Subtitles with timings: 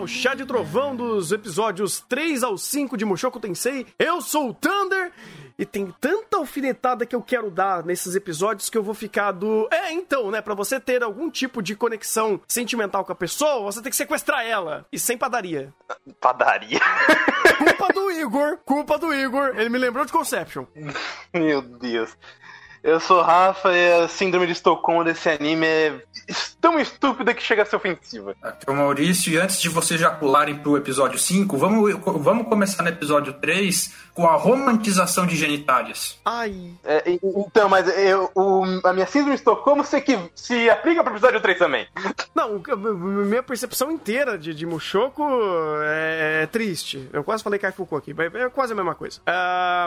[0.00, 3.86] ao Chá de Trovão dos episódios 3 ao 5 de Mushoku Tensei.
[3.98, 5.12] Eu sou o Thunder
[5.58, 9.68] e tem tanta alfinetada que eu quero dar nesses episódios que eu vou ficar do.
[9.70, 10.40] É, então, né?
[10.40, 14.42] Pra você ter algum tipo de conexão sentimental com a pessoa, você tem que sequestrar
[14.42, 14.86] ela.
[14.90, 15.70] E sem padaria.
[16.18, 16.80] Padaria?
[17.58, 19.52] Culpa do Igor, culpa do Igor.
[19.54, 20.64] Ele me lembrou de Conception.
[21.34, 22.16] Meu Deus.
[22.82, 26.02] Eu sou Rafa e a síndrome de Estocolmo desse anime é
[26.60, 28.34] tão estúpida que chega a ser ofensiva.
[28.42, 32.48] Aqui é o Maurício, e antes de vocês já pularem pro episódio 5, vamos, vamos
[32.48, 36.18] começar no episódio 3 com a romantização de genitálias.
[36.24, 36.72] Ai.
[36.84, 41.12] É, então, mas eu, o, a minha síndrome de Estocolmo se, que, se aplica pro
[41.12, 41.86] episódio 3 também.
[42.34, 42.62] Não,
[43.26, 45.22] minha percepção inteira de, de Mushoku
[45.82, 47.08] é, é triste.
[47.12, 49.20] Eu quase falei Kaifuku aqui, mas é quase a mesma coisa.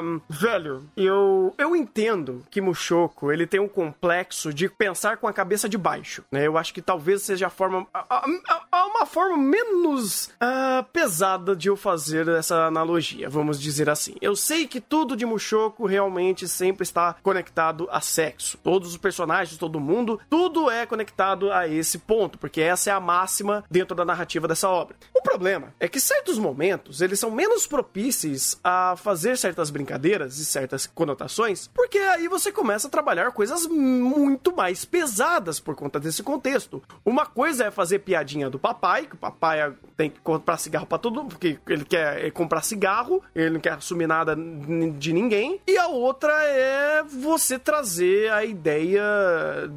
[0.03, 5.27] Um, velho, eu, eu entendo que Mushoku Choco, ele tem um complexo de pensar com
[5.27, 6.45] a cabeça de baixo, né?
[6.45, 11.55] Eu acho que talvez seja a forma, a, a, a uma forma menos uh, pesada
[11.55, 14.15] de eu fazer essa analogia, vamos dizer assim.
[14.21, 18.57] Eu sei que tudo de Mushoku realmente sempre está conectado a sexo.
[18.61, 22.99] Todos os personagens, todo mundo, tudo é conectado a esse ponto, porque essa é a
[22.99, 24.95] máxima dentro da narrativa dessa obra.
[25.23, 30.45] O problema é que certos momentos, eles são menos propícios a fazer certas brincadeiras e
[30.45, 36.21] certas conotações, porque aí você começa a trabalhar coisas muito mais pesadas por conta desse
[36.21, 36.83] contexto.
[37.05, 40.97] Uma coisa é fazer piadinha do papai, que o papai tem que comprar cigarro para
[40.97, 45.61] todo porque ele quer comprar cigarro, ele não quer assumir nada de ninguém.
[45.65, 49.01] E a outra é você trazer a ideia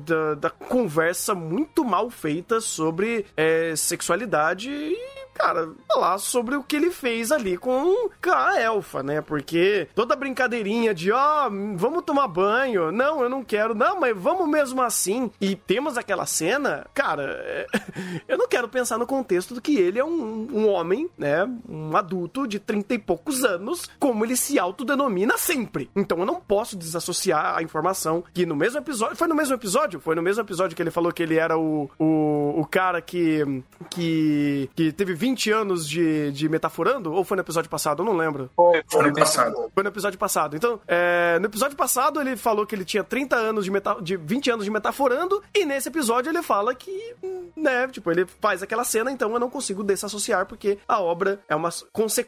[0.05, 6.77] da, da conversa muito mal feita sobre é, sexualidade e cara, falar sobre o que
[6.77, 9.21] ele fez ali com a elfa, né?
[9.21, 14.17] Porque toda brincadeirinha de, ó, oh, vamos tomar banho, não, eu não quero, não, mas
[14.17, 17.67] vamos mesmo assim, e temos aquela cena, cara, é...
[18.29, 21.49] eu não quero pensar no contexto do que ele é um, um homem, né?
[21.69, 25.91] Um adulto de trinta e poucos anos, como ele se autodenomina sempre.
[25.95, 30.01] Então eu não posso desassociar a informação que no mesmo episódio, foi no mesmo episódio?
[30.01, 33.63] Foi no mesmo episódio que ele falou que ele era o, o, o cara que,
[33.91, 37.13] que, que teve 20 anos de, de metaforando?
[37.13, 38.03] Ou foi no episódio passado?
[38.03, 38.49] Eu não lembro.
[38.55, 39.71] Foi, foi no passado.
[39.75, 40.57] Foi no episódio passado.
[40.57, 44.17] Então, é, no episódio passado ele falou que ele tinha 30 anos de, meta, de
[44.17, 47.15] 20 anos de metaforando, e nesse episódio ele fala que,
[47.57, 51.57] né, tipo, ele faz aquela cena, então eu não consigo desassociar, porque a obra é
[51.57, 51.71] uma,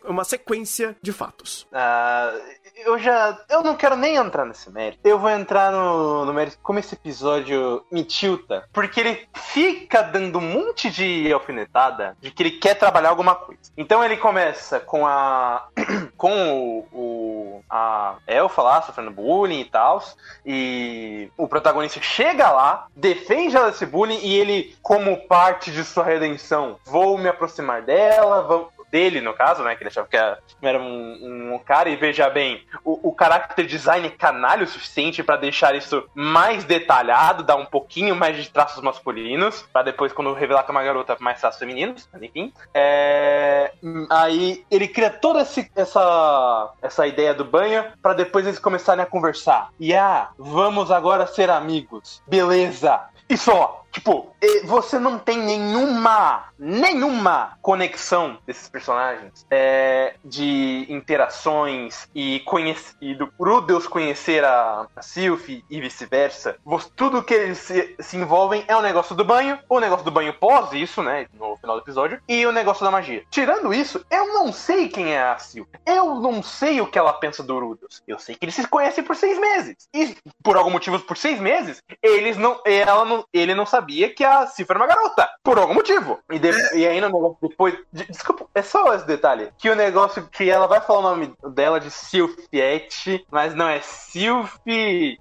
[0.04, 1.68] uma sequência de fatos.
[1.72, 3.38] Uh, eu já.
[3.48, 5.00] Eu não quero nem entrar nesse mérito.
[5.04, 10.38] Eu vou entrar no, no mérito como esse episódio me tilta, porque ele fica dando
[10.38, 13.60] um monte de alfinetada de que ele quer trabalhar alguma coisa.
[13.76, 15.68] Então ele começa com a.
[16.16, 20.02] com o, o a Elfa lá sofrendo bullying e tal.
[20.44, 26.04] E o protagonista chega lá, defende ela desse bullying e ele, como parte de sua
[26.04, 29.74] redenção, vou me aproximar dela, vou, dele, no caso, né?
[29.74, 34.08] Que ele achava que era um, um cara, e veja bem, o, o character design
[34.10, 39.62] canalha o suficiente para deixar isso mais detalhado, dar um pouquinho mais de traços masculinos,
[39.72, 42.52] para depois, quando revelar que é uma garota, mais traços femininos, enfim.
[42.74, 43.72] É...
[44.10, 49.06] Aí ele cria toda esse, essa, essa ideia do banho para depois eles começarem a
[49.06, 49.70] conversar.
[49.78, 52.22] E ah, vamos agora ser amigos.
[52.26, 53.00] Beleza.
[53.28, 53.84] E só.
[53.90, 54.34] Tipo,
[54.64, 63.86] você não tem nenhuma, nenhuma conexão desses personagens é, de interações e conhecido por Deus
[63.86, 66.56] conhecer a, a Sylphie e vice-versa.
[66.94, 70.34] Tudo que eles se, se, envolvem é o negócio do banho, o negócio do banho
[70.34, 73.24] pós isso, né, no final do episódio, e o negócio da magia.
[73.30, 75.80] Tirando isso, eu não sei quem é a Sylphie.
[75.86, 78.02] Eu não sei o que ela pensa do Rudeus.
[78.06, 79.88] Eu sei que eles se conhecem por seis meses.
[79.94, 84.24] E por algum motivo, por seis meses, eles não, ela não, ele não sabia que
[84.24, 85.28] a Cifra era uma garota.
[85.42, 86.18] Por algum motivo.
[86.30, 87.74] E, de, e aí no negócio depois.
[87.92, 89.50] De, desculpa, é só esse detalhe.
[89.56, 93.80] Que o negócio que ela vai falar o nome dela de Sylphiette, mas não é
[93.80, 94.56] Sylph.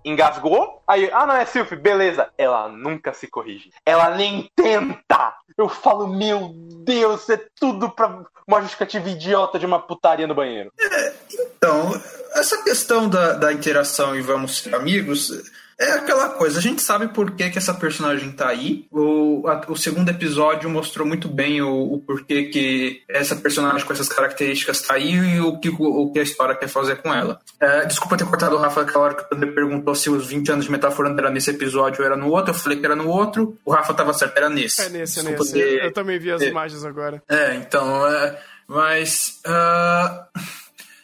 [0.04, 0.82] Engasgou?
[0.88, 2.30] Aí, ah, não é Sylph, beleza.
[2.38, 3.72] Ela nunca se corrige.
[3.86, 5.36] Ela nem tenta.
[5.58, 6.52] Eu falo, meu
[6.84, 10.72] Deus, é tudo pra uma justificativa idiota de uma putaria no banheiro.
[10.80, 12.02] É, então,
[12.34, 15.32] essa questão da, da interação e vamos ser amigos
[15.80, 18.88] é aquela coisa, a gente sabe por que, que essa personagem tá aí.
[18.92, 23.94] O, a, o segundo episódio mostrou muito bem o, o, porquê que essa personagem com
[23.94, 27.14] essas características tá aí e o que, o, o que a história quer fazer com
[27.14, 27.40] ela.
[27.60, 30.66] É, desculpa ter cortado o Rafa aquela hora que o perguntou se os 20 anos
[30.66, 32.52] de Metaforando era nesse episódio ou era no outro.
[32.52, 33.56] Eu falei que era no outro.
[33.64, 34.82] O Rafa tava certo, era nesse.
[34.82, 35.54] É nesse, é nesse.
[35.54, 35.84] Ter...
[35.86, 36.50] Eu também vi as é.
[36.50, 37.22] imagens agora.
[37.30, 38.08] É, então.
[38.08, 39.42] É, mas.
[39.46, 40.58] Uh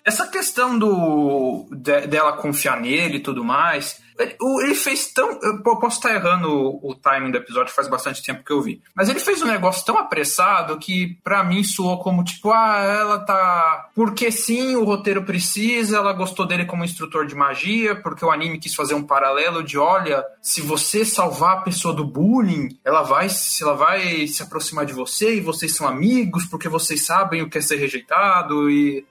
[0.06, 5.40] essa questão do de, dela confiar nele e tudo mais, Ele, fez tão.
[5.42, 8.82] Eu posso estar errando o, o timing do episódio, faz bastante tempo que eu vi.
[8.96, 13.20] Mas ele fez um negócio tão apressado que para mim soou como tipo, ah, ela
[13.20, 13.90] tá.
[13.96, 18.60] Porque sim, o roteiro precisa, ela gostou dele como instrutor de magia, porque o anime
[18.60, 23.28] quis fazer um paralelo de olha, se você salvar a pessoa do bullying, ela vai,
[23.62, 27.58] ela vai se aproximar de você e vocês são amigos porque vocês sabem o que
[27.58, 29.06] é ser rejeitado e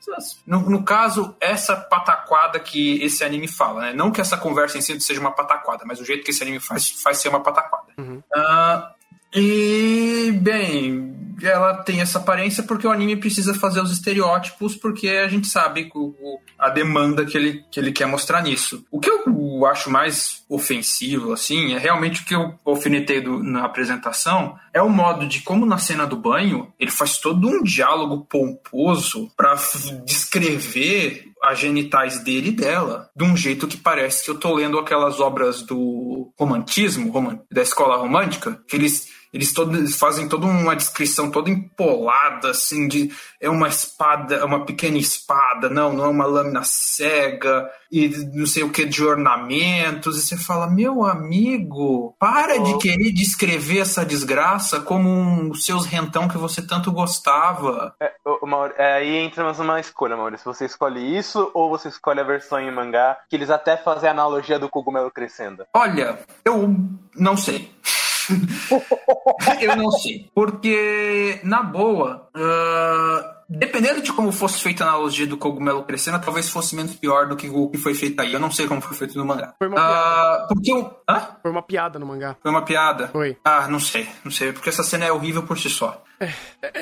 [0.46, 3.92] no, no caso essa pataquada que esse anime fala, né?
[3.92, 6.60] Não que essa conversa em si seja uma pataquada, mas o jeito que esse anime
[6.60, 7.92] faz faz ser uma pataquada.
[7.98, 8.22] Uhum.
[8.34, 9.02] Uh,
[9.34, 15.28] e, bem, ela tem essa aparência porque o anime precisa fazer os estereótipos, porque a
[15.28, 18.84] gente sabe o, a demanda que ele, que ele quer mostrar nisso.
[18.90, 23.64] O que eu acho mais ofensivo, assim, é realmente o que eu alfinetei do, na
[23.64, 28.26] apresentação, é o modo de como na cena do banho ele faz todo um diálogo
[28.28, 29.54] pomposo para
[30.04, 34.78] descrever as genitais dele e dela, de um jeito que parece que eu tô lendo
[34.78, 37.12] aquelas obras do romantismo,
[37.50, 42.86] da escola romântica, que eles eles, todo, eles fazem toda uma descrição toda empolada, assim,
[42.86, 48.08] de é uma espada, é uma pequena espada, não, não é uma lâmina cega, e
[48.34, 52.62] não sei o que de ornamentos, e você fala, meu amigo, para oh.
[52.62, 57.94] de querer descrever essa desgraça como um, os seus rentão que você tanto gostava.
[58.00, 58.12] É,
[58.42, 60.52] Mauro, é, aí entra mais uma escolha, Maurício.
[60.52, 64.12] Você escolhe isso ou você escolhe a versão em mangá, que eles até fazem a
[64.12, 65.64] analogia do cogumelo crescendo?
[65.74, 66.74] Olha, eu
[67.16, 67.72] não sei.
[69.60, 70.30] eu não sei.
[70.34, 76.48] Porque, na boa, uh, dependendo de como fosse feita a analogia do cogumelo crescendo, talvez
[76.48, 78.32] fosse menos pior do que o que foi feito aí.
[78.32, 79.54] Eu não sei como foi feito no mangá.
[79.58, 80.44] Foi uma piada.
[80.44, 81.00] Uh, porque eu...
[81.08, 81.28] Hã?
[81.42, 82.36] Foi uma piada no mangá.
[82.40, 83.08] Foi uma piada?
[83.08, 83.36] Foi.
[83.44, 84.08] Ah, não sei.
[84.24, 84.52] Não sei.
[84.52, 86.02] Porque essa cena é horrível por si só.
[86.20, 86.32] É.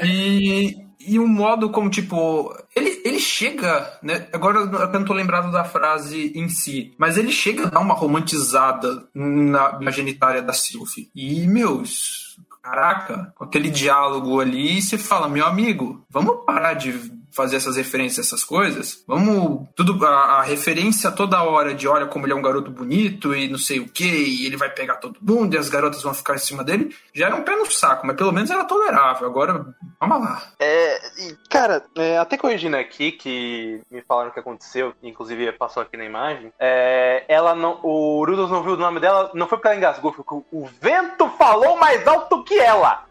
[0.04, 4.28] E e o modo como, tipo, ele, ele chega, né?
[4.32, 7.94] Agora eu não tô lembrado da frase em si, mas ele chega a dar uma
[7.94, 11.10] romantizada na, na genitária da Sylvie.
[11.14, 16.92] E, meus, caraca, com aquele diálogo ali, você fala, meu amigo, vamos parar de
[17.32, 19.02] fazer essas referências, essas coisas.
[19.06, 19.68] Vamos.
[19.74, 20.04] Tudo.
[20.04, 23.58] A, a, referência toda hora de olha como ele é um garoto bonito e não
[23.58, 26.38] sei o que, e ele vai pegar todo mundo e as garotas vão ficar em
[26.38, 26.94] cima dele.
[27.14, 29.28] Já era um pé no saco, mas pelo menos era tolerável.
[29.28, 29.66] Agora,
[30.00, 30.42] vamos lá.
[30.58, 31.00] É.
[31.48, 36.04] Cara, é, até corrigindo aqui que me falaram o que aconteceu, inclusive passou aqui na
[36.04, 36.52] imagem.
[36.58, 37.80] É, ela não.
[37.82, 40.68] O Rudolf não viu o nome dela, não foi porque ela engasgou, foi porque o
[40.80, 43.04] vento falou mais alto que ela.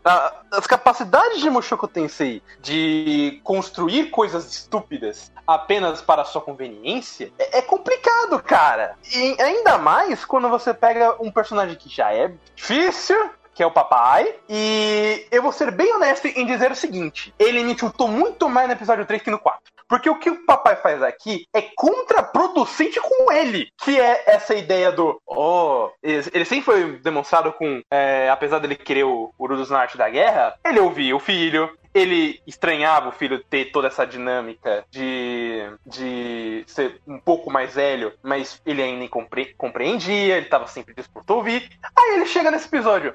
[0.51, 7.61] As capacidades de Mushoku Tensei de construir coisas estúpidas apenas para sua conveniência é, é
[7.61, 8.95] complicado, cara.
[9.13, 13.71] E ainda mais quando você pega um personagem que já é difícil, que é o
[13.71, 14.35] papai.
[14.47, 18.67] E eu vou ser bem honesto em dizer o seguinte: ele me chutou muito mais
[18.67, 19.59] no episódio 3 que no 4.
[19.85, 23.67] Porque o que o papai faz aqui é contraproducente com ele.
[23.83, 25.19] Que é essa ideia do.
[25.27, 27.81] Oh, ele sempre foi demonstrado com.
[27.91, 32.41] É, apesar dele querer o Urudus na arte da guerra, ele ouvia o filho, ele
[32.45, 38.61] estranhava o filho ter toda essa dinâmica de, de ser um pouco mais velho, mas
[38.65, 41.69] ele ainda compre compreendia, ele estava sempre disposto a ouvir.
[41.97, 43.13] Aí ele chega nesse episódio: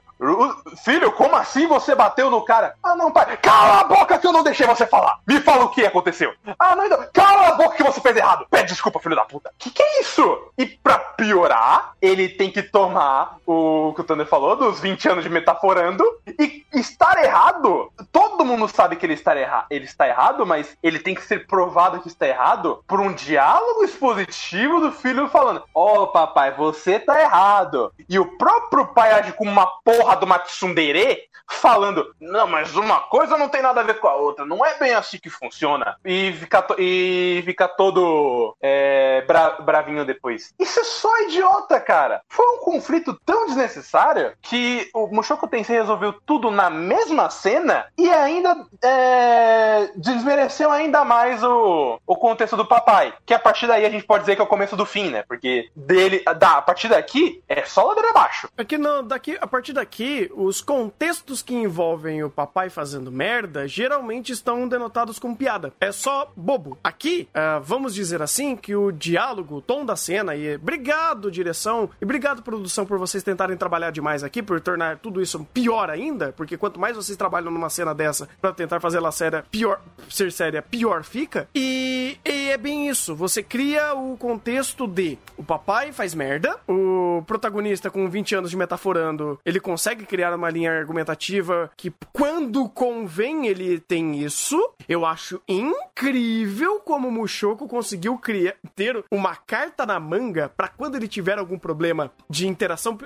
[0.85, 2.75] Filho, como assim você bateu no cara?
[2.83, 5.19] Ah, não, pai, cala a boca que eu não deixei você falar.
[5.27, 6.33] Me fala o que aconteceu.
[6.59, 8.47] Ah, não, então, cala a boca que você fez errado.
[8.51, 9.51] Pede desculpa, filho da puta.
[9.59, 10.53] Que que é isso?
[10.59, 15.25] E pra piorar, ele tem que tomar o que o Thunder falou, dos 20 anos
[15.25, 16.05] de metaforando,
[16.39, 17.93] e estar errado.
[18.13, 21.47] Todo mundo sabe que ele está, erra ele está errado, mas ele tem que ser
[21.47, 26.99] provado que está errado por um diálogo expositivo do filho falando: Ó, oh, papai, você
[26.99, 27.93] tá errado.
[28.09, 33.37] E o próprio pai age como uma porra do Matsundere falando: Não, mas uma coisa
[33.37, 34.45] não tem nada a ver com a outra.
[34.45, 35.97] Não é bem assim que funciona.
[36.05, 40.55] E fica, e fica todo é, bra bravinho depois.
[40.59, 42.23] Isso é só idiota, cara.
[42.29, 48.09] Foi um conflito tão desnecessário que o Mushoku Tensei resolveu tudo na mesma cena e
[48.11, 53.13] ainda é, desmereceu ainda mais o, o contexto do papai.
[53.25, 55.25] Que a partir daí a gente pode dizer que é o começo do fim, né?
[55.27, 58.49] Porque dele, da, a partir daqui é só ladeira abaixo.
[58.57, 63.67] É que não, daqui, a partir daqui, os contextos que envolvem o papai fazendo merda
[63.67, 65.73] geralmente estão denotados como piada.
[65.81, 66.79] É só bobo.
[66.83, 71.91] Aqui, uh, vamos dizer assim, que o diálogo, o tom da cena, e obrigado, direção,
[72.01, 76.33] e obrigado, produção, por vocês tentarem trabalhar demais aqui, por tornar tudo isso pior ainda,
[76.33, 80.31] porque quanto mais vocês trabalham numa cena dessa para tentar fazer ela séria, pior, ser
[80.31, 81.49] séria, pior fica.
[81.55, 83.17] E, e é bem isso.
[83.17, 88.57] Você cria o contexto de o papai faz merda, o protagonista com 20 anos de
[88.57, 94.71] metaforando, ele consegue criar uma linha argumentativa que quando convém ele tem isso.
[94.87, 100.97] Eu acho incrível como o Mushoku conseguiu criar, ter uma carta na manga para quando
[100.97, 102.99] ele tiver algum problema de interação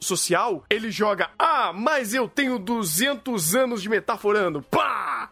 [0.00, 4.62] social, ele joga: Ah, mas eu tenho 200 anos de metaforando.
[4.62, 4.79] Pá!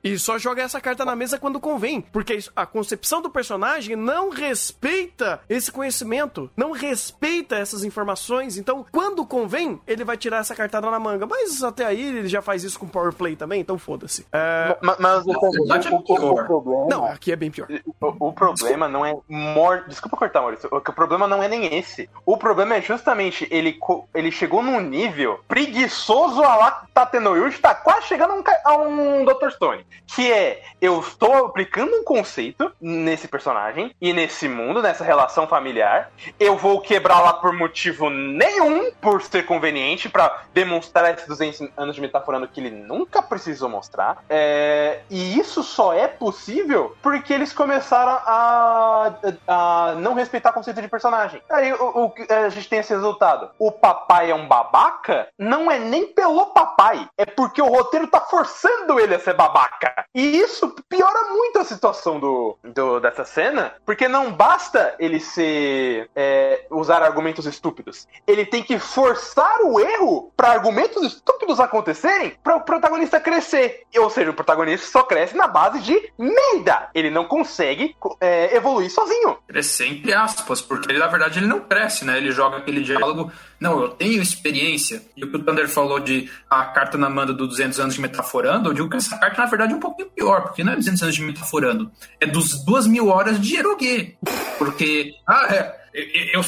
[0.03, 4.31] E só joga essa carta na mesa quando convém, porque a concepção do personagem não
[4.31, 8.57] respeita esse conhecimento, não respeita essas informações.
[8.57, 11.27] Então, quando convém, ele vai tirar essa cartada na manga.
[11.27, 14.27] Mas até aí ele já faz isso com Power Play também, então foda-se.
[14.33, 14.77] É...
[14.81, 16.87] Mas, mas o, o, o, o, problema.
[16.89, 17.69] Não, aqui é bem pior.
[18.01, 19.17] O, problema não é.
[19.29, 19.85] Mor...
[19.89, 20.69] Desculpa cortar, Maurício.
[20.71, 22.09] O problema não é nem esse.
[22.25, 23.79] O problema é justamente ele,
[24.15, 29.25] ele chegou num nível preguiçoso a lá Tatenoyuji tá quase chegando a um, a um
[29.39, 29.51] Dr.
[29.51, 29.87] Stone.
[30.07, 36.11] Que é, eu estou aplicando um conceito nesse personagem e nesse mundo, nessa relação familiar.
[36.39, 41.95] Eu vou quebrar lá por motivo nenhum, por ser conveniente, para demonstrar esses 200 anos
[41.95, 44.19] de metaforando que ele nunca precisou mostrar.
[44.29, 49.15] É, e isso só é possível porque eles começaram a,
[49.47, 51.43] a não respeitar o conceito de personagem.
[51.51, 53.51] Aí o, o, a gente tem esse resultado.
[53.59, 58.21] O papai é um babaca, não é nem pelo papai, é porque o roteiro tá
[58.21, 60.07] forçando ele a ser babaca.
[60.15, 66.09] E isso piora muito a situação do, do dessa cena, porque não basta ele ser
[66.15, 68.07] é, usar argumentos estúpidos.
[68.27, 73.83] Ele tem que forçar o erro para argumentos estúpidos acontecerem para o protagonista crescer.
[73.97, 76.89] Ou seja, o protagonista só cresce na base de merda.
[76.95, 79.39] Ele não consegue é, evoluir sozinho.
[79.47, 82.17] Crescer entre aspas, porque ele, na verdade ele não cresce, né?
[82.17, 83.31] Ele joga aquele diálogo.
[83.59, 85.03] Não, eu tenho experiência.
[85.17, 88.01] E o que o Thunder falou de a carta na manda do 200 anos de
[88.01, 90.77] metaforando, eu digo que essa carta, na verdade, é um pouquinho pior, porque não é
[90.77, 91.91] 200 anos de metaforando.
[92.21, 94.17] É dos 2 mil horas de Erogue.
[94.59, 96.45] Porque, ah, é, eu, eu,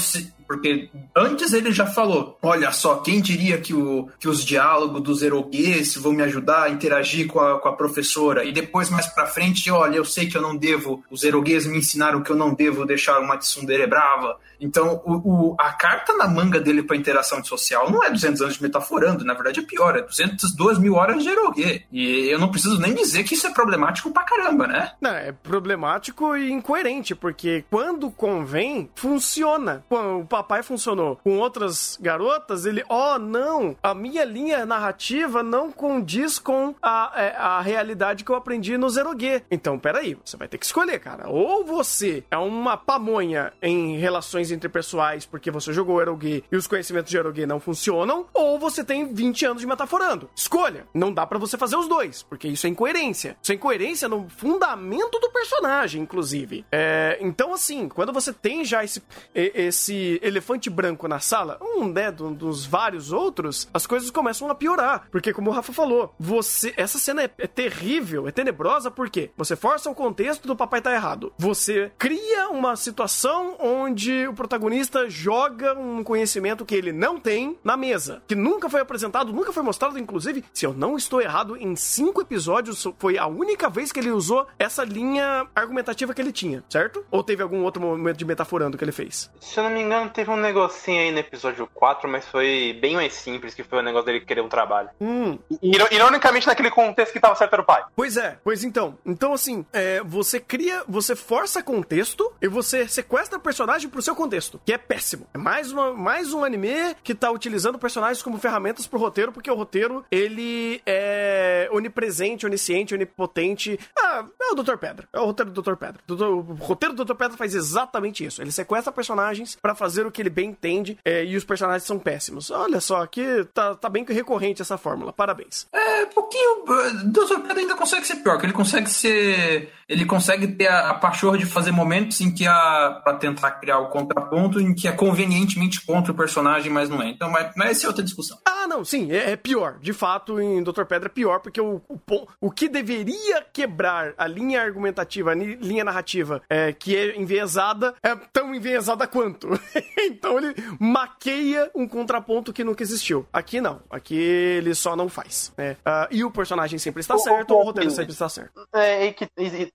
[0.50, 5.22] porque antes ele já falou: olha só, quem diria que, o, que os diálogos dos
[5.22, 8.42] eroguês vão me ajudar a interagir com a, com a professora?
[8.42, 11.78] E depois, mais pra frente, olha, eu sei que eu não devo, os eroguês me
[11.78, 14.40] ensinaram que eu não devo deixar uma tsundere brava.
[14.60, 18.54] Então, o, o, a carta na manga dele para interação social não é 200 anos
[18.56, 21.86] de metaforando, na verdade é pior, é 202 mil horas de erogue.
[21.90, 24.92] E eu não preciso nem dizer que isso é problemático pra caramba, né?
[25.00, 29.82] Não, é problemático e incoerente, porque quando convém, funciona.
[29.88, 35.70] O papai funcionou com outras garotas, ele, ó, oh, não, a minha linha narrativa não
[35.70, 39.42] condiz com a, é, a realidade que eu aprendi no Zerogue.
[39.50, 41.28] Então, peraí, você vai ter que escolher, cara.
[41.28, 47.10] Ou você é uma pamonha em relações interpessoais porque você jogou Erogue e os conhecimentos
[47.10, 50.30] de Erogue não funcionam, ou você tem 20 anos de metaforando.
[50.34, 50.86] Escolha.
[50.94, 53.36] Não dá para você fazer os dois, porque isso é incoerência.
[53.42, 56.64] Isso é incoerência no fundamento do personagem, inclusive.
[56.72, 59.02] É, então, assim, quando você tem já esse,
[59.34, 65.08] esse elefante branco na sala, um, né, dos vários outros, as coisas começam a piorar.
[65.10, 66.72] Porque, como o Rafa falou, você.
[66.76, 70.92] Essa cena é, é terrível, é tenebrosa, porque você força o contexto do papai tá
[70.94, 71.32] errado.
[71.38, 77.76] Você cria uma situação onde o protagonista joga um conhecimento que ele não tem na
[77.76, 81.76] mesa, que nunca foi apresentado, nunca foi mostrado, inclusive, se eu não estou errado, em
[81.76, 86.64] cinco episódios foi a única vez que ele usou essa linha argumentativa que ele tinha,
[86.68, 87.04] certo?
[87.10, 89.30] Ou teve algum outro momento de metaforando que ele fez?
[89.40, 92.94] Se eu não me engano, teve um negocinho aí no episódio 4, mas foi bem
[92.94, 94.90] mais simples, que foi o negócio dele querer um trabalho.
[95.00, 95.38] Hum.
[95.62, 97.82] Ironicamente, naquele contexto que tava certo era o pai.
[97.96, 98.98] Pois é, pois então.
[99.06, 104.14] Então, assim, é, você cria, você força contexto e você sequestra o personagem pro seu
[104.14, 105.26] contexto, que é péssimo.
[105.32, 109.50] É mais, uma, mais um anime que tá utilizando personagens como ferramentas pro roteiro, porque
[109.50, 113.80] o roteiro, ele é onipresente, onisciente, onipotente.
[113.98, 114.76] Ah, é o Dr.
[114.76, 115.08] Pedra.
[115.14, 115.76] É o roteiro do Dr.
[115.76, 116.02] Pedra.
[116.10, 117.14] O roteiro do Dr.
[117.14, 118.42] Pedra faz exatamente isso.
[118.42, 121.98] Ele sequestra personagens para fazer o que ele bem entende é, e os personagens são
[121.98, 122.50] péssimos.
[122.50, 123.22] Olha só, aqui
[123.54, 125.12] tá, tá bem recorrente essa fórmula.
[125.12, 125.66] Parabéns.
[125.72, 126.64] É, pouquinho.
[127.06, 127.40] Dr.
[127.40, 129.72] Pedro ainda consegue ser pior, que ele consegue ser.
[129.90, 133.00] Ele consegue ter a, a pachorra de fazer momentos em que a.
[133.02, 137.08] pra tentar criar o contraponto, em que é convenientemente contra o personagem, mas não é.
[137.08, 138.38] Então, mas, mas essa é outra discussão.
[138.46, 139.78] Ah, não, sim, é, é pior.
[139.80, 140.84] De fato, em Dr.
[140.84, 145.82] Pedra é pior, porque o, o, o que deveria quebrar a linha argumentativa, a linha
[145.82, 149.48] narrativa, é, que é enviesada, é tão enviesada quanto.
[149.98, 153.26] então ele maqueia um contraponto que nunca existiu.
[153.32, 153.80] Aqui não.
[153.90, 155.52] Aqui ele só não faz.
[155.56, 155.72] Né?
[155.72, 158.68] Uh, e o personagem sempre está o, certo, o, o roteiro sempre está certo.
[158.72, 159.28] É, e, que,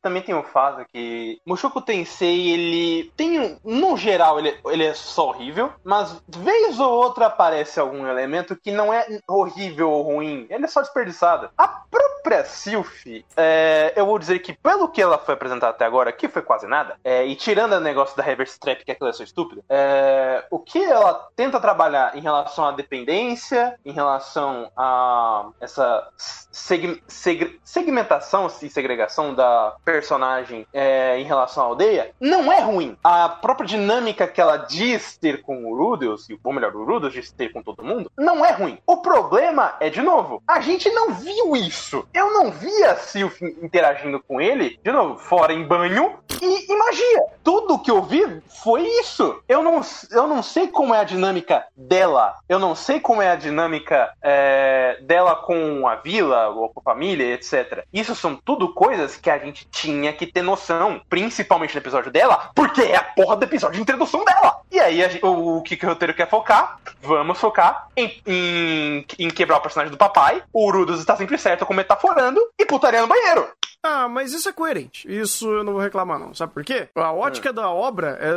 [0.06, 5.30] também tem um fato que Mushoku Tensei, ele tem, no geral, ele, ele é só
[5.30, 10.66] horrível, mas vez ou outra aparece algum elemento que não é horrível ou ruim, ele
[10.66, 11.50] é só desperdiçado.
[11.58, 13.06] A própria sobre a Sylph,
[13.38, 16.66] é, eu vou dizer que pelo que ela foi apresentada até agora, que foi quase
[16.66, 20.44] nada, é, e tirando o negócio da reverse trap, que é aquela sua estúpida, é,
[20.50, 27.60] o que ela tenta trabalhar em relação à dependência, em relação a essa seg seg
[27.64, 32.98] segmentação e segregação da personagem é, em relação à aldeia, não é ruim.
[33.02, 37.32] A própria dinâmica que ela diz ter com o Rudeus, ou melhor, o Rudeus diz
[37.32, 38.78] ter com todo mundo, não é ruim.
[38.86, 42.06] O problema é, de novo, a gente não viu isso.
[42.14, 46.78] Eu não vi a Sylph interagindo com ele, de novo, fora em banho e, e
[46.78, 47.24] magia.
[47.42, 49.42] Tudo que eu vi foi isso.
[49.48, 52.36] Eu não, eu não sei como é a dinâmica dela.
[52.50, 56.84] Eu não sei como é a dinâmica é, dela com a vila ou com a
[56.84, 57.86] família, etc.
[57.94, 62.50] Isso são tudo coisas que a gente tinha que ter noção, principalmente no episódio dela,
[62.56, 64.62] porque é a porra do episódio de introdução dela.
[64.72, 66.80] E aí, a, o, o que, que o roteiro quer focar?
[67.02, 70.44] Vamos focar em, em, em quebrar o personagem do papai.
[70.52, 73.48] O Urudos está sempre certo, como metaforando, e putaria no banheiro.
[73.86, 75.08] Ah, mas isso é coerente.
[75.08, 76.34] Isso eu não vou reclamar, não.
[76.34, 76.90] Sabe por quê?
[76.96, 77.54] A ótica é.
[77.54, 78.34] da obra é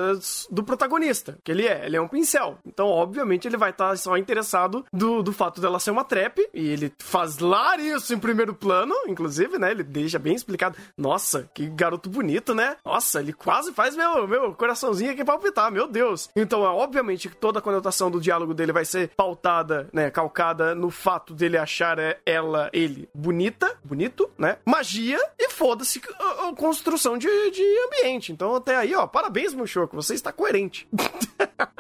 [0.51, 1.87] do protagonista, que ele é.
[1.87, 2.59] Ele é um pincel.
[2.67, 6.47] Então, obviamente, ele vai estar só interessado do, do fato dela ser uma trap.
[6.53, 9.71] E ele faz lá isso em primeiro plano, inclusive, né?
[9.71, 10.77] Ele deixa bem explicado.
[10.99, 12.77] Nossa, que garoto bonito, né?
[12.85, 16.31] Nossa, ele quase faz meu, meu coraçãozinho aqui palpitar, meu Deus.
[16.35, 20.11] Então, é, obviamente, que toda a conotação do diálogo dele vai ser pautada, né?
[20.11, 24.59] Calcada no fato dele achar é, ela, ele, bonita, bonito, né?
[24.65, 28.33] Magia e foda-se a, a, construção de, de ambiente.
[28.33, 30.89] Então, até aí, ó, parabéns, Mushoku, você está coerente.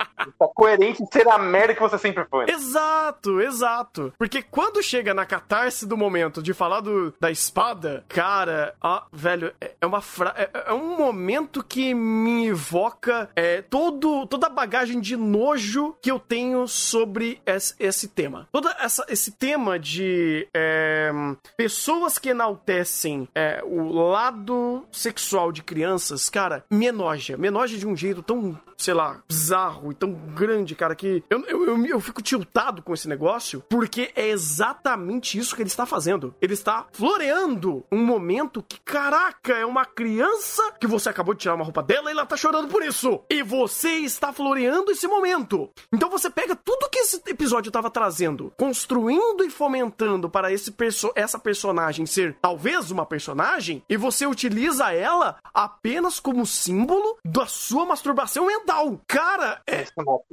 [0.58, 2.46] Coerente ser a merda que você sempre foi.
[2.46, 2.52] Né?
[2.52, 4.12] Exato, exato.
[4.18, 8.74] Porque quando chega na catarse do momento de falar do, da espada, cara,
[9.12, 10.34] velho, é, é uma fra...
[10.36, 16.10] é, é, um momento que me evoca é, todo, toda a bagagem de nojo que
[16.10, 18.48] eu tenho sobre esse, esse tema.
[18.50, 21.12] Todo essa, esse tema de é,
[21.56, 27.36] pessoas que enaltecem é, o lado sexual de crianças, cara, me enoja.
[27.36, 31.44] Me enoja de um jeito tão, sei lá, bizarro e tão grande, cara, que eu,
[31.46, 35.86] eu, eu, eu fico tiltado com esse negócio, porque é exatamente isso que ele está
[35.86, 36.34] fazendo.
[36.40, 41.54] Ele está floreando um momento que, caraca, é uma criança que você acabou de tirar
[41.54, 43.20] uma roupa dela e ela tá chorando por isso.
[43.30, 45.70] E você está floreando esse momento.
[45.92, 51.12] Então você pega tudo que esse episódio estava trazendo, construindo e fomentando para esse perso
[51.14, 57.84] essa personagem ser talvez uma personagem, e você utiliza ela apenas como símbolo da sua
[57.84, 59.00] masturbação mental.
[59.06, 59.84] Cara, é,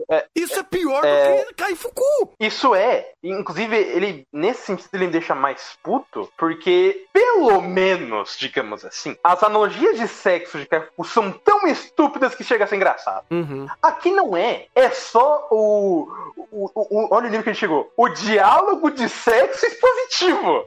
[0.10, 2.34] é, isso é pior é, do que Kaifuku.
[2.40, 3.12] Isso é.
[3.24, 9.42] Inclusive, ele, nesse sentido, ele me deixa mais puto, porque, pelo menos, digamos assim, as
[9.44, 13.26] analogias de sexo de Kaifuku são tão estúpidas que chega a ser engraçado.
[13.32, 13.68] Uhum.
[13.82, 14.66] Aqui não é.
[14.76, 16.08] É só o,
[16.52, 17.92] o, o, Olha o nível que ele chegou.
[17.98, 20.66] O diálogo de sexo expositivo.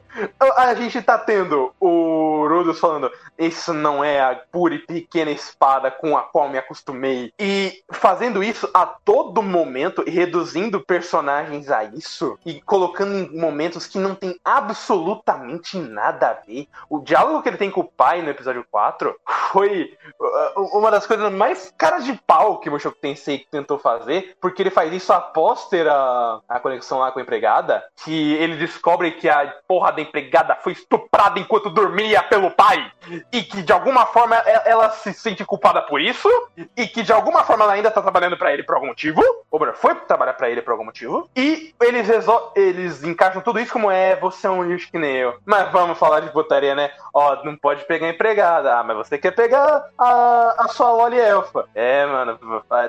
[0.55, 5.91] A gente tá tendo o Rudolf falando: Isso não é a pura e pequena espada
[5.91, 7.31] com a qual me acostumei.
[7.39, 13.87] E fazendo isso a todo momento e reduzindo personagens a isso e colocando em momentos
[13.87, 16.67] que não tem absolutamente nada a ver.
[16.89, 19.15] O diálogo que ele tem com o pai no episódio 4
[19.51, 24.35] foi uh, uma das coisas mais caras de pau que o Mushoku Tensei tentou fazer,
[24.39, 28.55] porque ele faz isso após ter a, a conexão lá com a empregada, que ele
[28.57, 32.91] descobre que a porra da empregada foi estuprada enquanto dormia pelo pai,
[33.31, 36.29] e que de alguma forma ela se sente culpada por isso,
[36.75, 39.18] e que de alguma forma ela ainda tá trabalhando para ele por algum motivo,
[39.51, 42.07] ou foi trabalhar para ele por algum motivo, e eles,
[42.55, 45.37] eles encaixam tudo isso como é, você é um lixo que nem eu.
[45.45, 46.91] Mas vamos falar de putaria, né?
[47.13, 51.67] Ó, não pode pegar empregada, ah, mas você quer pegar a, a sua Loli Elfa.
[51.73, 52.39] É, mano,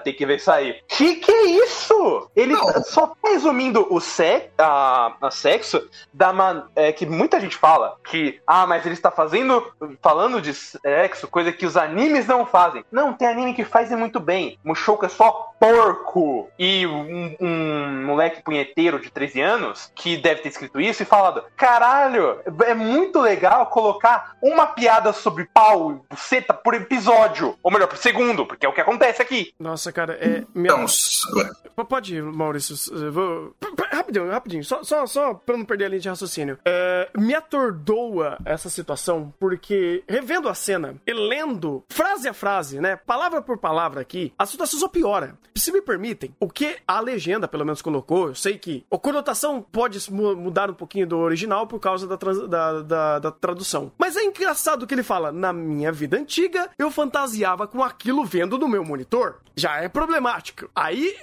[0.05, 0.81] tem que ver isso aí.
[0.87, 2.31] Que que é isso?
[2.37, 2.83] Ele não.
[2.83, 7.97] só tá resumindo o sexo, a, a sexo da man, é, que muita gente fala
[8.05, 12.85] que, ah, mas ele está fazendo, falando de sexo, coisa que os animes não fazem.
[12.91, 14.59] Não, tem anime que fazem muito bem.
[14.65, 16.20] Mushoku é só porco.
[16.59, 21.45] E um, um, moleque punheteiro de 13 anos que deve ter escrito isso e falado:
[21.57, 27.57] caralho, é muito legal colocar uma piada sobre pau e buceta por episódio.
[27.63, 29.53] Ou melhor, por segundo, porque é o que acontece aqui.
[29.59, 30.45] Nossa, cara, é.
[30.55, 30.75] Minha...
[30.75, 30.87] Então,
[31.85, 32.77] pode ir, Maurício.
[33.11, 33.55] Vou...
[33.91, 34.65] Rapidinho, rapidinho.
[34.65, 36.59] Só, só, só pra não perder a linha de raciocínio.
[36.65, 42.97] É, me atordoa essa situação, porque revendo a cena e lendo frase a frase, né?
[42.97, 45.39] Palavra por palavra aqui, a situação só piora.
[45.55, 49.61] Se me permitem, o que a legenda, pelo menos, colocou, eu sei que a conotação
[49.61, 53.93] pode mudar um pouquinho do original por causa da, trans, da, da, da tradução.
[53.99, 58.59] Mas é engraçado que ele fala: na minha vida antiga, eu fantasiava com aquilo vendo
[58.59, 59.37] no meu monitor.
[59.57, 60.71] Já é problemático.
[60.75, 61.15] Aí,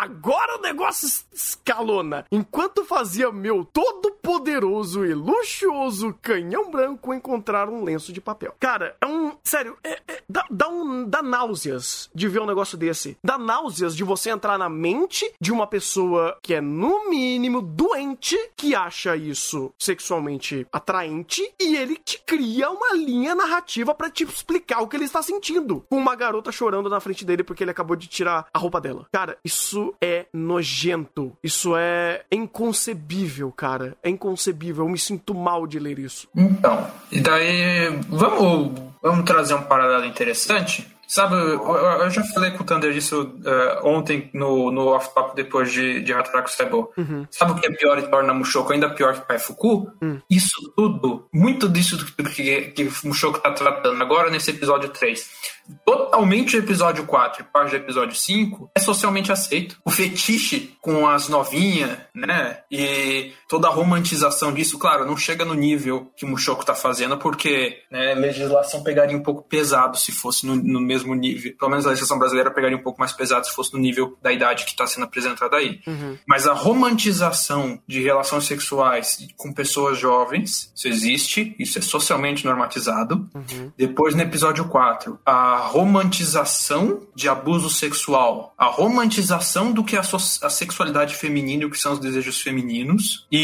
[0.00, 7.68] agora o negócio escalou, cafetona, enquanto fazia meu todo poderoso e luxuoso canhão branco encontrar
[7.68, 8.54] um lenço de papel.
[8.58, 9.36] Cara, é um.
[9.42, 13.16] Sério, é, é, dá, dá, um, dá náuseas de ver um negócio desse.
[13.22, 18.38] Dá náuseas de você entrar na mente de uma pessoa que é, no mínimo, doente,
[18.56, 24.80] que acha isso sexualmente atraente, e ele te cria uma linha narrativa para te explicar
[24.80, 25.84] o que ele está sentindo.
[25.88, 29.06] Com uma garota chorando na frente dele porque ele acabou de tirar a roupa dela.
[29.12, 31.36] Cara, isso é nojento.
[31.42, 33.96] Isso é inconcebível, cara.
[34.02, 34.84] É inconcebível.
[34.84, 36.28] Eu me sinto mal de ler isso.
[36.34, 40.93] Então, e daí vamos, vamos trazer um paralelo interessante.
[41.14, 45.70] Sabe, eu, eu, já falei com o Thunder disso uh, ontem no, no off-top depois
[45.70, 46.92] de, de Hataraku Saibo.
[46.96, 47.24] Uhum.
[47.30, 49.92] Sabe o que é pior e torna Mushoku ainda pior que Pai Fuku?
[50.02, 50.20] Uhum.
[50.28, 56.58] Isso tudo, muito disso que, que Mushoku tá tratando agora nesse episódio 3 totalmente o
[56.58, 59.76] episódio 4 e parte do episódio 5 é socialmente aceito.
[59.84, 62.58] O fetiche com as novinhas, né?
[62.70, 67.16] E toda a romantização disso, claro, não chega no nível que o Mushoku tá fazendo,
[67.16, 71.54] porque né, a legislação pegaria um pouco pesado se fosse no, no, mesmo nível.
[71.56, 74.32] Pelo menos a legislação brasileira pegaria um pouco mais pesado se fosse no nível da
[74.32, 75.80] idade que está sendo apresentada aí.
[75.86, 76.18] Uhum.
[76.26, 83.24] Mas a romantização de relações sexuais com pessoas jovens, isso existe, isso é socialmente normatizado.
[83.32, 83.70] Uhum.
[83.78, 90.02] Depois, no episódio 4, a romantização de abuso sexual, a romantização do que é a,
[90.02, 93.43] so a sexualidade feminina e o que são os desejos femininos, e,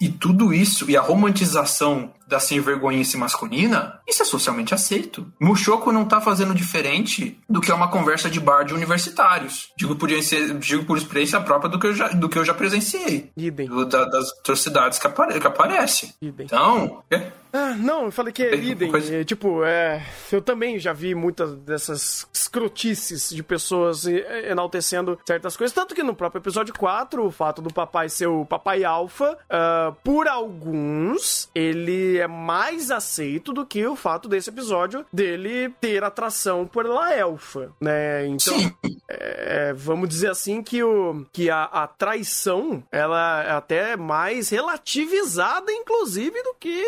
[0.00, 5.26] e tudo isso, e a romantização da sem vergonhice masculina, isso é socialmente aceito.
[5.40, 9.70] Mushoku não tá fazendo diferente do que é uma conversa de bar de universitários.
[9.76, 13.30] Digo por, digo por experiência própria do que eu já, do que eu já presenciei.
[13.36, 16.14] Do, da, das atrocidades que, apare, que aparece.
[16.22, 16.46] Idem.
[16.46, 18.90] Então, é, ah, não, eu falei que é idem.
[18.90, 19.16] Coisa...
[19.16, 25.74] É, tipo, é, eu também já vi muitas dessas escrotices de pessoas enaltecendo certas coisas.
[25.74, 29.94] Tanto que no próprio episódio 4, o fato do papai ser o papai alfa, uh,
[30.04, 36.66] por alguns, ele é mais aceito do que o fato desse episódio dele ter atração
[36.66, 38.26] por ela elfa, né?
[38.26, 38.56] Então,
[39.08, 45.72] é, vamos dizer assim que, o, que a, a traição, ela é até mais relativizada,
[45.72, 46.84] inclusive, do que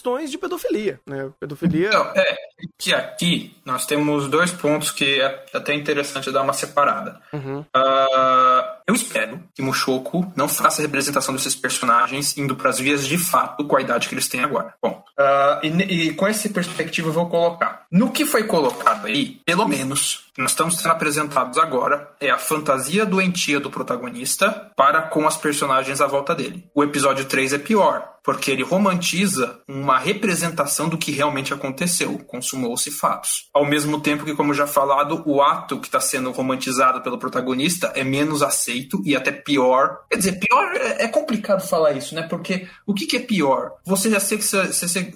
[0.00, 1.30] questões de pedofilia, né?
[1.38, 1.88] Pedofilia...
[1.88, 2.36] Então, é,
[2.78, 7.20] que aqui nós temos dois pontos que é até interessante dar uma separada.
[7.32, 7.60] Uhum.
[7.60, 13.06] Uh, eu espero que Mushoku não faça a representação desses personagens indo para as vias
[13.06, 14.74] de fato com a idade que eles têm agora.
[14.82, 17.84] Bom, uh, e, e, com essa perspectiva eu vou colocar.
[17.92, 23.04] No que foi colocado aí, pelo menos, nós estamos sendo apresentados agora é a fantasia
[23.04, 26.64] doentia do protagonista para com as personagens à volta dele.
[26.74, 32.90] O episódio 3 é pior, porque ele romantiza uma representação do que realmente aconteceu, consumou-se
[32.90, 33.48] fatos.
[33.52, 37.92] Ao mesmo tempo que, como já falado, o ato que está sendo romantizado pelo protagonista
[37.94, 40.00] é menos aceito e até pior.
[40.10, 42.22] Quer dizer, pior é, é complicado falar isso, né?
[42.22, 43.72] Porque o que, que é pior?
[43.84, 45.12] Você já ser, ser, ser,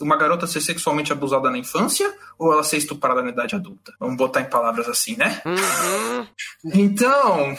[0.00, 3.92] uma garota ser sexualmente abusada na infância ou ela ser estuprada na idade adulta?
[3.98, 5.42] Vamos botar em palavras assim, né?
[5.44, 6.26] Uhum.
[6.74, 7.56] Então,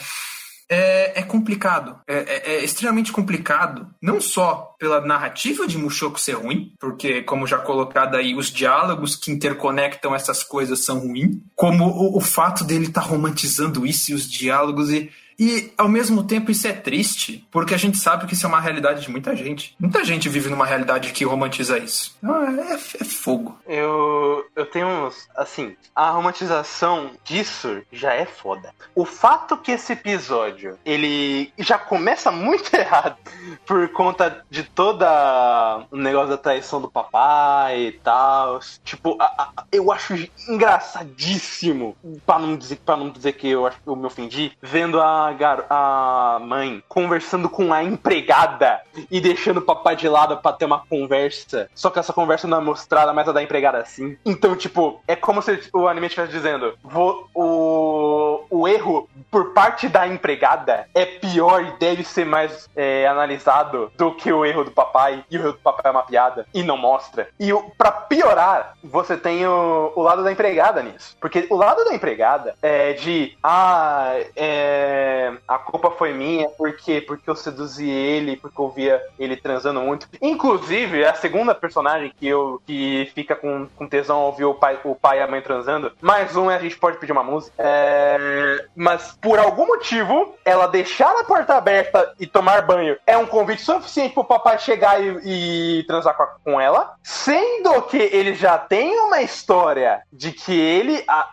[0.68, 1.98] é, é complicado.
[2.06, 3.88] É, é, é, extremamente complicado.
[4.00, 9.16] Não só pela narrativa de Mushoku ser ruim, porque, como já colocado aí, os diálogos
[9.16, 14.10] que interconectam essas coisas são ruins, como o, o fato dele estar tá romantizando isso
[14.10, 18.26] e os diálogos e e, ao mesmo tempo, isso é triste, porque a gente sabe
[18.26, 19.76] que isso é uma realidade de muita gente.
[19.78, 22.16] Muita gente vive numa realidade que romantiza isso.
[22.24, 23.56] É, é, é fogo.
[23.64, 25.28] Eu, eu tenho uns.
[25.36, 28.74] Assim, a romantização disso já é foda.
[28.96, 33.16] O fato que esse episódio ele já começa muito errado
[33.64, 38.58] por conta de toda o negócio da traição do papai e tal.
[38.84, 40.14] Tipo, a, a, eu acho
[40.48, 41.96] engraçadíssimo,
[42.26, 45.27] pra não dizer, pra não dizer que eu, eu me ofendi, vendo a
[45.68, 50.80] a, mãe conversando com a empregada e deixando o papai de lado para ter uma
[50.86, 51.68] conversa.
[51.74, 54.16] Só que essa conversa não é mostrada, mas a da empregada assim.
[54.24, 59.88] Então, tipo, é como se o anime estivesse dizendo: vou, o, o erro por parte
[59.88, 64.70] da empregada é pior e deve ser mais é, analisado do que o erro do
[64.70, 65.24] papai.
[65.30, 67.28] E o erro do papai é uma piada e não mostra.
[67.38, 71.16] E para piorar, você tem o, o lado da empregada nisso.
[71.20, 77.00] Porque o lado da empregada é de, ah, é a culpa foi minha, por quê?
[77.00, 80.08] Porque eu seduzi ele, porque eu via ele transando muito.
[80.20, 84.94] Inclusive, a segunda personagem que eu que fica com, com tesão ver o pai, o
[84.94, 87.54] pai e a mãe transando, mais um a gente pode pedir uma música.
[87.58, 88.66] É...
[88.74, 93.62] Mas por algum motivo, ela deixar a porta aberta e tomar banho é um convite
[93.62, 98.58] suficiente pro papai chegar e, e transar com, a, com ela, sendo que ele já
[98.58, 101.30] tem uma história de que ele, a,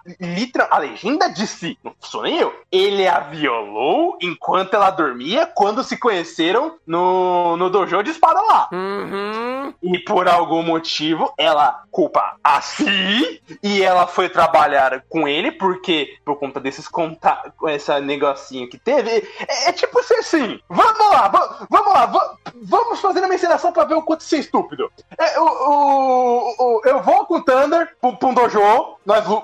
[0.70, 5.84] a legenda disse, não sou nem eu, ele a violou Ou enquanto ela dormia, quando
[5.84, 8.70] se conheceram no, no dojo de espada lá.
[8.72, 9.74] Uhum.
[9.84, 16.18] E por algum motivo, ela culpa a Si e ela foi trabalhar com ele, porque
[16.24, 19.10] por conta desses contatos, com esse negocinho que teve,
[19.48, 23.72] é, é tipo assim, assim, vamos lá, va- vamos lá, va- vamos fazer uma encenação
[23.72, 24.90] pra ver o quanto você é estúpido.
[25.18, 28.60] É, o, o- o- eu vou com o Thunder pro, um dojo,
[29.06, 29.44] nós vo-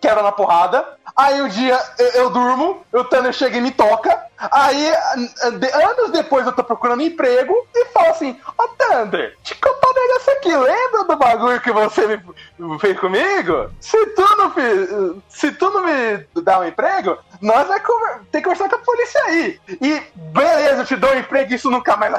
[0.00, 4.28] quebra na porrada, aí um dia eu, eu durmo, o Thunder chega e me toca,
[4.38, 4.92] aí
[5.74, 10.32] anos depois eu tô procurando emprego e falo assim, ó Thunder, te contar um negócio
[10.32, 12.06] aqui, lembra do bagulho que você
[12.58, 13.70] me fez comigo?
[13.80, 14.52] Se tu não,
[15.28, 17.80] se tu não me dá um emprego, nós vai
[18.30, 19.60] ter que conversar com a polícia aí.
[19.80, 22.14] E beleza, eu te dou um emprego isso nunca mais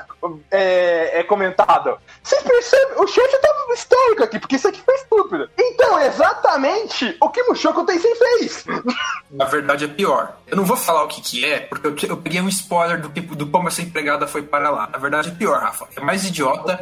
[0.51, 1.97] é, é comentado.
[2.23, 2.97] Vocês percebem?
[2.97, 5.49] O chefe tá histórico aqui, porque isso aqui foi estúpido.
[5.57, 8.65] Então, exatamente o que Mushoku Tensei fez.
[9.29, 10.37] Na verdade é pior.
[10.47, 13.09] Eu não vou falar o que que é, porque eu, eu peguei um spoiler do,
[13.09, 14.87] que, do como essa empregada foi para lá.
[14.91, 15.87] Na verdade é pior, Rafa.
[15.95, 16.79] É mais idiota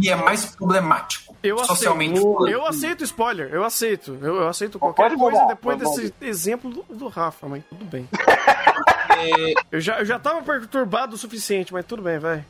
[0.00, 1.34] e é mais problemático.
[1.42, 2.48] Eu socialmente aceito.
[2.48, 4.18] Eu aceito spoiler, eu aceito.
[4.20, 7.62] Eu, eu aceito qualquer Pode coisa mandar, depois pode desse exemplo do, do Rafa, mas
[7.68, 8.08] tudo bem.
[8.12, 12.44] É, Eu já, eu já tava perturbado o suficiente, mas tudo bem, vai.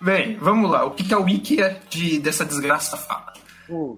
[0.00, 0.84] Bem, vamos lá.
[0.84, 3.32] O que, que a wiki é de, dessa desgraça fala?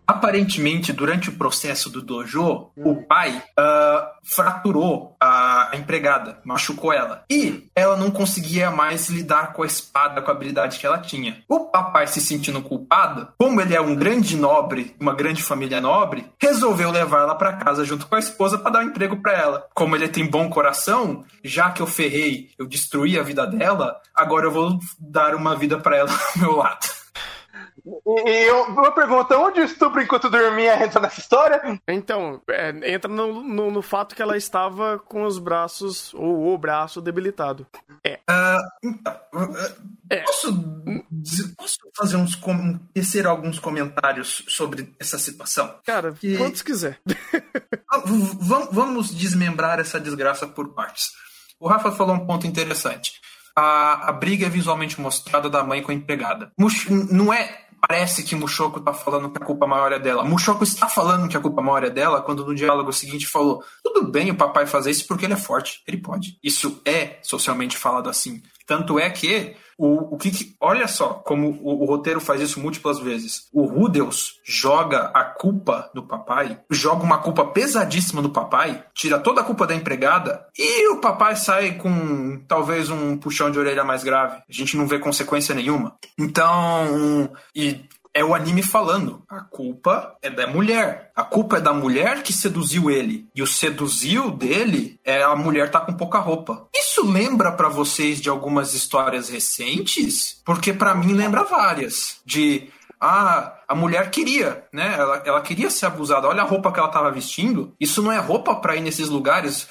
[0.06, 7.24] Aparentemente, durante o processo do dojo, o pai ah, fraturou a empregada, machucou ela.
[7.30, 11.42] E ela não conseguia mais lidar com a espada, com a habilidade que ela tinha.
[11.48, 16.26] O papai, se sentindo culpado, como ele é um grande nobre, uma grande família nobre,
[16.40, 19.66] resolveu levá-la para casa junto com a esposa para dar um emprego para ela.
[19.74, 24.46] Como ele tem bom coração, já que eu ferrei, eu destruí a vida dela, agora
[24.46, 27.03] eu vou dar uma vida para ela ao meu lado.
[28.06, 31.80] E, e eu, uma pergunta: onde o estupro enquanto dormia entra nessa história?
[31.88, 36.58] Então, é, entra no, no, no fato que ela estava com os braços, ou o
[36.58, 37.66] braço debilitado.
[38.28, 39.48] Ah, então, ah,
[40.10, 40.18] É.
[40.20, 40.52] posso,
[41.56, 45.78] posso fazer uns com- tecer alguns comentários sobre essa situação?
[45.84, 47.00] Cara, Que- quantos quiser.
[47.90, 48.02] Ah,
[48.72, 51.10] Vamos desmembrar essa desgraça por partes.
[51.60, 53.12] O Rafa falou um ponto interessante.
[53.56, 56.50] A, a briga é visualmente mostrada da mãe com a empregada.
[57.10, 57.63] Não é.
[57.86, 60.24] Parece que Mushoku tá falando que a culpa maior é dela.
[60.24, 63.62] Mushoku está falando que a culpa maior é dela quando no diálogo seguinte falou:
[63.94, 66.36] tudo bem o papai fazer isso porque ele é forte, ele pode.
[66.42, 68.42] Isso é socialmente falado assim.
[68.66, 72.98] Tanto é que o, o que, Olha só como o, o roteiro faz isso múltiplas
[72.98, 73.48] vezes.
[73.52, 79.42] O Rudels joga a culpa no papai, joga uma culpa pesadíssima no papai, tira toda
[79.42, 84.02] a culpa da empregada e o papai sai com talvez um puxão de orelha mais
[84.02, 84.36] grave.
[84.48, 85.96] A gente não vê consequência nenhuma.
[86.18, 87.30] Então.
[87.54, 89.22] E é o anime falando.
[89.28, 91.10] A culpa é da mulher.
[91.16, 93.26] A culpa é da mulher que seduziu ele.
[93.34, 96.68] E o seduziu dele é a mulher tá com pouca roupa.
[96.72, 100.40] Isso lembra pra vocês de algumas histórias recentes?
[100.44, 102.20] Porque pra mim lembra várias.
[102.24, 104.94] De ah, a mulher queria, né?
[104.96, 106.28] Ela, ela queria ser abusada.
[106.28, 107.74] Olha a roupa que ela tava vestindo.
[107.78, 109.68] Isso não é roupa pra ir nesses lugares.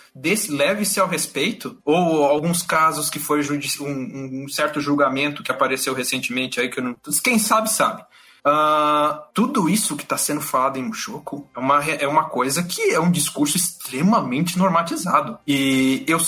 [0.50, 1.78] Leve-se ao respeito.
[1.86, 3.42] Ou alguns casos que foi
[3.80, 6.96] um, um certo julgamento que apareceu recentemente aí que eu não.
[7.24, 8.04] Quem sabe, sabe.
[8.46, 12.94] Ah, tudo isso que está sendo falado em Mushoku é uma, é uma coisa que
[12.94, 15.38] é um discurso extremamente normatizado.
[15.48, 16.20] E eu,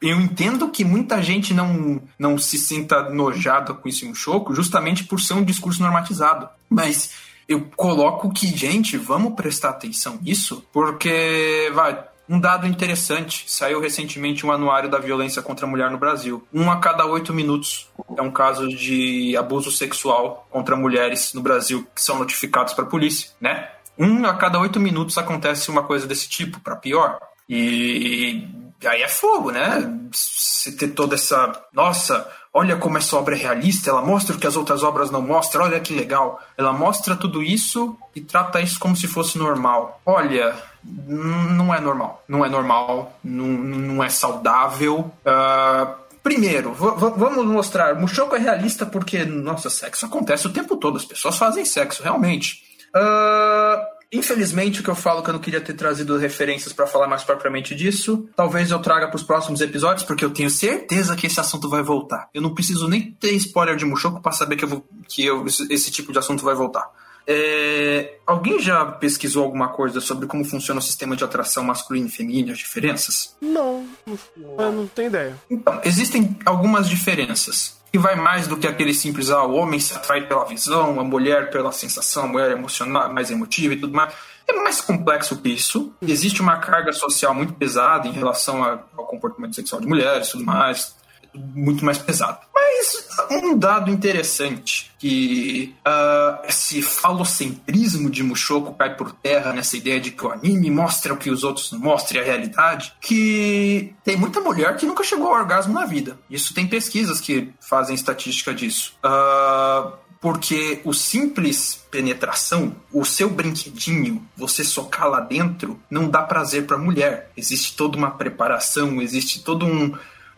[0.00, 5.04] eu entendo que muita gente não, não se sinta nojada com isso em Mushoku, justamente
[5.04, 6.48] por ser um discurso normatizado.
[6.68, 7.12] Mas
[7.48, 14.46] eu coloco que, gente, vamos prestar atenção nisso, porque, vai, um dado interessante: saiu recentemente
[14.46, 16.46] um anuário da violência contra a mulher no Brasil.
[16.52, 21.86] Um a cada oito minutos é um caso de abuso sexual contra mulheres no Brasil
[21.94, 23.68] que são notificados para a polícia, né?
[23.98, 27.18] Um a cada oito minutos acontece uma coisa desse tipo, para pior.
[27.48, 28.48] E
[28.84, 29.90] aí é fogo, né?
[30.10, 31.64] Você ter toda essa.
[31.72, 35.22] Nossa, olha como essa obra é realista, ela mostra o que as outras obras não
[35.22, 36.40] mostram, olha que legal.
[36.56, 40.00] Ela mostra tudo isso e trata isso como se fosse normal.
[40.04, 42.22] Olha, não é normal.
[42.28, 45.10] Não é normal, não, não é saudável.
[45.24, 47.96] Ah, Primeiro, vamos mostrar.
[47.96, 50.96] Mushoku é realista porque, nossa, sexo acontece o tempo todo.
[50.96, 52.62] As pessoas fazem sexo, realmente.
[52.94, 57.08] Ah, infelizmente, o que eu falo que eu não queria ter trazido referências pra falar
[57.08, 58.28] mais propriamente disso.
[58.36, 62.28] Talvez eu traga pros próximos episódios, porque eu tenho certeza que esse assunto vai voltar.
[62.34, 65.44] Eu não preciso nem ter spoiler de Mushoku pra saber que, eu vou, que eu-
[65.46, 66.88] esse, tipo de assunto vai voltar.
[67.26, 72.10] É, alguém já pesquisou alguma coisa sobre como funciona o sistema de atração masculino e
[72.10, 73.36] feminino as diferenças?
[73.40, 74.18] Não, não,
[74.58, 75.36] eu não tenho ideia.
[75.48, 77.80] Então, existem algumas diferenças.
[77.92, 81.04] Que vai mais do que aquele simples, ah, o homem se atrai pela visão, a
[81.04, 84.14] mulher pela sensação, a mulher emocional, mais emotiva e tudo mais.
[84.48, 85.92] É mais complexo que isso.
[86.00, 90.44] Existe uma carga social muito pesada em relação ao comportamento sexual de mulheres e tudo
[90.44, 91.01] mais
[91.34, 92.38] muito mais pesado.
[92.54, 100.00] Mas um dado interessante que uh, esse falocentrismo de Mushoku cai por terra nessa ideia
[100.00, 104.16] de que o anime mostra o que os outros não mostram a realidade, que tem
[104.16, 106.18] muita mulher que nunca chegou ao orgasmo na vida.
[106.30, 108.94] Isso tem pesquisas que fazem estatística disso.
[109.04, 109.92] Uh,
[110.22, 116.78] porque o simples penetração, o seu brinquedinho, você socar lá dentro, não dá prazer para
[116.78, 117.32] mulher.
[117.36, 119.92] Existe toda uma preparação, existe todo um,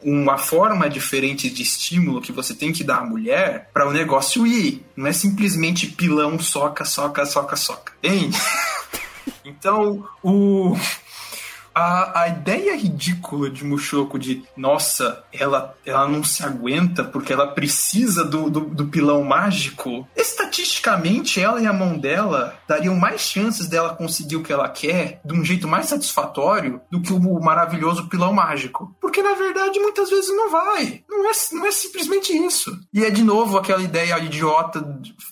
[0.05, 4.47] uma forma diferente de estímulo que você tem que dar à mulher para o negócio
[4.47, 4.85] ir.
[4.95, 7.93] Não é simplesmente pilão, soca, soca, soca, soca.
[8.03, 8.31] Hein?
[9.45, 10.77] então, o
[11.75, 17.49] a, a ideia ridícula de Mushoku de nossa, ela, ela não se aguenta porque ela
[17.49, 20.07] precisa do, do, do, pilão mágico.
[20.17, 25.21] Estatisticamente, ela e a mão dela dariam mais chances dela conseguir o que ela quer
[25.25, 28.95] de um jeito mais satisfatório do que o maravilhoso pilão mágico.
[29.01, 31.03] Porque na verdade muitas vezes não vai.
[31.09, 32.79] Não é, não é simplesmente isso.
[32.93, 34.85] E é de novo aquela ideia idiota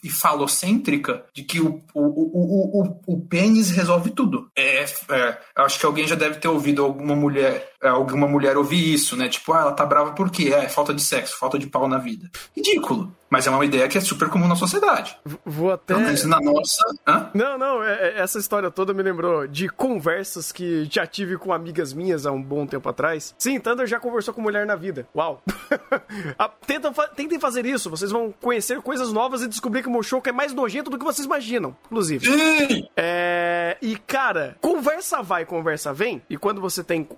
[0.03, 4.51] e falocêntrica de que o, o, o, o, o pênis resolve tudo.
[4.57, 8.57] É, é, acho que alguém já deve deve ter ouvido alguma mulher, é, alguma mulher
[8.57, 9.29] ouvir isso, né?
[9.29, 10.53] Tipo, ah, ela tá brava por quê?
[10.53, 12.31] É, falta de sexo, falta de pau na vida.
[12.57, 13.15] Ridículo.
[13.33, 15.17] Mas é uma ideia que é super comum na sociedade.
[15.43, 15.95] Vou até.
[15.95, 16.85] Então, na nossa.
[17.07, 17.31] Hã?
[17.33, 21.51] Não, não, é, é, essa história toda me lembrou de conversas que já tive com
[21.51, 23.35] amigas minhas há um bom tempo atrás.
[23.39, 25.09] Sim, Thunder já conversou com mulher na vida.
[25.17, 25.43] Uau!
[26.67, 30.33] Tentem, tentem fazer isso, vocês vão conhecer coisas novas e descobrir que o Mushoku é
[30.33, 32.27] mais nojento do que vocês imaginam, inclusive.
[32.27, 32.87] Sim!
[32.95, 33.79] É...
[33.81, 36.23] E, cara, conversa vai, conversa vem.
[36.29, 37.09] E quando você tem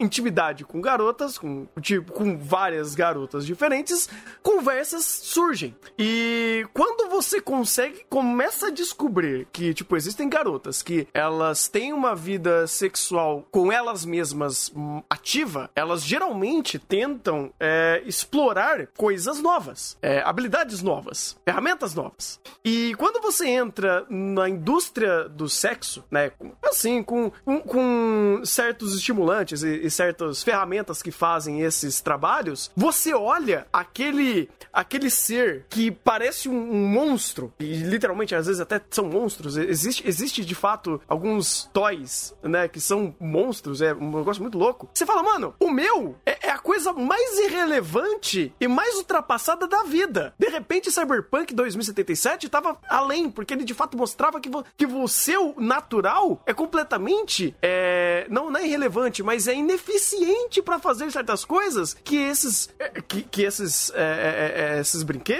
[0.00, 4.08] intimidade com garotas, com, tipo, com várias garotas diferentes,
[4.42, 5.57] conversas surgem
[5.98, 12.14] E quando você consegue, começa a descobrir que, tipo, existem garotas que elas têm uma
[12.14, 14.72] vida sexual com elas mesmas
[15.08, 22.40] ativa, elas geralmente tentam é, explorar coisas novas, é, habilidades novas, ferramentas novas.
[22.64, 26.30] E quando você entra na indústria do sexo, né,
[26.62, 33.14] assim, com, com, com certos estimulantes e, e certas ferramentas que fazem esses trabalhos, você
[33.14, 39.06] olha aquele, aquele ser que parece um, um, monstro, e literalmente às vezes até são
[39.06, 39.56] monstros.
[39.56, 44.88] Existe, existe de fato alguns toys, né, que são monstros, é um negócio muito louco.
[44.92, 49.84] Você fala, mano, o meu é, é a coisa mais irrelevante e mais ultrapassada da
[49.84, 50.34] vida.
[50.38, 55.08] De repente, Cyberpunk 2077 tava além, porque ele de fato mostrava que, vo, que o
[55.08, 61.44] seu natural é completamente é, não, não é irrelevante, mas é ineficiente para fazer certas
[61.44, 65.37] coisas que esses é, que, que esses é, é, é esses brinquedos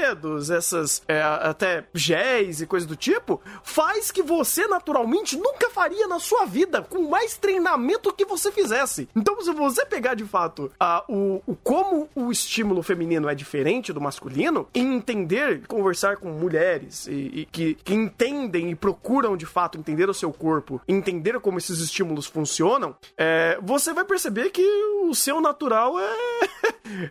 [0.50, 6.18] essas é, até géis e coisas do tipo, faz que você naturalmente nunca faria na
[6.18, 9.08] sua vida com mais treinamento que você fizesse.
[9.14, 13.92] Então, se você pegar de fato a, o, o como o estímulo feminino é diferente
[13.92, 19.46] do masculino, e entender, conversar com mulheres e, e que, que entendem e procuram de
[19.46, 24.62] fato entender o seu corpo, entender como esses estímulos funcionam, é, você vai perceber que
[25.02, 26.10] o seu natural é,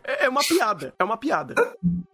[0.25, 0.93] é uma piada.
[0.97, 1.55] É uma piada.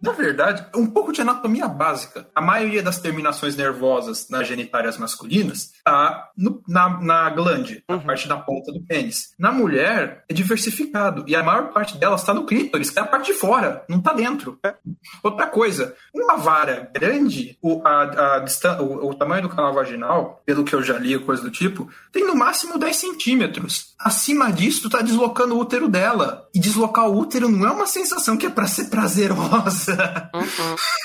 [0.00, 2.26] Na verdade, um pouco de anatomia básica.
[2.34, 6.30] A maioria das terminações nervosas nas genitárias masculinas está
[6.68, 8.02] na, na glande, na uhum.
[8.02, 9.34] parte da ponta do pênis.
[9.38, 11.24] Na mulher, é diversificado.
[11.26, 13.98] E a maior parte delas está no clítoris, que é a parte de fora, não
[13.98, 14.58] está dentro.
[14.64, 14.74] É.
[15.22, 20.64] Outra coisa, uma vara grande, o, a, a, o, o tamanho do canal vaginal, pelo
[20.64, 23.94] que eu já li, coisa do tipo, tem no máximo 10 centímetros.
[23.98, 26.48] Acima disso, tu tá deslocando o útero dela.
[26.54, 30.30] E deslocar o útero não é uma sensação que é para ser prazerosa.
[30.34, 30.43] Uhum.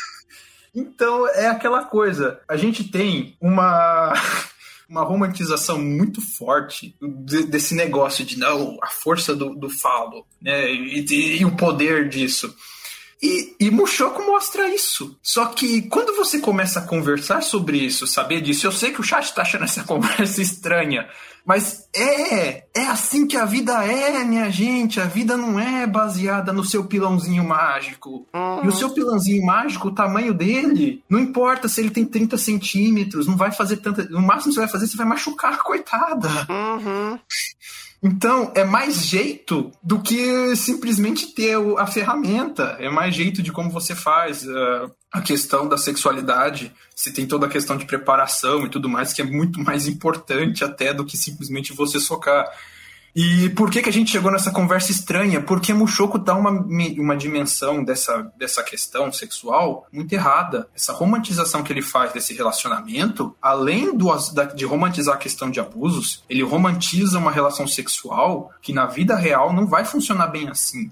[0.73, 2.39] Então é aquela coisa.
[2.47, 4.13] A gente tem uma
[4.89, 6.95] uma romantização muito forte
[7.47, 10.71] desse negócio de não, a força do, do falo, né?
[10.71, 12.53] E, e, o poder disso.
[13.21, 15.17] E, e Mushoku mostra isso.
[15.21, 19.03] Só que quando você começa a conversar sobre isso, saber disso, eu sei que o
[19.03, 21.07] chat tá achando essa conversa estranha,
[21.45, 25.01] mas é, é assim que a vida é, minha gente.
[25.01, 28.27] A vida não é baseada no seu pilãozinho mágico.
[28.33, 28.65] Uhum.
[28.65, 33.27] E o seu pilãozinho mágico, o tamanho dele, não importa se ele tem 30 centímetros,
[33.27, 34.03] não vai fazer tanta.
[34.03, 36.29] No máximo que você vai fazer, você vai machucar a coitada.
[36.49, 37.19] Uhum.
[38.01, 42.77] Então, é mais jeito do que simplesmente ter a ferramenta.
[42.79, 44.43] É mais jeito de como você faz.
[44.43, 49.11] Uh, a questão da sexualidade, se tem toda a questão de preparação e tudo mais,
[49.11, 52.45] que é muito mais importante até do que simplesmente você socar.
[53.19, 55.41] E por que, que a gente chegou nessa conversa estranha?
[55.41, 60.69] Porque Mushoku dá uma, uma dimensão dessa, dessa questão sexual muito errada.
[60.73, 64.09] Essa romantização que ele faz desse relacionamento, além do,
[64.55, 69.51] de romantizar a questão de abusos, ele romantiza uma relação sexual que na vida real
[69.51, 70.89] não vai funcionar bem assim.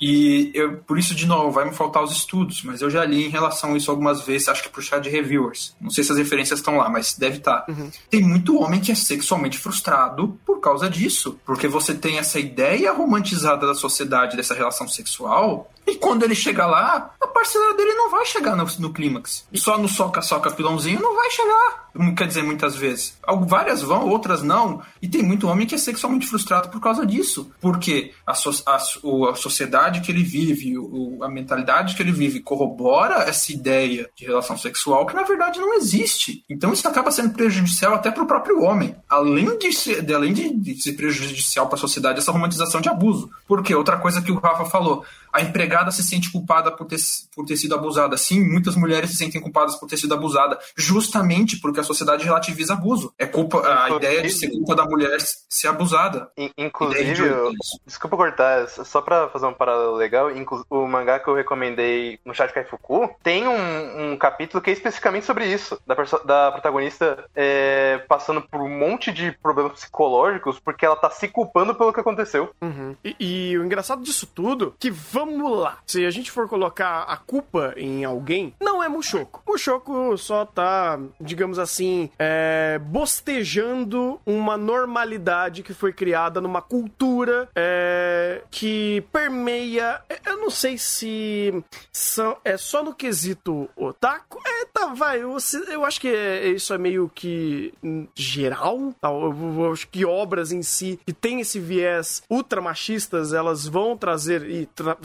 [0.00, 3.26] E eu, por isso, de novo, vai me faltar os estudos, mas eu já li
[3.26, 5.76] em relação a isso algumas vezes, acho que pro chá de reviewers.
[5.78, 7.60] Não sei se as referências estão lá, mas deve estar.
[7.60, 7.72] Tá.
[7.72, 7.90] Uhum.
[8.08, 11.38] Tem muito homem que é sexualmente frustrado por causa disso.
[11.58, 16.66] Porque você tem essa ideia romantizada da sociedade dessa relação sexual e quando ele chega
[16.66, 19.46] lá, a parceira dele não vai chegar no, no clímax.
[19.54, 21.88] Só no soca-soca pilãozinho não vai chegar.
[22.16, 23.18] Quer dizer, muitas vezes.
[23.46, 24.82] Várias vão, outras não.
[25.02, 27.50] E tem muito homem que é sexualmente frustrado por causa disso.
[27.60, 32.40] Porque a, so, a, a sociedade que ele vive, o, a mentalidade que ele vive,
[32.40, 36.44] corrobora essa ideia de relação sexual que na verdade não existe.
[36.48, 38.94] Então isso acaba sendo prejudicial até para o próprio homem.
[39.08, 42.88] Além de ser, de, além de, de ser prejudicial para a sociedade, essa romantização de
[42.88, 43.30] abuso.
[43.46, 46.98] Porque outra coisa que o Rafa falou, a empregada se sente culpada por ter,
[47.34, 48.16] por ter sido abusada.
[48.16, 52.74] Sim, muitas mulheres se sentem culpadas por ter sido abusada, justamente porque a sociedade relativiza
[52.74, 53.12] abuso.
[53.18, 56.30] É culpa a ideia de ser culpa da mulher ser abusada.
[56.56, 57.52] Inclusive, eu,
[57.86, 60.28] desculpa cortar, só pra fazer um paralelo legal,
[60.70, 65.26] o mangá que eu recomendei no chat Kaifuku tem um, um capítulo que é especificamente
[65.26, 70.96] sobre isso, da, da protagonista é, passando por um monte de problemas psicológicos porque ela
[70.96, 72.50] tá se culpando pelo que aconteceu.
[72.60, 72.96] Uhum.
[73.04, 75.67] E, e o engraçado disso tudo, que vamos lá.
[75.86, 79.42] Se a gente for colocar a culpa em alguém, não é Mushoku.
[79.46, 88.42] Mushoku só tá, digamos assim, é, bostejando uma normalidade que foi criada numa cultura é,
[88.50, 90.00] que permeia.
[90.24, 91.62] Eu não sei se
[91.92, 94.40] são, é só no quesito otaku.
[94.46, 95.22] É, tá, vai.
[95.22, 95.36] Eu,
[95.68, 97.72] eu acho que é, isso é meio que
[98.14, 98.94] geral.
[99.00, 103.66] Tá, eu, eu acho que obras em si que tem esse viés ultra machistas, elas
[103.66, 104.96] vão trazer e tra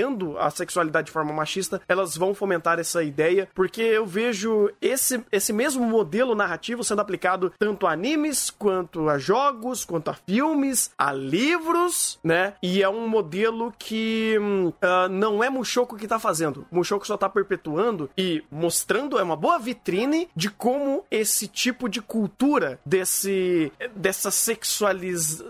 [0.00, 5.22] trabalhando a sexualidade de forma machista, elas vão fomentar essa ideia, porque eu vejo esse,
[5.30, 10.90] esse mesmo modelo narrativo sendo aplicado tanto a animes, quanto a jogos, quanto a filmes,
[10.96, 12.54] a livros, né?
[12.62, 16.66] E é um modelo que uh, não é Mushoku que tá fazendo.
[16.70, 22.00] Mushoku só tá perpetuando e mostrando, é uma boa vitrine de como esse tipo de
[22.00, 25.42] cultura, desse dessa sexualiz,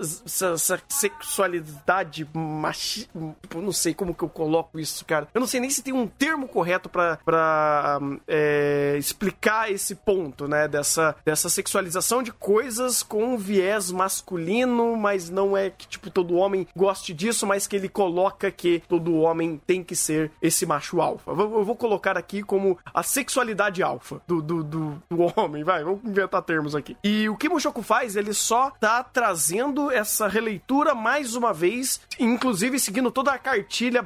[0.88, 3.11] sexualidade machista,
[3.55, 5.28] não sei como que eu coloco isso, cara.
[5.34, 10.66] Eu não sei nem se tem um termo correto para é, explicar esse ponto, né?
[10.66, 16.36] Dessa, dessa sexualização de coisas com um viés masculino, mas não é que, tipo, todo
[16.36, 21.03] homem goste disso, mas que ele coloca que todo homem tem que ser esse macho
[21.03, 21.32] alfa.
[21.32, 26.01] Eu vou colocar aqui como a sexualidade alfa do, do, do, do homem, vai, vamos
[26.03, 26.97] inventar termos aqui.
[27.05, 32.78] E o que Mushoku faz, ele só tá trazendo essa releitura mais uma vez, inclusive
[32.78, 34.01] seguindo toda a cartilha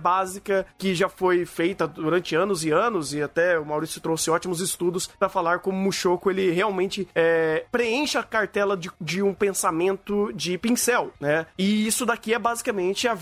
[0.79, 5.07] que já foi feita durante anos e anos, e até o Maurício trouxe ótimos estudos
[5.07, 10.59] para falar como Mushoku ele realmente é, preenche a cartela de, de, um pensamento de
[10.59, 11.47] pincel, né?
[11.59, 13.17] E isso daqui é basicamente a,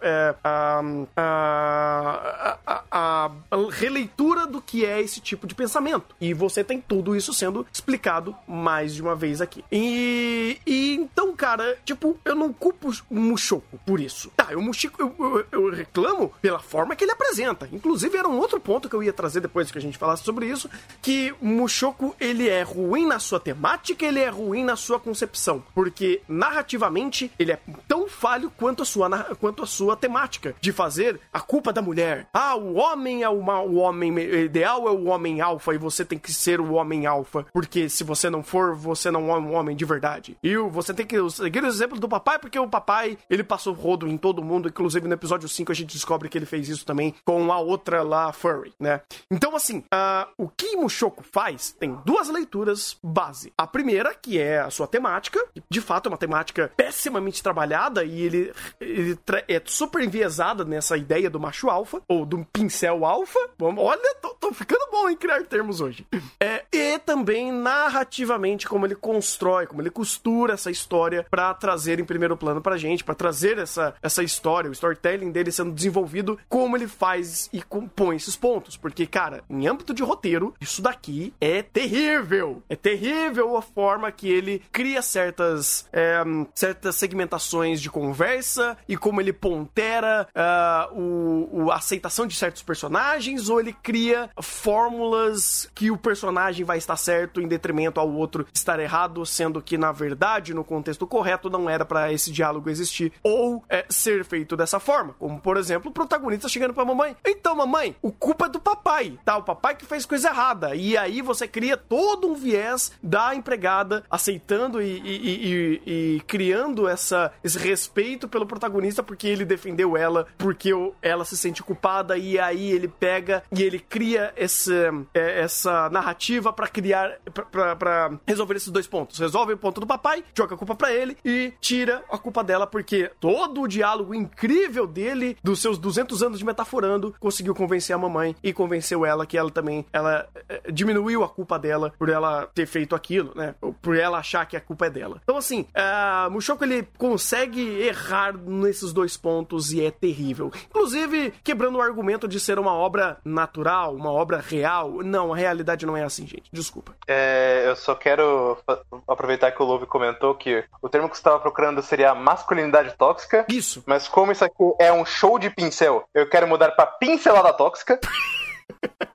[0.00, 0.82] é, a,
[1.16, 2.60] a,
[2.90, 3.30] a
[3.70, 6.14] releitura do que é esse tipo de pensamento.
[6.20, 9.64] E você tem tudo isso sendo explicado mais de uma vez aqui.
[9.70, 14.30] E, e então, cara, tipo, eu não culpo o Mushoku por isso.
[14.36, 17.68] Tá, eu, eu, eu, eu reclamo pela forma que ele apresenta.
[17.72, 20.46] Inclusive, era um outro ponto que eu ia trazer depois que a gente falasse sobre
[20.46, 20.68] isso,
[21.00, 26.20] que Mushoku, ele é ruim na sua temática, ele é ruim na sua concepção, porque
[26.28, 29.06] narrativamente ele é tão falho quanto a sua
[29.40, 32.28] quanto a sua temática de fazer a culpa da mulher.
[32.32, 36.18] Ah, o homem é o, o homem ideal é o homem alfa e você tem
[36.18, 39.76] que ser o homem alfa, porque se você não for, você não é um homem
[39.76, 40.36] de verdade.
[40.42, 44.08] E você tem que seguir o exemplo do papai, porque o papai, ele passou rodo
[44.08, 47.14] em todo mundo, inclusive no episódio 5 a gente descobre que ele fez isso também
[47.24, 49.00] com a outra lá, Furry, né?
[49.30, 53.52] Então, assim, uh, o que Mushoku faz tem duas leituras base.
[53.56, 58.22] A primeira, que é a sua temática, de fato é uma temática pessimamente trabalhada e
[58.22, 63.38] ele, ele é super enviesada nessa ideia do macho alfa, ou do pincel alfa.
[63.60, 66.06] Olha, tô, tô ficando bom em criar termos hoje.
[66.40, 72.04] É, e também narrativamente como ele constrói, como ele costura essa história para trazer em
[72.04, 76.05] primeiro plano pra gente, para trazer essa, essa história, o storytelling dele sendo desenvolvido,
[76.48, 78.76] como ele faz e compõe esses pontos.
[78.76, 82.62] Porque, cara, em âmbito de roteiro, isso daqui é terrível.
[82.68, 86.22] É terrível a forma que ele cria certas, é,
[86.54, 92.62] certas segmentações de conversa e como ele pontera uh, o, o, a aceitação de certos
[92.62, 98.46] personagens, ou ele cria fórmulas que o personagem vai estar certo em detrimento ao outro
[98.52, 103.12] estar errado, sendo que na verdade, no contexto correto, não era para esse diálogo existir
[103.22, 105.14] ou é, ser feito dessa forma.
[105.18, 109.38] Como por exemplo, protagonista chegando pra mamãe: Então, mamãe, o culpa é do papai, tá?
[109.38, 110.74] O papai que fez coisa errada.
[110.76, 116.86] E aí você cria todo um viés da empregada aceitando e, e, e, e criando
[116.86, 120.70] essa, esse respeito pelo protagonista porque ele defendeu ela, porque
[121.00, 124.74] ela se sente culpada e aí ele pega e ele cria esse,
[125.14, 127.18] é, essa narrativa para criar,
[127.52, 129.18] para resolver esses dois pontos.
[129.18, 132.66] Resolve o ponto do papai, joga a culpa para ele e tira a culpa dela
[132.66, 137.98] porque todo o diálogo incrível dele, dos seus 200 anos de metaforando, conseguiu convencer a
[137.98, 142.46] mamãe e convenceu ela que ela também, ela é, diminuiu a culpa dela por ela
[142.54, 143.54] ter feito aquilo, né?
[143.80, 145.20] Por ela achar que a culpa é dela.
[145.22, 150.50] Então assim, uh, Mushoku ele consegue errar nesses dois pontos e é terrível.
[150.68, 155.02] Inclusive, quebrando o argumento de ser uma obra natural, uma obra real.
[155.04, 156.50] Não, a realidade não é assim, gente.
[156.52, 156.94] Desculpa.
[157.06, 158.58] É, eu só quero
[159.06, 163.46] aproveitar que o Love comentou que o termo que você estava procurando seria masculinidade tóxica.
[163.48, 163.82] Isso.
[163.86, 167.98] Mas como isso aqui é um show de pincel, eu quero mudar para pincelada tóxica.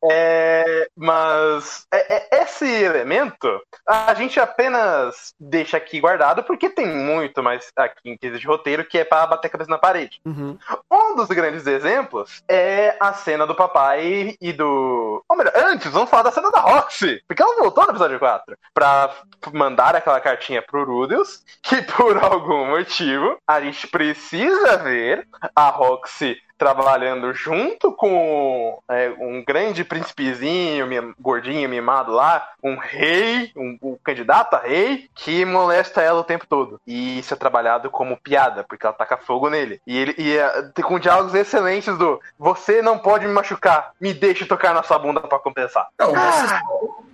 [0.04, 7.44] É, mas é, é, esse elemento a gente apenas deixa aqui guardado porque tem muito
[7.44, 10.20] mais aqui em quesito de roteiro que é para bater a cabeça na parede.
[10.26, 10.58] Uhum.
[10.90, 15.24] Um dos grandes exemplos é a cena do papai e do.
[15.30, 18.58] Ou melhor, antes, vamos falar da cena da Roxy, porque ela voltou no episódio 4
[18.74, 19.14] pra
[19.54, 26.38] mandar aquela cartinha pro Rudeus, que por algum motivo a gente precisa ver a Roxy
[26.62, 30.86] trabalhando junto com é, um grande príncipezinho,
[31.20, 36.46] gordinho, mimado lá, um rei, um, um, candidato a rei, que molesta ela o tempo
[36.48, 36.80] todo.
[36.86, 39.82] E isso é trabalhado como piada, porque ela taca fogo nele.
[39.88, 44.46] E ele e, uh, com diálogos excelentes do você não pode me machucar, me deixe
[44.46, 45.88] tocar na sua bunda para compensar.
[45.98, 46.62] Não, ah.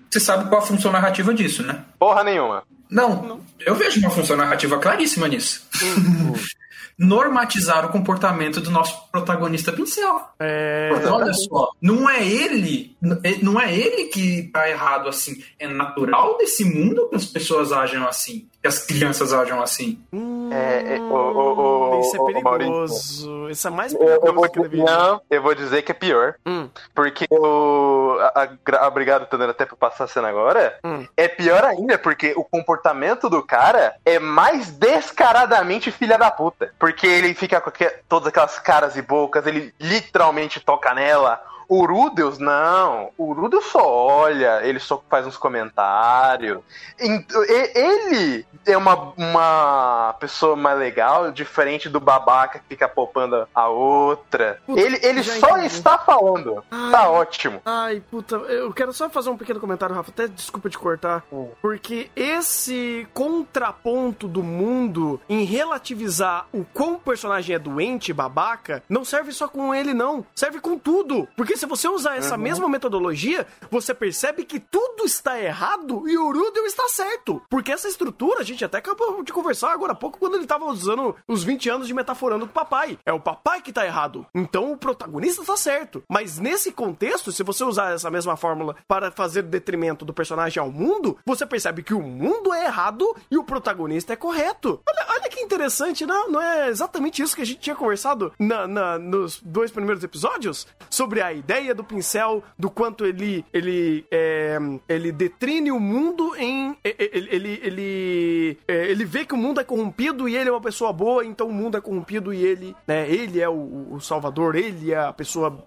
[0.10, 1.86] você, sabe qual a função narrativa disso, né?
[1.98, 2.64] Porra nenhuma.
[2.92, 3.42] Não, não.
[3.62, 5.66] eu vejo uma função narrativa claríssima nisso.
[5.82, 6.34] Uhum.
[6.98, 10.22] normatizar o comportamento do nosso protagonista pincel.
[10.40, 10.90] É...
[11.10, 12.96] Olha só, não é ele,
[13.42, 15.44] não é ele que tá errado assim.
[15.60, 20.00] É natural desse mundo que as pessoas agem assim, que as crianças agem assim.
[20.12, 23.50] Hum, é, é, o, o, o, isso é perigoso.
[23.50, 26.36] Isso é mais perigoso eu, eu vou, que Não, eu vou dizer que é pior.
[26.46, 26.70] Hum.
[26.94, 28.18] Porque o.
[28.20, 28.50] A,
[28.80, 30.78] a, obrigado, tô dando até pra passar a cena agora.
[30.84, 31.06] Hum.
[31.16, 36.74] É pior ainda, porque o comportamento do cara é mais descaradamente filha da puta.
[36.80, 37.72] Porque ele fica com
[38.08, 41.42] todas aquelas caras e bocas, ele literalmente toca nela.
[41.68, 43.12] O Rudeus, não.
[43.18, 46.60] O Rudeus só olha, ele só faz uns comentários.
[46.98, 54.62] Ele é uma, uma pessoa mais legal, diferente do babaca que fica poupando a outra.
[54.66, 55.68] Puta, ele ele só entendi.
[55.68, 56.64] está falando.
[56.72, 57.62] Ai, tá ótimo.
[57.66, 60.12] Ai, puta, eu quero só fazer um pequeno comentário, Rafa.
[60.12, 61.24] Até desculpa te cortar.
[61.32, 61.50] Hum.
[61.62, 69.04] Porque esse contraponto do mundo em relativizar o quão o personagem é doente, babaca, não
[69.04, 70.26] serve só com ele, não.
[70.36, 71.28] Serve com tudo.
[71.36, 72.42] Porque se você usar essa uhum.
[72.42, 77.42] mesma metodologia, você percebe que tudo está errado e o Rudel está certo.
[77.50, 80.66] Porque essa estrutura, a gente até acabou de conversar agora há pouco, quando ele estava
[80.66, 82.98] usando os 20 anos de metaforando com o papai.
[83.06, 84.26] É o papai que está errado.
[84.34, 86.04] Então o protagonista está certo.
[86.10, 90.72] Mas nesse contexto, se você usar essa mesma fórmula para fazer detrimento do personagem ao
[90.72, 94.82] mundo, você percebe que o mundo é errado e o protagonista é correto.
[94.88, 98.68] Olha, olha que interessante, não, não é exatamente isso que a gente tinha conversado na,
[98.68, 100.68] na, nos dois primeiros episódios?
[100.90, 104.58] Sobre a ideia ideia do pincel, do quanto ele ele é,
[104.90, 109.64] ele detrine o mundo em ele ele ele, é, ele vê que o mundo é
[109.64, 113.10] corrompido e ele é uma pessoa boa, então o mundo é corrompido e ele, né,
[113.10, 115.66] ele é o, o salvador, ele é a pessoa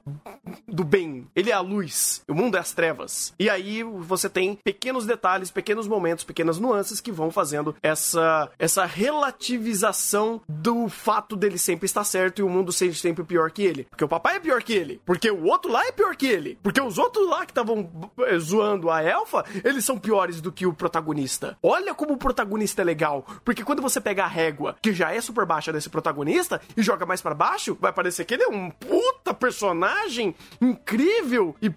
[0.69, 3.33] do bem, ele é a luz, o mundo é as trevas.
[3.39, 8.85] E aí você tem pequenos detalhes, pequenos momentos, pequenas nuances que vão fazendo essa essa
[8.85, 13.85] relativização do fato dele sempre estar certo e o mundo ser sempre pior que ele.
[13.85, 16.59] Porque o papai é pior que ele, porque o outro lá é pior que ele.
[16.63, 17.91] Porque os outros lá que estavam
[18.27, 21.57] eh, zoando a elfa, eles são piores do que o protagonista.
[21.63, 23.25] Olha como o protagonista é legal.
[23.45, 27.07] Porque quando você pega a régua, que já é super baixa desse protagonista, e joga
[27.07, 31.71] mais para baixo, vai parecer que ele é um puta personagem incrível e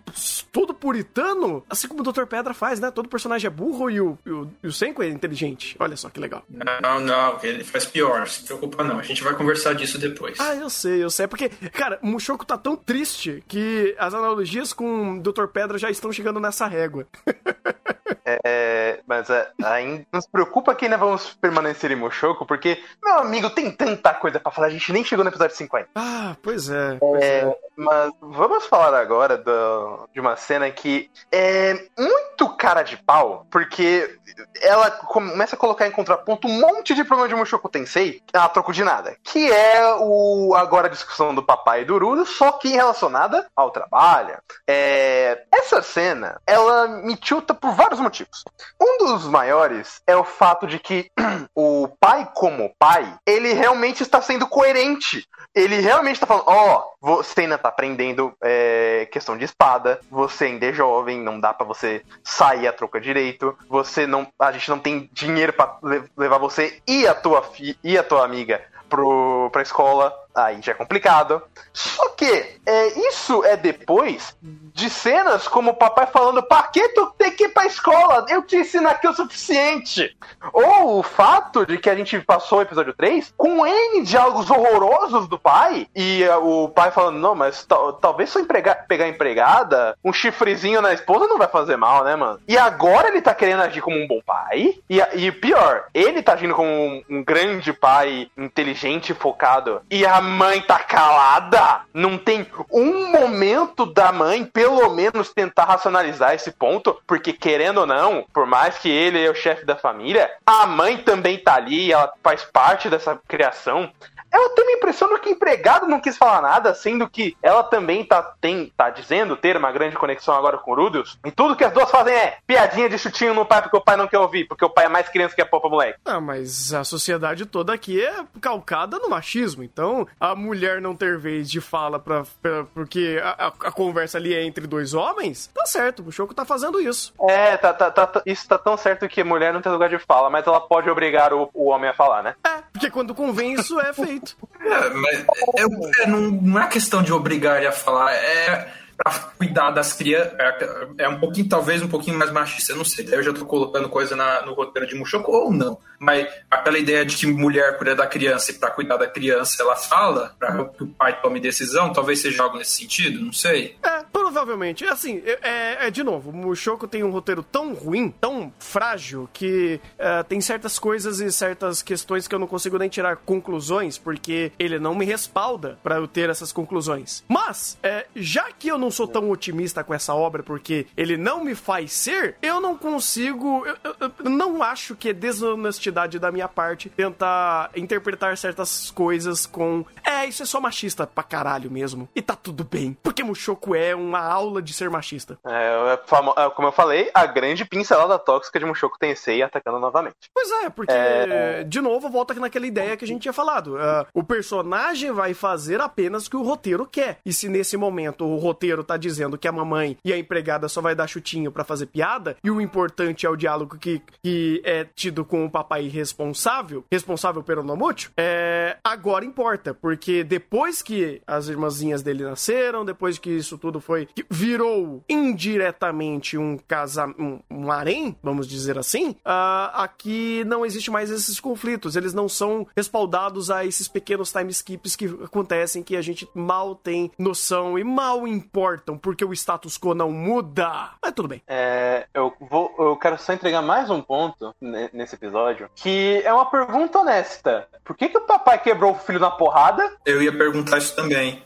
[0.52, 1.64] todo puritano.
[1.70, 2.26] Assim como o Dr.
[2.26, 2.92] Pedra faz, né?
[2.92, 5.76] Todo personagem é burro e o, e o, e o Senko é inteligente.
[5.80, 6.44] Olha só que legal.
[6.82, 8.28] Não, não, ele faz pior.
[8.28, 9.00] Se preocupa não.
[9.00, 10.40] A gente vai conversar disso depois.
[10.40, 11.28] Ah, eu sei, eu sei.
[11.28, 15.48] Porque, cara, o Mushoku tá tão triste que as analogias com Dr.
[15.48, 17.08] Pedra já estão chegando nessa régua.
[18.26, 23.50] É, mas é, ainda nos preocupa que ainda vamos permanecer em Mochoco, porque, meu amigo,
[23.50, 25.90] tem tanta coisa para falar, a gente nem chegou no episódio 50.
[25.96, 26.96] Ah, pois é.
[27.00, 27.40] Pois é.
[27.40, 27.56] é.
[27.76, 34.18] Mas vamos falar agora do, de uma cena que é muito cara de pau, porque
[34.62, 38.72] ela começa a colocar em contraponto um monte de problema de Mushoku Tensei a troco
[38.72, 39.18] de nada.
[39.24, 43.72] Que é o agora a discussão do papai e do Ruro, só que relacionada ao
[43.74, 44.38] trabalho.
[44.68, 48.44] É, essa cena, ela me tilta por vários motivos.
[48.82, 51.12] Um dos maiores é o fato de que
[51.56, 55.28] o pai, como pai, ele realmente está sendo coerente.
[55.54, 60.46] Ele realmente está falando: ó, oh, você ainda tá aprendendo é, questão de espada, você
[60.46, 64.28] ainda é jovem, não dá para você sair a troca direito, você não.
[64.40, 65.78] A gente não tem dinheiro para
[66.18, 70.72] levar você e a tua, fi, e a tua amiga pro, pra escola aí já
[70.72, 71.42] é complicado.
[71.72, 77.14] Só que é, isso é depois de cenas como o papai falando: pra que tu
[77.18, 78.26] tem que ir pra escola?
[78.30, 80.16] Eu te ensino aqui o suficiente.
[80.52, 85.28] Ou o fato de que a gente passou o episódio 3 com N diálogos horrorosos
[85.28, 87.66] do pai e uh, o pai falando: não, mas
[88.02, 92.40] talvez só emprega pegar empregada, um chifrezinho na esposa não vai fazer mal, né, mano?
[92.48, 94.76] E agora ele tá querendo agir como um bom pai.
[94.90, 99.82] E, e pior, ele tá agindo como um, um grande pai inteligente focado.
[99.90, 101.82] E a mãe tá calada.
[101.94, 107.86] Não tem um momento da mãe, pelo menos, tentar racionalizar esse ponto, porque querendo ou
[107.86, 111.92] não, por mais que ele é o chefe da família, a mãe também tá ali,
[111.92, 113.92] ela faz parte dessa criação.
[114.34, 117.64] Eu tenho a impressão de que a empregada não quis falar nada, sendo que ela
[117.64, 121.18] também tá, tem, tá dizendo ter uma grande conexão agora com o Rudius.
[121.26, 123.96] E tudo que as duas fazem é piadinha de chutinho no pai porque o pai
[123.96, 126.00] não quer ouvir, porque o pai é mais criança que a popa moleque.
[126.06, 129.64] Ah, mas a sociedade toda aqui é calcada no machismo.
[129.64, 134.34] Então, a mulher não ter vez de fala pra, pra porque a, a, conversa ali
[134.34, 136.04] é entre dois homens, tá certo.
[136.06, 137.14] O Choco tá fazendo isso.
[137.30, 140.30] É, tá, tá, tá, isso tá tão certo que mulher não tem lugar de fala,
[140.30, 142.36] mas ela pode obrigar o, o homem a falar, né?
[142.46, 144.23] É, porque quando convém isso é feito.
[144.62, 149.12] É, mas é, é, não, não é questão de obrigar ele a falar, é para
[149.38, 150.34] cuidar das crianças.
[150.40, 153.08] É, é, um pouquinho, talvez um pouquinho mais machista, eu não sei.
[153.12, 155.78] Eu já tô colocando coisa na, no roteiro de Mushoku ou não.
[156.00, 159.76] Mas aquela ideia de que mulher cuida da criança e para cuidar da criança ela
[159.76, 163.78] fala, para que o pai tome decisão, talvez seja algo nesse sentido, não sei.
[163.82, 164.86] É, provavelmente.
[164.86, 169.80] Assim, é, é, é de novo, Mushoku tem um roteiro tão ruim, tão frágil, que
[169.98, 174.52] é, tem certas coisas e certas questões que eu não consigo nem tirar conclusões, porque
[174.60, 177.24] ele não me respalda para eu ter essas conclusões.
[177.30, 181.44] Mas, é, já que eu não sou tão otimista com essa obra, porque ele não
[181.44, 183.66] me faz ser, eu não consigo.
[183.66, 189.46] Eu, eu, eu não acho que é desonestidade da minha parte tentar interpretar certas coisas
[189.46, 189.86] com.
[190.06, 192.10] É, isso é só machista pra caralho mesmo.
[192.16, 192.98] E tá tudo bem.
[193.02, 195.38] Porque Mushoku é uma aula de ser machista.
[195.46, 200.16] É, é, é como eu falei, a grande pincelada tóxica de Mushoku Tensei atacando novamente.
[200.34, 201.64] Pois é, porque, é...
[201.64, 203.76] de novo, volta naquela ideia que a gente tinha falado.
[203.76, 207.20] Uh, o personagem vai fazer apenas o que o roteiro quer.
[207.26, 210.80] E se nesse momento o roteiro tá dizendo que a mamãe e a empregada só
[210.80, 214.86] vai dar chutinho para fazer piada, e o importante é o diálogo que, que é
[214.96, 221.50] tido com o papai responsável, responsável pelo Nomútil, é, agora importa, porque depois que as
[221.50, 228.16] irmãzinhas dele nasceram, depois que isso tudo foi virou indiretamente um casa um, um harém,
[228.22, 231.96] vamos dizer assim, uh, aqui não existe mais esses conflitos.
[231.96, 236.76] Eles não são respaldados a esses pequenos time skips que acontecem que a gente mal
[236.76, 238.28] tem noção e mal
[238.64, 240.92] importam porque o status quo não muda.
[241.02, 241.42] Mas tudo bem.
[241.48, 246.46] É, eu vou, eu quero só entregar mais um ponto nesse episódio, que é uma
[246.46, 247.68] pergunta honesta.
[247.84, 249.84] Por que que o papai quebrou o filho na porrada?
[250.06, 251.44] Eu ia perguntar isso também.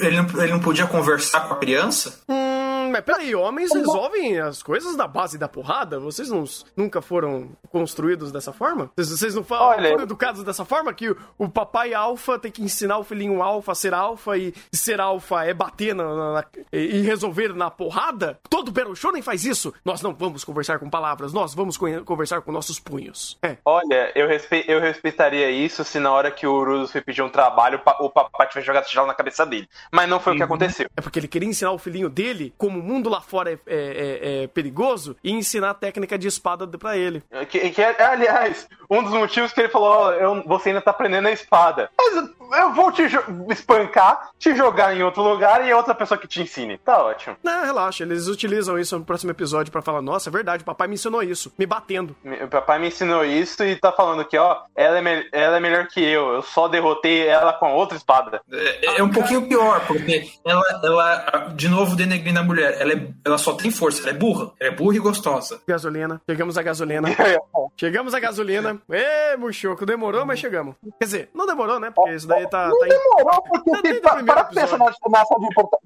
[0.00, 2.20] Ele não, ele não podia conversar com a criança?
[2.28, 2.61] Hum,
[2.92, 5.98] mas peraí, homens resolvem as coisas da base da porrada?
[5.98, 6.44] Vocês não,
[6.76, 8.90] nunca foram construídos dessa forma?
[8.94, 10.92] Vocês, vocês não falam, Olha, foram educados dessa forma?
[10.92, 14.52] Que o, o papai alfa tem que ensinar o filhinho alfa a ser alfa e
[14.72, 18.38] ser alfa é bater na, na, na, e resolver na porrada?
[18.48, 19.72] Todo Battle Shonen faz isso.
[19.84, 23.38] Nós não vamos conversar com palavras, nós vamos conversar com nossos punhos.
[23.42, 23.56] É.
[23.64, 27.28] Olha, eu, respe eu respeitaria isso se na hora que o Urus foi pedir um
[27.28, 29.68] trabalho, o papai tivesse jogado tijolo na cabeça dele.
[29.90, 30.36] Mas não foi uhum.
[30.36, 30.54] o que uhum.
[30.54, 30.90] aconteceu.
[30.96, 34.42] É porque ele queria ensinar o filhinho dele como mundo lá fora é, é, é,
[34.42, 37.22] é perigoso e ensinar a técnica de espada para ele.
[37.48, 40.90] Que, que é, aliás, um dos motivos que ele falou: oh, eu, você ainda tá
[40.90, 41.90] aprendendo a espada.
[41.96, 42.28] Mas
[42.58, 43.02] eu vou te
[43.50, 46.76] espancar, te jogar em outro lugar e é outra pessoa que te ensine.
[46.78, 47.36] Tá ótimo.
[47.42, 50.94] Não, relaxa, eles utilizam isso no próximo episódio para falar: nossa, é verdade, papai me
[50.94, 52.14] ensinou isso, me batendo.
[52.42, 55.86] O papai me ensinou isso e tá falando que, ó, ela é, ela é melhor
[55.86, 58.42] que eu, eu só derrotei ela com outra espada.
[58.52, 62.71] É, é um pouquinho pior, porque ela, ela de novo denegrindo a mulher.
[62.80, 64.52] Ela, é, ela só tem força, ela é burra.
[64.60, 65.60] Ela é burra e gostosa.
[65.66, 66.20] Gasolina.
[66.28, 67.08] Chegamos a gasolina.
[67.76, 68.80] chegamos a gasolina.
[68.90, 70.74] Ê, Muxoco, demorou, mas chegamos.
[70.98, 71.90] Quer dizer, não demorou, né?
[71.90, 72.68] Porque isso daí tá.
[72.68, 74.84] Não tá em- demorou, porque Tá se desde o pa- primeiro parar pra pensar na,
[75.10, 75.38] na ação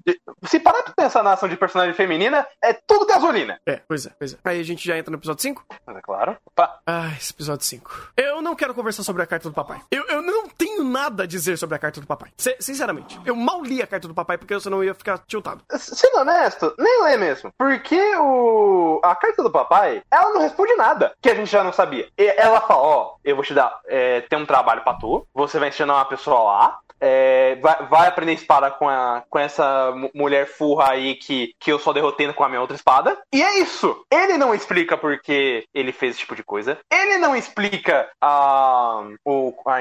[0.05, 3.59] de, Se parar pra pensar na ação de personagem feminina, é tudo gasolina.
[3.65, 4.37] É, pois é, pois é.
[4.43, 5.65] Aí a gente já entra no episódio 5?
[5.85, 6.37] Mas é claro.
[6.45, 6.79] Opa.
[6.85, 8.11] Ah, esse episódio 5.
[8.17, 9.79] Eu não quero conversar sobre a carta do papai.
[9.91, 12.31] Eu, eu não tenho nada a dizer sobre a carta do papai.
[12.37, 15.61] Se- sinceramente, eu mal li a carta do papai porque senão eu ia ficar tiltado.
[15.77, 17.51] Sendo honesto, nem lê mesmo.
[17.57, 18.99] Porque o.
[19.03, 22.07] A carta do papai, ela não responde nada que a gente já não sabia.
[22.17, 23.79] E ela fala: Ó, eu vou te dar.
[23.87, 25.25] É, tem um trabalho pra tu.
[25.33, 26.79] Você vai ensinar uma pessoa lá.
[26.99, 31.71] É, vai, vai aprender espada com, a, com essa mu- mulher furra aí que, que
[31.71, 33.17] eu só derrotei com a minha outra espada.
[33.33, 34.03] E é isso.
[34.11, 36.77] Ele não explica porque ele fez esse tipo de coisa.
[36.91, 39.79] Ele não explica a, o, a,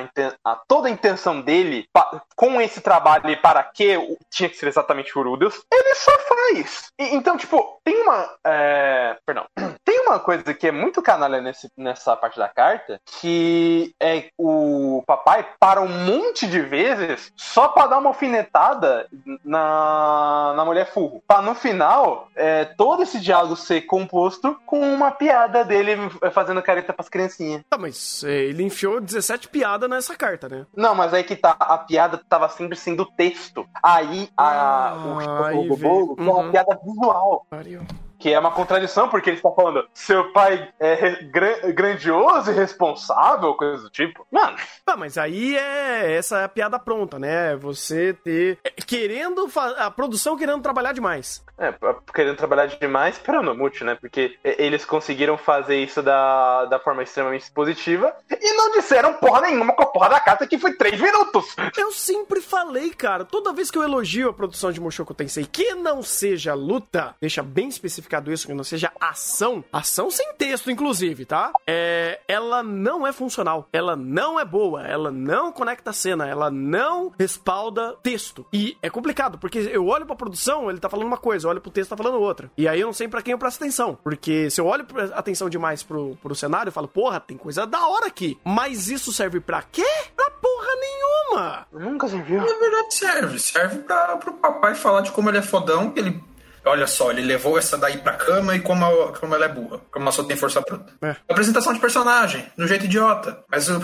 [0.52, 3.98] a- toda a intenção dele pa- com esse trabalho e para que
[4.30, 5.62] tinha que ser exatamente o Rudeus.
[5.72, 6.88] Ele só faz.
[6.98, 8.28] E- então, tipo, tem uma.
[8.46, 9.44] é, perdão.
[9.86, 15.02] Tem uma coisa que é muito canalha nesse, nessa parte da carta, que é o
[15.06, 17.05] papai para um monte de vezes
[17.36, 19.06] só pra dar uma alfinetada
[19.44, 21.22] na, na mulher furro.
[21.26, 25.96] Pra no final, é, todo esse diálogo ser composto com uma piada dele
[26.32, 27.62] fazendo careta pras criancinhas.
[27.68, 30.66] Tá, mas é, ele enfiou 17 piadas nessa carta, né?
[30.74, 33.66] Não, mas aí que tá, a piada tava sempre sendo texto.
[33.82, 36.50] Aí a, o, Ah, o bolo é uma Uhum.
[36.50, 37.46] piada visual.
[37.48, 37.82] Pariu.
[38.26, 43.54] Que é uma contradição, porque ele está falando seu pai é gran- grandioso e responsável,
[43.54, 44.26] coisa do tipo.
[44.32, 47.54] Mano, Tá, mas aí é essa é a piada pronta, né?
[47.54, 48.58] Você ter.
[48.64, 49.48] é, Querendo.
[49.78, 51.44] A produção querendo trabalhar demais.
[51.58, 51.72] é,
[52.12, 53.94] querendo trabalhar demais para no multi, né?
[54.00, 59.42] Porque e- eles conseguiram fazer isso da, da forma extremamente positiva e não disseram porra
[59.42, 61.54] nenhuma com a porra da carta que foi três minutos.
[61.76, 65.74] Eu sempre falei, cara, toda vez que eu elogio a produção de Mushoku Tensei, que
[65.76, 71.24] não seja luta, deixa bem especificado isso, que não seja ação, ação sem texto, inclusive,
[71.24, 71.52] tá?
[71.66, 76.50] É, ela não é funcional, ela não é boa, ela não conecta a cena, ela
[76.50, 78.46] não respalda texto.
[78.52, 81.60] E é complicado, porque eu olho pra produção, ele tá falando uma coisa, eu olho
[81.60, 82.50] pro texto, tá falando outra.
[82.56, 85.04] E aí eu não sei pra quem eu presto atenção, porque se eu olho pra-
[85.16, 88.38] atenção demais pro, pro cenário, eu falo, porra, tem coisa da hora aqui.
[88.44, 89.86] Mas isso serve pra quê?
[90.14, 91.66] Pra porra nenhuma!
[91.72, 92.38] Nunca serviu.
[92.38, 93.38] Na verdade, serve.
[93.38, 96.22] Serve pra, pro papai falar de como ele é fodão, que ele.
[96.66, 99.80] Olha só, ele levou essa daí pra cama e como, a- como ela é burra.
[99.90, 100.92] Como ela só tem força bruta.
[101.02, 101.14] É.
[101.28, 103.44] Apresentação de personagem, do jeito idiota.
[103.50, 103.78] Mas uh,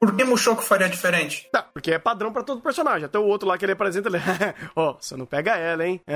[0.00, 1.48] por que Mushoku faria diferente?
[1.52, 3.06] Tá, porque é padrão pra todo personagem.
[3.06, 4.18] Até o outro lá que ele apresenta, ele.
[4.76, 6.00] Ó, você não pega ela, hein?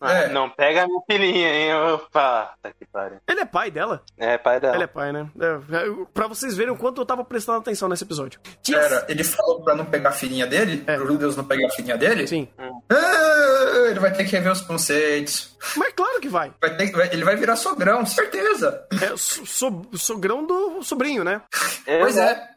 [0.00, 0.28] Ah, É.
[0.28, 1.74] Não pega minha filhinha, hein?
[1.94, 3.18] Opa, tá que pariu.
[3.28, 4.02] ele é pai dela.
[4.18, 4.74] É, pai dela.
[4.76, 5.28] Ele é pai, né?
[5.40, 5.46] É,
[5.76, 8.40] é, pra vocês verem o quanto eu tava prestando atenção nesse episódio.
[8.62, 8.78] Tinha.
[8.78, 10.96] Era, ele falou pra não pegar a filhinha dele, É.
[10.96, 12.26] pro Rudeus não pegar a filhinha dele.
[12.26, 12.48] Sim.
[12.90, 15.56] Ah, ele vai ter que rever os conceitos.
[15.76, 16.52] Mas claro que vai.
[16.60, 18.84] Vai ter- vai- ele vai virar sogrão, certeza.
[19.02, 21.40] É so, so- sogrão do sobrinho, né?
[21.86, 22.48] Eu- Pois é.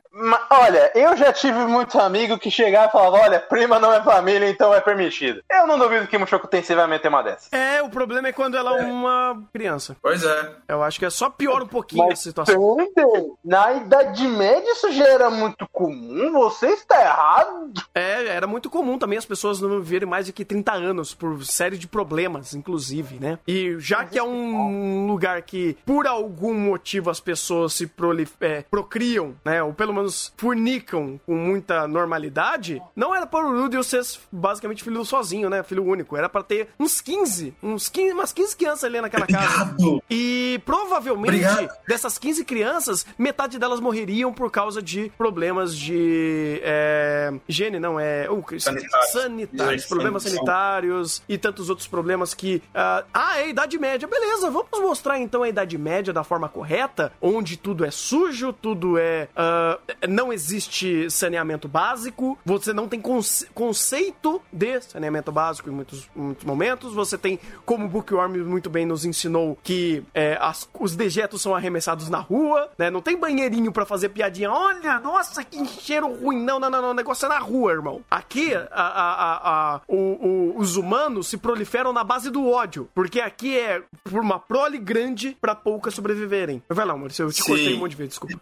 [0.50, 4.50] Olha, eu já tive muito amigo que chegava e falava: olha, prima não é família,
[4.50, 5.42] então é permitido.
[5.52, 7.54] Eu não duvido que o Mushoku Tensei vai meter uma dessa.
[7.54, 9.98] É, o problema é quando ela é uma criança.
[10.02, 10.52] Pois é.
[10.70, 12.56] Eu acho que é só piora um pouquinho essa situação.
[12.96, 17.84] também, na Idade Média isso já era muito comum, você está errado.
[17.94, 21.44] É, era muito comum também as pessoas não viverem mais de que 30 anos, por
[21.44, 23.38] série de problemas, inclusive, né?
[23.46, 28.64] E já que é um lugar que, por algum motivo, as pessoas se prolif é,
[28.64, 29.62] procriam, né?
[29.62, 30.05] Ou pelo menos
[30.38, 34.02] fornicam com muita normalidade, não era para o Rudeus ser
[34.32, 35.64] basicamente filho sozinho, né?
[35.64, 36.16] Filho único.
[36.16, 39.76] Era para ter uns 15, uns 15, umas 15 crianças ali naquela casa.
[40.10, 41.70] E provavelmente, Obrigado.
[41.88, 46.60] dessas 15 crianças, metade delas morreriam por causa de problemas de.
[46.64, 48.30] É, higiene, não, é.
[48.30, 49.12] uh, Sanitários.
[49.12, 49.86] sanitários.
[49.86, 50.46] Problemas sanitário.
[50.46, 52.62] sanitários e tantos outros problemas que.
[52.74, 54.08] ah, ah, é a Idade Média.
[54.08, 58.98] Beleza, vamos mostrar então a Idade Média da forma correta, onde tudo é sujo, tudo
[58.98, 59.28] é.
[59.36, 66.10] ah, não existe saneamento básico, você não tem conce- conceito de saneamento básico em muitos,
[66.16, 70.96] muitos momentos, você tem, como o Bookworm muito bem nos ensinou, que é, as- os
[70.96, 72.90] dejetos são arremessados na rua, né?
[72.90, 74.52] Não tem banheirinho pra fazer piadinha.
[74.52, 76.42] Olha, nossa, que cheiro ruim.
[76.44, 76.90] Não, não, não, não.
[76.92, 78.02] O negócio é na rua, irmão.
[78.10, 82.90] Aqui, a- a- a- a- o- o- os humanos se proliferam na base do ódio.
[82.94, 86.62] Porque aqui é por uma prole grande pra poucas sobreviverem.
[86.70, 87.48] Vai lá, Maurício, eu te Sim.
[87.48, 88.40] cortei um monte de vezes, desculpa.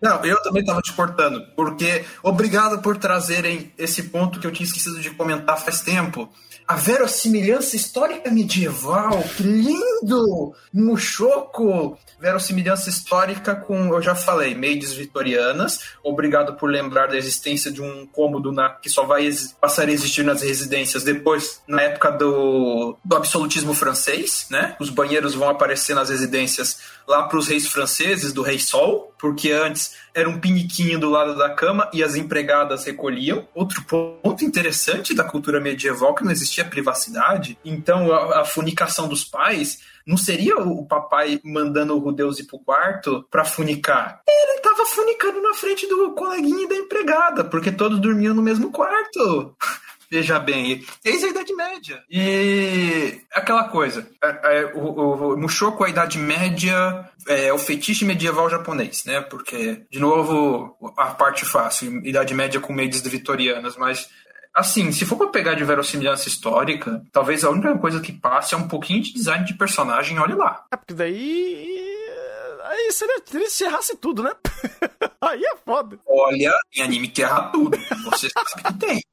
[0.00, 4.66] Não, eu, também tava te cortando, porque obrigado por trazerem esse ponto que eu tinha
[4.66, 6.28] esquecido de comentar faz tempo.
[6.66, 10.54] A verossimilhança histórica medieval, que lindo!
[10.72, 11.96] Muxoco!
[12.20, 15.80] Verossimilhança histórica com, eu já falei, maids vitorianas.
[16.02, 20.24] Obrigado por lembrar da existência de um cômodo na, que só vai passar a existir
[20.24, 24.76] nas residências depois, na época do, do absolutismo francês, né?
[24.78, 29.50] Os banheiros vão aparecer nas residências lá para os reis franceses, do rei Sol, porque
[29.50, 33.48] antes era um piniquinho do lado da cama e as empregadas recolhiam.
[33.54, 37.58] Outro ponto interessante da cultura medieval que não existia privacidade.
[37.64, 42.58] Então a, a funicação dos pais não seria o papai mandando o Rudeus ir pro
[42.58, 44.20] quarto pra funicar.
[44.28, 48.70] Ele tava funicando na frente do coleguinha e da empregada, porque todos dormiam no mesmo
[48.70, 49.56] quarto.
[50.10, 52.02] Veja bem, eis a Idade Média.
[52.10, 58.48] E aquela coisa, é, é, o, o, Mushoku, a Idade Média, é o fetiche medieval
[58.48, 59.20] japonês, né?
[59.20, 64.08] Porque, de novo, a parte fácil, Idade Média com meias vitorianas, mas
[64.54, 68.56] assim, se for pra pegar de verossimilhança histórica, talvez a única coisa que passe é
[68.56, 70.64] um pouquinho de design de personagem, olhe lá.
[70.72, 71.97] É, porque daí.
[72.68, 74.32] Aí seria triste se errasse tudo, né?
[75.20, 75.98] Aí é foda.
[76.06, 77.78] Olha, em anime que erra tudo.
[78.04, 79.02] Você sabe que tem.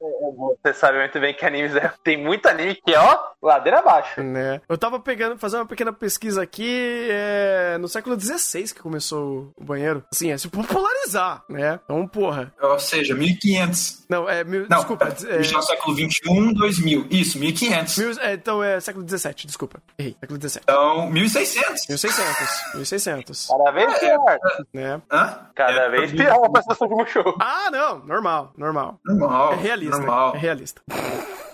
[0.62, 1.92] Você sabe muito bem que animes é...
[2.04, 4.22] tem muito anime que é, ó, ladeira abaixo.
[4.22, 4.60] Né?
[4.68, 9.64] Eu tava pegando, fazendo uma pequena pesquisa aqui, é, no século XVI que começou o
[9.64, 10.04] banheiro.
[10.12, 11.80] Assim, é se popularizar, né?
[11.84, 12.52] Então, porra.
[12.60, 14.06] Ou seja, 1500.
[14.08, 14.44] Não, é.
[14.44, 15.14] Mil, Não, desculpa.
[15.28, 17.06] É, já século 21, 2000.
[17.10, 17.98] Isso, 1500.
[17.98, 19.80] Mil, é, então é século XVII, desculpa.
[19.98, 20.60] Errei, século XVII.
[20.62, 21.86] Então, 1600.
[21.88, 22.74] 1600.
[22.74, 23.45] 1600.
[23.48, 24.38] Cada vez pior.
[24.72, 25.02] Né?
[25.10, 25.40] Hã?
[25.54, 27.34] Cada É, vez pior a prestação de Mushoku.
[27.40, 28.98] Ah, não, normal, normal.
[29.04, 29.52] Normal.
[29.52, 29.96] É realista.
[29.98, 30.34] Normal.
[30.34, 30.82] É realista.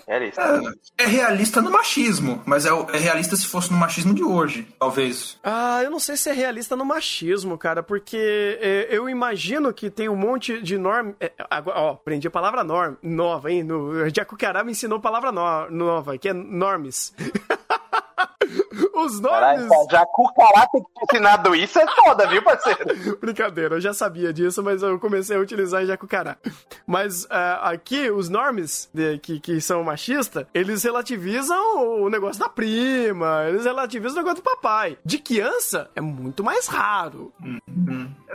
[0.05, 0.39] É isso.
[0.41, 4.67] É, é realista no machismo, mas é, é realista se fosse no machismo de hoje,
[4.77, 5.39] talvez.
[5.41, 9.89] Ah, eu não sei se é realista no machismo, cara, porque é, eu imagino que
[9.89, 11.15] tem um monte de norma.
[11.21, 11.31] é,
[11.67, 13.63] ó, aprendi a palavra norm, nova, hein?
[13.63, 17.13] No, Jacucará me ensinou palavra no- nova, que é normes.
[18.95, 19.87] Os Caralho, normes.
[19.91, 23.17] já com o cara ter te ensinado isso é foda, viu, parceiro?
[23.19, 26.37] Brincadeira, eu já sabia disso, mas eu comecei a utilizar em Jacucará.
[26.85, 32.49] Mas ah, aqui, os normes de- que, que são machistas, eles relativizam o negócio da
[32.49, 34.97] prima, eles relativizam o negócio do papai.
[35.05, 37.31] De criança, é muito mais raro.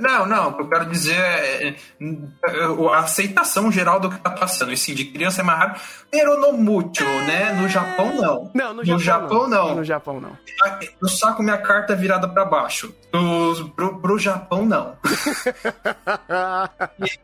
[0.00, 4.30] Não, não, o que eu quero dizer é, é, a aceitação geral do que tá
[4.30, 4.72] passando.
[4.72, 5.74] E sim, de criança é mais raro.
[6.10, 7.52] Pero no mucho, né?
[7.54, 8.50] No Japão, não.
[8.54, 9.74] Não, no, No Japão, não.
[9.76, 10.36] No Japão, não.
[11.00, 12.94] Eu saco minha carta virada pra baixo.
[13.10, 14.96] Pro, pro, pro Japão, não.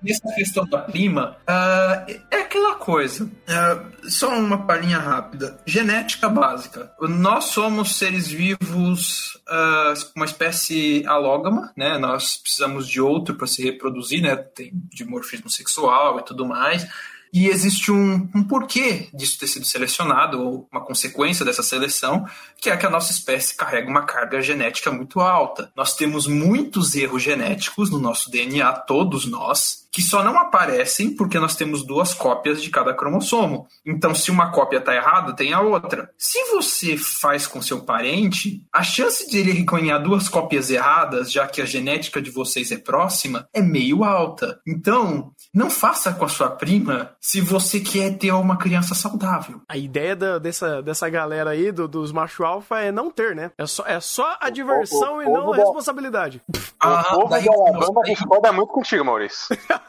[0.02, 3.30] E essa questão da prima ah, é aquela coisa.
[3.48, 5.58] Ah, só uma palhinha rápida.
[5.66, 6.92] Genética básica.
[7.00, 11.98] Nós somos seres vivos com uma espécie alógama, né?
[11.98, 14.36] Nós precisamos de outro para se reproduzir, né?
[14.36, 16.86] Tem dimorfismo sexual e tudo mais.
[17.34, 22.24] E existe um, um porquê disso ter sido selecionado, ou uma consequência dessa seleção,
[22.60, 25.72] que é que a nossa espécie carrega uma carga genética muito alta.
[25.74, 31.38] Nós temos muitos erros genéticos no nosso DNA, todos nós, que só não aparecem porque
[31.38, 33.68] nós temos duas cópias de cada cromossomo.
[33.86, 36.10] Então, se uma cópia está errada, tem a outra.
[36.18, 41.46] Se você faz com seu parente, a chance de ele ganhar duas cópias erradas, já
[41.46, 44.58] que a genética de vocês é próxima, é meio alta.
[44.66, 49.60] Então, não faça com a sua prima se você quer ter uma criança saudável.
[49.68, 53.52] A ideia da- dessa, dessa galera aí, do- dos macho alfa, é não ter, né?
[53.56, 56.42] É só, é só a diversão o e não a da- responsabilidade.
[56.80, 59.56] Ah, o povo daí- do Alabama discorda muito contigo, Maurício.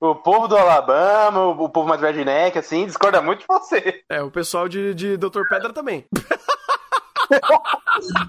[0.00, 4.02] O povo do Alabama, o, povo mais redneck, assim, discorda muito de você.
[4.08, 5.42] É, o pessoal de, de Dr.
[5.48, 6.04] Pedra também.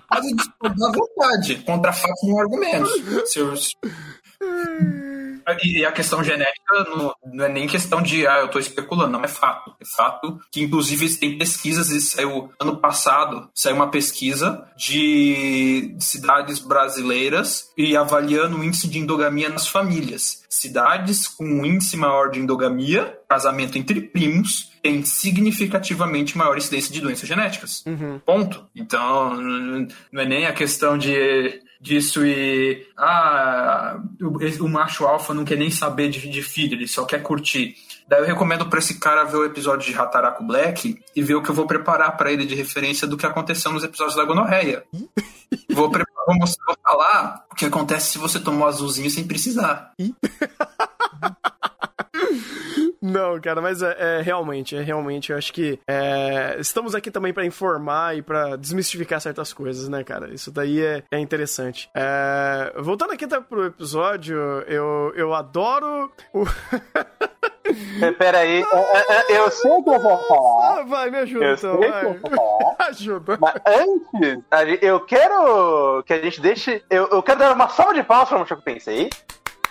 [0.10, 2.90] Pode discordar à vontade, contra fatos não argumentos.
[3.26, 3.76] Seus...
[5.64, 9.24] E a questão genética não, não é nem questão de, ah, eu tô especulando, não
[9.24, 9.74] é fato.
[9.80, 16.60] É fato que, inclusive, tem pesquisas, e saiu ano passado, saiu uma pesquisa de cidades
[16.60, 20.44] brasileiras e avaliando o índice de endogamia nas famílias.
[20.50, 27.02] Cidades com um índice maior de endogamia, casamento entre primos, tem significativamente maior incidência de
[27.02, 27.84] doenças genéticas.
[27.86, 28.20] Uhum.
[28.26, 28.68] Ponto.
[28.76, 29.36] Então,
[30.12, 35.58] não é nem a questão de disso e ah, o, o macho alfa não quer
[35.58, 37.76] nem saber de, de filho, ele só quer curtir.
[38.08, 41.42] Daí eu recomendo para esse cara ver o episódio de Hataraku Black e ver o
[41.44, 44.84] que eu vou preparar para ele de referência do que aconteceu nos episódios da gonorreia.
[45.72, 49.92] vou, vou, mostrar- vou falar o que acontece se você tomar azulzinho sem precisar.
[53.02, 57.34] Não, cara, mas é, é realmente, é realmente, eu acho que é, estamos aqui também
[57.34, 60.34] pra informar e pra desmistificar certas coisas, né, cara?
[60.34, 61.90] Isso daí é, é interessante.
[61.96, 64.38] É, voltando aqui tá, pro episódio,
[64.68, 66.44] eu, eu adoro o.
[68.02, 70.84] É, Pera aí, é, eu sei o que eu vou falar.
[70.84, 72.00] Vai, me ajuda Eu então, sei vai.
[72.00, 72.76] que eu vou falar.
[72.88, 73.38] Ajuda.
[73.42, 76.82] Mas antes, eu quero que a gente deixe.
[76.90, 79.10] Eu, eu quero dar uma salva de palmas pra Mushoku Tensei.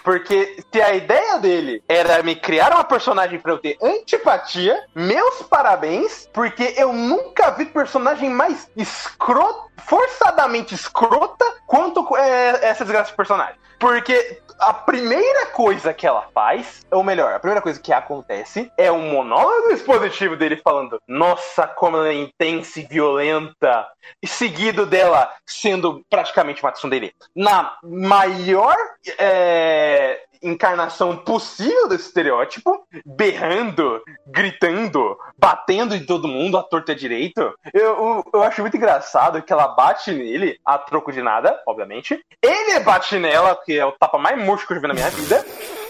[0.07, 5.43] Porque se a ideia dele era me criar uma personagem pra eu ter antipatia, meus
[5.43, 13.17] parabéns, porque eu nunca vi personagem mais escrota, forçadamente escrota, quanto é, essa desgraça de
[13.17, 13.57] personagem.
[13.79, 18.91] Porque a primeira coisa que ela faz, ou melhor, a primeira coisa que acontece é
[18.91, 23.87] um monólogo expositivo dele falando: Nossa, como ela é intensa e violenta.
[24.23, 27.13] E seguido dela sendo praticamente uma tsundere.
[27.35, 28.77] Na maior
[29.19, 37.41] é, encarnação possível desse estereótipo, berrando, gritando, batendo em todo mundo, à torta direito.
[37.73, 42.25] Eu, eu, eu acho muito engraçado que ela bate nele, a troco de nada, obviamente.
[42.43, 45.11] Ele bate nela, que é o tapa mais murcho que eu já vi na minha
[45.11, 45.45] vida.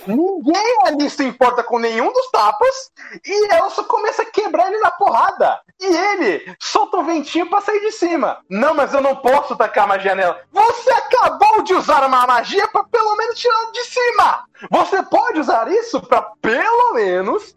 [0.06, 2.92] Ninguém ali se importa com nenhum dos tapas.
[3.24, 5.60] E ela só começa a quebrar ele na porrada.
[5.80, 8.38] E ele solta um ventinho pra sair de cima.
[8.48, 10.40] Não, mas eu não posso tacar magia nela.
[10.52, 14.44] Você acabou de usar uma magia pra pelo menos tirar de cima.
[14.70, 17.54] Você pode usar isso pra pelo menos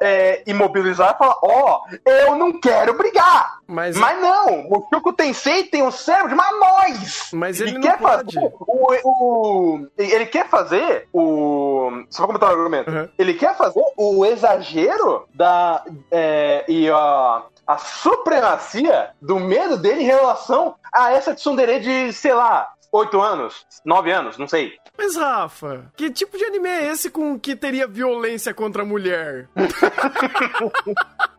[0.00, 3.58] é, imobilizar e falar: Ó, eu não quero brigar.
[3.72, 7.30] Mas, Mas não, o Chuko Tensei tem um cérebro de mamóis.
[7.32, 8.34] mas ele não quer pode.
[8.34, 13.08] fazer o, o- ele quer fazer o só pra comentar o argumento Uhum.
[13.18, 20.06] ele quer fazer o exagero da é, e a, a supremacia do medo dele em
[20.06, 24.74] relação a essa tsundere de sei lá 8 anos, 9 anos, não sei.
[24.98, 29.48] Mas, Rafa, que tipo de anime é esse com que teria violência contra a mulher?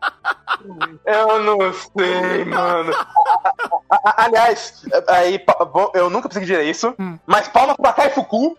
[1.05, 2.93] Eu não sei, mano.
[4.17, 5.43] Aliás, aí,
[5.93, 7.17] eu nunca que diria isso, Hum.
[7.25, 8.57] mas palmas pra Kaifuku,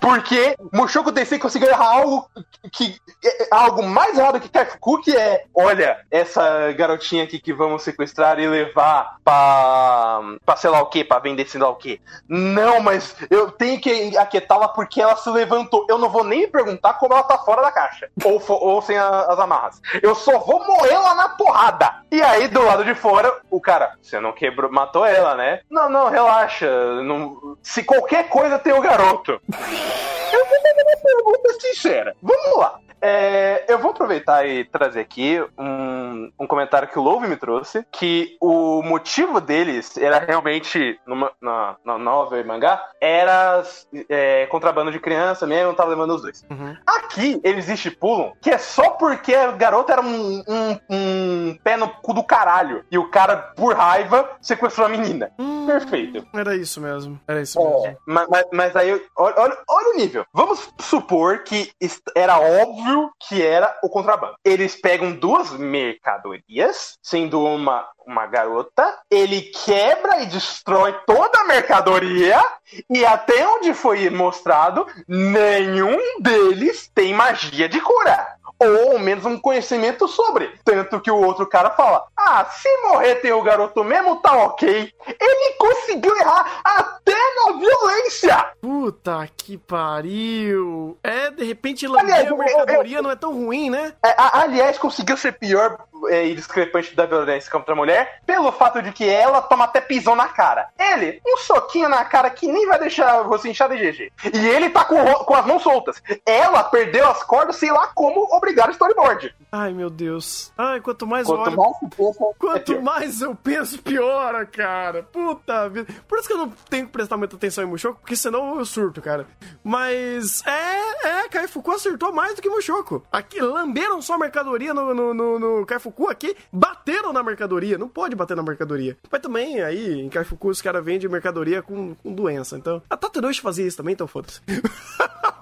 [0.00, 2.30] porque Mushoku Tensei conseguiu errar algo
[2.72, 7.52] que é- é algo mais errado que Kaifuku, que é, olha, essa garotinha aqui que
[7.52, 11.76] vamos sequestrar e levar pra, pra sei lá o que, pra vender sei lá o
[11.76, 12.00] que.
[12.28, 15.84] Não, mas eu tenho que aquietá-la porque ela se levantou.
[15.88, 19.26] Eu não vou nem perguntar como ela tá fora da caixa, ou, ou sem a-
[19.28, 19.80] as amarras.
[20.02, 21.94] Eu só vou moê-la na porrada.
[22.10, 25.60] E aí, do lado de fora, o cara, você não quebrou, matou ela, né?
[25.70, 26.68] Não, não, relaxa.
[27.02, 29.32] não- se qualquer coisa tem o garoto.
[29.32, 32.14] Eu vou fazer uma pergunta sincera.
[32.22, 32.78] Vamos lá.
[33.02, 37.84] É, eu vou aproveitar e trazer aqui um, um comentário que o Love me trouxe,
[37.90, 43.62] que o motivo deles era realmente, numa, na, na novel e mangá, era
[44.08, 46.44] é, contrabando de criança mesmo, não tava levando os dois.
[46.50, 46.76] Uhum.
[46.86, 51.88] Aqui, eles estipulam que é só porque a garota era um, um, um pé no
[51.88, 55.30] cu do caralho, e o cara, por raiva, sequestrou a menina.
[55.38, 56.26] Hum, Perfeito.
[56.34, 57.20] Era isso mesmo.
[57.26, 57.98] Era isso É, mesmo.
[58.06, 60.24] mas, mas, mas aí, olha, olha, olha o nível.
[60.32, 61.70] Vamos supor que
[62.14, 64.34] era óbvio que era o contrabando.
[64.44, 72.42] Eles pegam duas mercadorias, sendo uma uma garota, ele quebra e destrói toda a mercadoria,
[72.88, 78.26] e até onde foi mostrado, nenhum deles tem magia de cura.
[78.62, 80.52] Ou ao menos um conhecimento sobre.
[80.64, 84.92] Tanto que o outro cara fala: Ah, se morrer tem o garoto mesmo, tá ok.
[85.20, 87.14] Ele conseguiu errar até
[87.46, 88.46] na violência!
[88.60, 90.98] Puta que pariu.
[91.02, 93.92] É, de repente, lamber Aliás, a eu- mercadoria não é tão ruim, né?
[94.04, 95.78] É, aliás, conseguiu ser pior
[96.08, 100.14] e discrepante da violência contra a mulher pelo fato de que ela toma até pisão
[100.14, 100.68] na cara.
[100.78, 104.12] Ele, um soquinho na cara que nem vai deixar você inchado de GG.
[104.32, 106.02] E ele tá com, com as mãos soltas.
[106.24, 109.34] Ela perdeu as cordas, sei lá como obrigar o storyboard.
[109.52, 110.52] Ai, meu Deus.
[110.56, 112.82] Ai, quanto mais Quanto olho, mais é quanto pior.
[112.82, 115.02] mais eu penso, piora, cara.
[115.02, 115.92] Puta vida.
[116.06, 118.64] Por isso que eu não tenho que prestar muita atenção em Mushoku, porque senão eu
[118.64, 119.26] surto, cara.
[119.62, 123.02] Mas é, é, Kaifuku acertou mais do que Mushoku.
[123.10, 127.76] Aqui, lamberam só a mercadoria no, no, no, no Kaifuku aqui, bateram na mercadoria.
[127.76, 128.96] Não pode bater na mercadoria.
[129.10, 132.56] Mas também, aí, em Kaifuku, os caras vendem mercadoria com, com doença.
[132.56, 134.40] Então, a Tatarushi fazia isso também, então foda-se.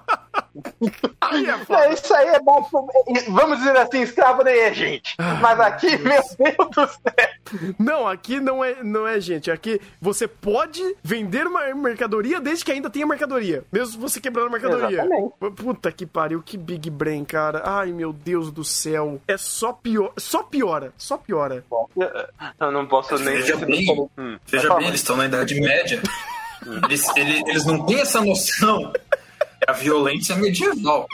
[1.21, 1.85] aí é foda.
[1.85, 2.67] É, isso aí é bom.
[3.29, 5.15] Vamos dizer assim, escravo nem é gente.
[5.41, 7.73] Mas aqui, meu Deus do céu.
[7.79, 9.49] Não, aqui não é, não é gente.
[9.49, 13.63] Aqui você pode vender uma mercadoria desde que ainda tenha mercadoria.
[13.71, 15.01] Mesmo se você quebrar a mercadoria.
[15.03, 15.33] Exatamente.
[15.55, 17.61] Puta que pariu, que big brain, cara.
[17.65, 19.19] Ai, meu Deus do céu.
[19.27, 21.63] É só pior, só piora, só piora.
[22.59, 23.35] Eu não posso nem.
[23.35, 26.01] Veja bem, Hum, Veja bem, eles estão na Idade Média.
[26.83, 28.91] Eles, ele- eles não têm essa noção.
[29.69, 31.07] A violência medieval.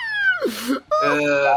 [1.03, 1.55] É,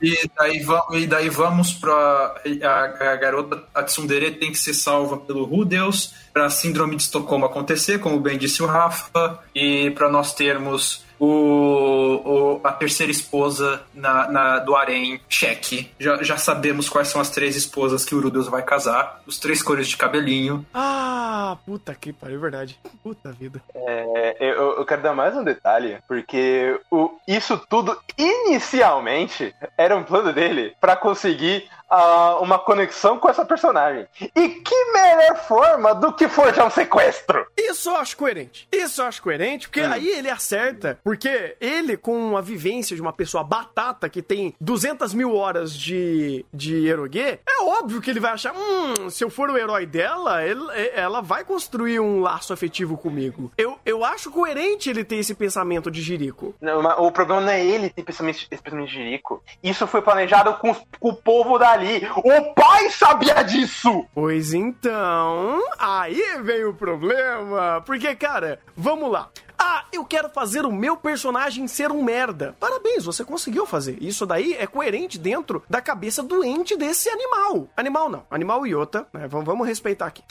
[0.00, 2.34] e, daí, e daí vamos pra.
[2.62, 7.46] A, a garota, a Tsundere, tem que ser salva pelo Rudeus pra síndrome de Estocolmo
[7.46, 13.82] acontecer, como bem disse o Rafa, e pra nós termos o, o- a terceira esposa
[13.94, 15.90] na, na- do Arém cheque.
[15.98, 19.62] Já, já sabemos quais são as três esposas que o Rudeus vai casar, os três
[19.62, 20.64] cores de cabelinho.
[20.74, 22.78] Ah, puta que pariu, é verdade.
[23.02, 23.62] Puta vida.
[23.74, 30.02] É, eu, eu quero dar mais um detalhe, porque o, isso tudo inicialmente era um
[30.04, 34.06] plano dele pra conseguir ah, uma conexão com essa personagem.
[34.34, 37.46] E que melhor forma do que forjar um sequestro?
[37.56, 38.68] Isso eu acho coerente.
[38.72, 40.98] Isso eu acho coerente, porque aí ele acerta.
[41.04, 46.46] Porque ele, com a vivência de uma pessoa batata que tem 200 mil horas de,
[46.52, 50.42] de eroguê, é óbvio que ele vai achar: hum, se eu for o herói dela,
[50.42, 53.52] ele- ela vai construir um laço afetivo comigo.
[53.58, 56.54] Eu, eu acho coerente ele ter esse pensamento de Jirico.
[56.60, 59.42] Não, o problema não é ele ter pensamento, esse pensamento de rico.
[59.62, 62.08] Isso foi planejado com, com o povo dali.
[62.16, 64.06] O pai sabia disso!
[64.14, 67.82] Pois então, aí vem o problema.
[67.84, 69.28] Porque, cara, vamos lá.
[69.66, 72.54] Ah, eu quero fazer o meu personagem ser um merda.
[72.60, 73.96] Parabéns, você conseguiu fazer.
[73.98, 77.66] Isso daí é coerente dentro da cabeça doente desse animal.
[77.74, 79.26] Animal não, animal iota, né?
[79.26, 80.22] Vamos, vamos respeitar aqui.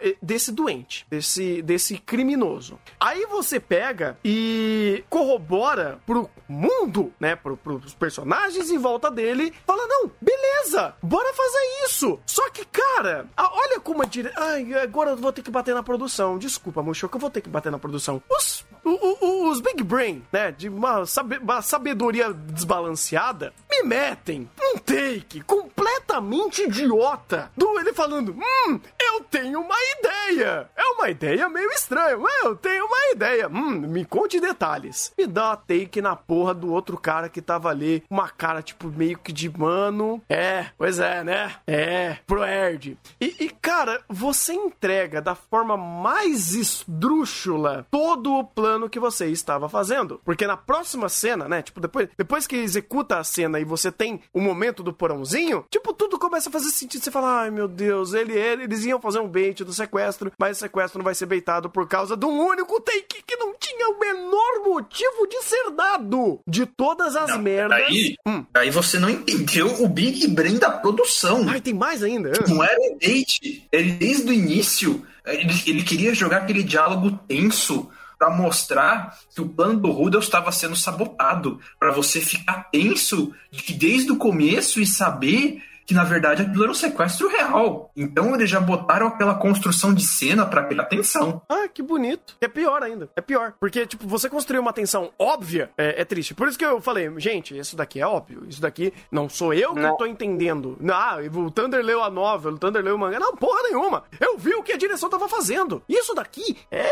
[0.00, 2.76] E- desse doente, desse, desse criminoso.
[2.98, 7.36] Aí você pega e corrobora pro mundo, né?
[7.36, 9.54] Pro, pros personagens em volta dele.
[9.64, 12.18] Fala, não, beleza, bora fazer isso.
[12.26, 14.32] Só que, cara, olha como a dire...
[14.34, 16.36] Ai, agora eu vou ter que bater na produção.
[16.36, 18.23] Desculpa, Mochoco, eu vou ter que bater na produção.
[18.30, 20.52] Os, os Big Brain, né?
[20.52, 25.40] De uma, sabe- uma sabedoria desbalanceada, me metem um take
[25.84, 30.70] completamente idiota do ele falando: Hum, eu tenho uma ideia.
[30.74, 33.48] É uma ideia meio estranha, eu tenho uma ideia.
[33.48, 35.12] Hum, me conte detalhes.
[35.18, 38.88] Me dá uma take na porra do outro cara que tava ali, uma cara tipo
[38.88, 40.22] meio que de mano.
[40.28, 41.54] É, pois é, né?
[41.66, 42.96] É, pro Erd.
[43.20, 49.68] E, e, cara, você entrega da forma mais esdrúxula todo o plano que você estava
[49.68, 50.20] fazendo.
[50.24, 51.62] Porque na próxima cena, né?
[51.62, 55.92] Tipo, depois, depois que executa a cena e você tem o momento do porãozinho, tipo,
[55.92, 57.02] tudo começa a fazer sentido.
[57.02, 60.56] Você fala, ai meu Deus, ele, ele- eles iam fazer um bait do sequestro, mas
[60.56, 63.88] o sequestro não vai ser baitado por causa de um único take que não tinha
[63.88, 66.38] o menor motivo de ser dado.
[66.46, 67.78] De todas as merdas.
[67.80, 68.44] Daí, Hum.
[68.52, 71.44] daí você não entendeu o Big Brain da produção.
[71.48, 72.32] Ai, tem mais ainda.
[72.48, 73.66] Não era um date.
[73.72, 77.88] Ele, desde o início, ele, ele queria jogar aquele diálogo tenso
[78.24, 81.60] pra mostrar que o plano do Rudolph estava sendo sabotado.
[81.78, 86.62] Pra você ficar tenso de que desde o começo e saber que na verdade aquilo
[86.62, 87.90] era um sequestro real.
[87.96, 91.42] Então eles já botaram aquela construção de cena pra criar tensão.
[91.48, 92.36] Ah, que bonito.
[92.40, 93.08] É pior ainda.
[93.16, 93.54] É pior.
[93.60, 96.34] Porque, tipo, você construir uma tensão óbvia é, é triste.
[96.34, 98.44] Por isso que eu falei, gente, isso daqui é óbvio.
[98.48, 99.96] Isso daqui não sou eu que Não.
[99.96, 100.78] tô entendendo.
[100.90, 103.18] Ah, o Thunder leu a novel, o Thunder leu o mangá.
[103.18, 104.04] Não, porra nenhuma.
[104.20, 105.82] Eu vi o que a direção tava fazendo.
[105.88, 106.88] Isso daqui é,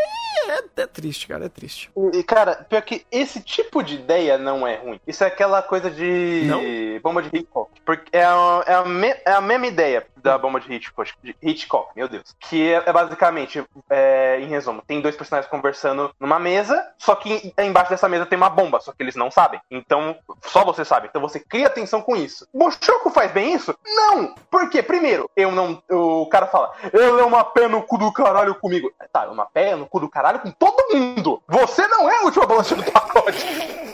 [0.49, 1.47] é, é triste, cara.
[1.47, 1.91] É triste.
[2.13, 5.01] E, cara, pior que esse tipo de ideia não é ruim.
[5.07, 6.61] Isso é aquela coisa de Não?
[7.03, 7.71] bomba de Hitchcock.
[7.85, 8.23] Porque é
[8.67, 12.35] é a, me- é a mesma ideia da bomba de Hitchcock, de Hitchcock meu Deus.
[12.41, 17.53] Que é, é basicamente, é, em resumo, tem dois personagens conversando numa mesa, só que
[17.59, 19.61] em- embaixo dessa mesa tem uma bomba, só que eles não sabem.
[19.71, 21.09] Então, só você sabe.
[21.09, 22.47] Então você cria tensão com isso.
[22.55, 23.75] Bochoco faz bem isso?
[23.85, 24.35] Não!
[24.51, 24.83] Por quê?
[24.83, 25.83] Primeiro, eu não.
[25.91, 28.93] O cara fala, ele é uma pé no cu do caralho comigo.
[29.13, 31.43] Tá, uma pé no cu do caralho com todo mundo.
[31.49, 33.45] Você não é a última bolacha do pacote.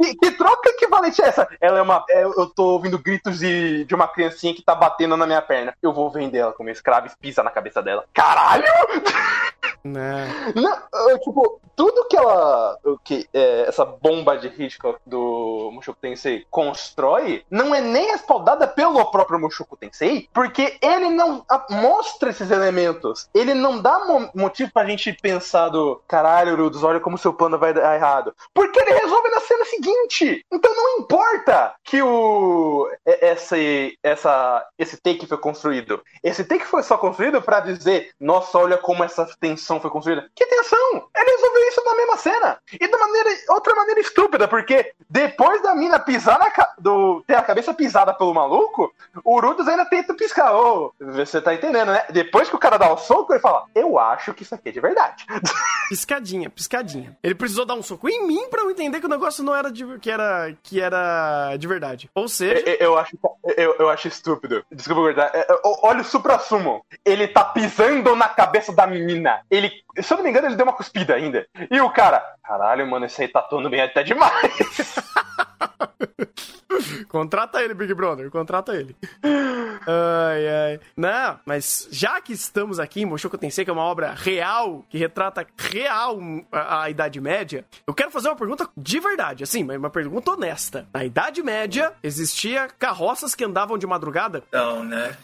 [0.00, 1.48] Que, que troca equivalente é essa?
[1.60, 2.04] Ela é uma.
[2.08, 5.74] é, eu tô ouvindo gritos de, de uma criancinha que tá batendo na minha perna.
[5.82, 8.04] Eu vou vender ela como escrava e pisa na cabeça dela.
[8.12, 8.64] Caralho!
[9.84, 10.52] Né?
[10.54, 12.76] Não, tipo, tudo que ela.
[13.04, 19.04] Que, é, essa bomba de Hitchcock do Mushoku Tensei constrói não é nem respaldada pelo
[19.10, 23.28] próprio Mushoku Tensei, porque ele não mostra esses elementos.
[23.32, 27.58] Ele não dá mo- motivo pra gente pensar do caralho, Rudos, olha como seu plano
[27.58, 28.34] vai dar errado.
[28.52, 30.44] Porque ele resolve na cena seguinte.
[30.52, 32.90] Então não importa que o.
[33.06, 36.02] Esse, essa, esse take foi construído.
[36.22, 40.28] Esse take foi só construído pra dizer, nossa, olha como essa tensão foi construída.
[40.34, 41.08] Que tensão?
[41.14, 42.58] Ele resolveu isso na mesma cena.
[42.72, 47.34] E de maneira, outra maneira estúpida, porque depois da mina pisar na ca- do ter
[47.34, 48.92] a cabeça pisada pelo maluco,
[49.24, 50.54] o Rudos ainda tenta piscar.
[50.54, 52.04] Ô, você tá entendendo, né?
[52.10, 54.72] Depois que o cara dá o soco, ele fala: Eu acho que isso aqui é
[54.72, 55.26] de verdade.
[55.88, 57.16] Piscadinha, piscadinha.
[57.22, 59.72] Ele precisou dar um soco em mim pra eu entender que o negócio não era
[59.72, 62.10] de, que era que era de verdade.
[62.14, 63.16] Ou seja, Eu, eu acho
[63.56, 64.62] Eu, eu acho estúpido.
[64.70, 65.30] Desculpa cortar.
[65.34, 66.84] É, é, Olha o supra-sumo.
[67.04, 69.40] Ele tá pisando na cabeça da menina.
[69.50, 69.57] Ele,
[70.00, 71.46] se eu não me engano, ele deu uma cuspida ainda.
[71.70, 74.32] E o cara, caralho, mano, esse aí tá atuando bem até demais.
[77.08, 78.96] Contrata ele, Big Brother, contrata ele.
[79.22, 80.80] Ai, ai.
[80.96, 84.98] Não, mas já que estamos aqui em Mushoku Tensei, que é uma obra real, que
[84.98, 86.18] retrata real
[86.52, 90.32] a, a Idade Média, eu quero fazer uma pergunta de verdade, assim, mas uma pergunta
[90.32, 90.86] honesta.
[90.92, 94.42] Na Idade Média, existia carroças que andavam de madrugada?
[94.52, 95.16] Não, né?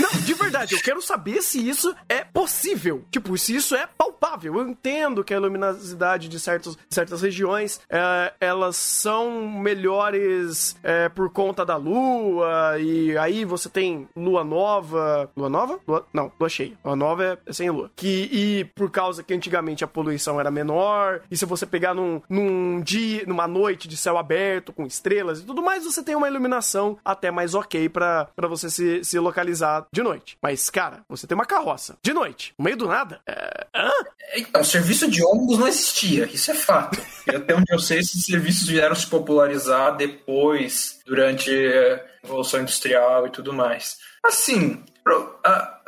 [0.00, 3.04] Não, de verdade, eu quero saber se isso é possível.
[3.10, 4.56] Tipo, se isso é palpável.
[4.56, 11.30] Eu entendo que a luminosidade de certos, certas regiões, é, elas são melhores é, por
[11.30, 15.30] conta da lua, e aí você tem lua nova.
[15.36, 15.78] Lua nova?
[15.86, 16.72] Lua, não, lua cheia.
[16.84, 17.90] Lua nova é, é sem lua.
[17.96, 22.20] Que, e por causa que antigamente a poluição era menor, e se você pegar num,
[22.28, 26.28] num dia, numa noite de céu aberto, com estrelas e tudo mais, você tem uma
[26.28, 30.36] iluminação até mais ok pra você se, se localizar de noite.
[30.42, 33.20] Mas, cara, você tem uma carroça de noite, no meio do nada.
[33.26, 33.66] É...
[33.74, 33.90] Hã?
[34.36, 36.98] Então, o serviço de ônibus não existia, isso é fato.
[37.28, 43.30] Até onde eu sei, esses serviços vieram se popularizar depois, durante a Revolução Industrial e
[43.30, 43.98] tudo mais.
[44.24, 44.84] Assim,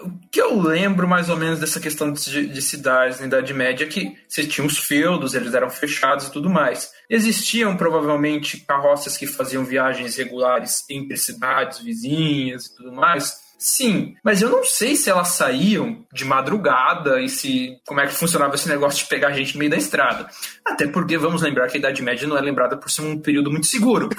[0.00, 3.84] o que eu lembro mais ou menos dessa questão de, de cidades na Idade Média
[3.84, 6.92] é que você tinha os feudos, eles eram fechados e tudo mais.
[7.08, 13.43] Existiam provavelmente carroças que faziam viagens regulares entre cidades vizinhas e tudo mais.
[13.64, 18.12] Sim, mas eu não sei se elas saíam de madrugada e se como é que
[18.12, 20.28] funcionava esse negócio de pegar gente no meio da estrada.
[20.62, 23.50] Até porque vamos lembrar que a Idade Média não é lembrada por ser um período
[23.50, 24.10] muito seguro.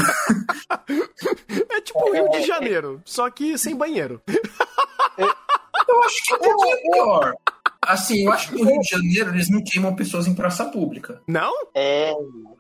[1.70, 4.22] É tipo o Rio de Janeiro, só que sem banheiro.
[5.18, 7.34] Eu acho que é um pouquinho pior.
[7.82, 11.22] Assim, eu acho que no Rio de Janeiro eles não queimam pessoas em praça pública.
[11.28, 11.54] Não?
[11.76, 12.12] É.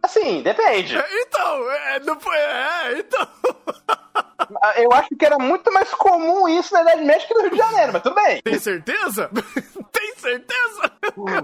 [0.03, 0.95] Assim, depende.
[0.95, 2.38] É, então, é, não foi.
[2.38, 3.28] É, então.
[4.77, 7.57] Eu acho que era muito mais comum isso na Idade Média que no Rio de
[7.57, 8.41] Janeiro, mas tudo bem.
[8.41, 9.30] Tem certeza?
[10.26, 10.91] Certeza?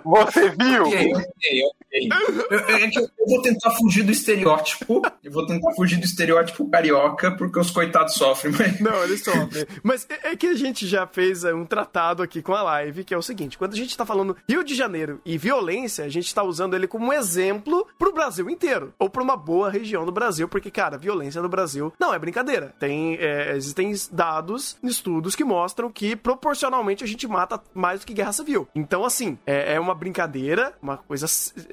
[0.04, 0.84] Você viu?
[0.84, 2.10] Ok, ok, ok.
[2.50, 5.02] Eu, é que eu, eu vou tentar fugir do estereótipo.
[5.24, 8.80] Eu vou tentar fugir do estereótipo carioca, porque os coitados sofrem, mas.
[8.80, 9.68] Não, eles sofrem.
[9.84, 13.04] Mas é é que a gente já fez é, um tratado aqui com a live,
[13.04, 16.10] que é o seguinte: quando a gente tá falando Rio de Janeiro e violência, a
[16.10, 18.94] gente tá usando ele como um exemplo pro Brasil inteiro.
[18.98, 22.74] Ou pra uma boa região do Brasil, porque, cara, violência no Brasil não é brincadeira.
[22.80, 28.14] Tem, é, existem dados, estudos que mostram que proporcionalmente a gente mata mais do que
[28.14, 28.68] guerra civil.
[28.74, 31.26] Então, assim, é, é uma brincadeira, uma coisa.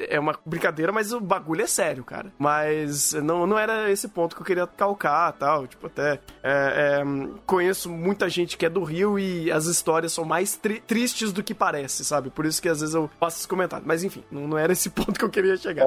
[0.09, 2.33] É uma brincadeira, mas o bagulho é sério, cara.
[2.39, 5.67] Mas não, não era esse ponto que eu queria calcar tal.
[5.67, 6.19] Tipo, até.
[6.43, 7.03] é, é,
[7.47, 11.43] conheço muita gente que é do Rio e as histórias são mais tri- tristes do
[11.43, 12.31] que parece, sabe?
[12.31, 13.87] Por isso que às vezes eu faço esse comentário.
[13.87, 15.87] Mas enfim, não, não era esse ponto que eu queria chegar.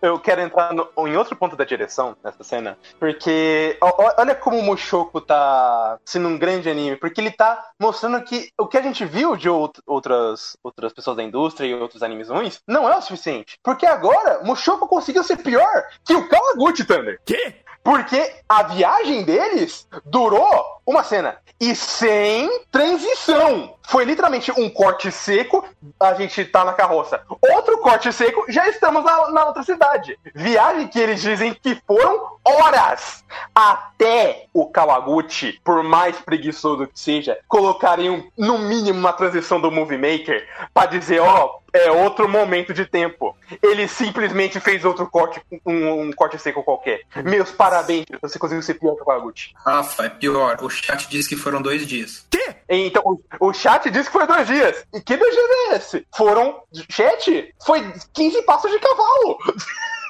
[0.00, 3.76] Eu quero entrar no- em outro ponto da direção nessa cena, porque
[4.16, 8.66] olha como o Mushoku tá sendo um grande anime, porque ele tá mostrando que o
[8.66, 12.60] que a gente viu de out- outras, outras pessoas da indústria e outros animes ruins
[12.66, 13.58] não é o suficiente.
[13.62, 17.20] Porque agora, Mushoku conseguiu ser pior que o Kawaguchi Thunder.
[17.24, 17.64] Que?
[17.82, 21.36] Porque a viagem deles durou uma cena.
[21.60, 23.76] E sem transição.
[23.86, 25.64] Foi literalmente um corte seco,
[26.00, 27.22] a gente tá na carroça.
[27.54, 30.18] Outro corte seco, já estamos na, na outra cidade.
[30.34, 33.24] Viagem que eles dizem que foram horas.
[33.54, 39.98] Até o Kawaguchi, por mais preguiçoso que seja, colocariam no mínimo uma transição do Movie
[39.98, 43.36] Maker pra dizer, ó, é outro momento de tempo.
[43.60, 47.00] Ele simplesmente fez outro corte, um, um corte seco qualquer.
[47.24, 49.52] Meus parabéns, você conseguiu ser pior que o Kawaguchi.
[49.56, 50.56] Rafa, é pior.
[50.62, 52.26] O chat diz que foram dois dias.
[52.30, 52.54] Que?
[52.68, 54.84] Então, o, o chat disse que foi dois dias.
[54.94, 56.06] E que dois dias é esse?
[56.16, 56.60] Foram.
[56.90, 57.54] Chat?
[57.64, 59.38] Foi 15 passos de cavalo.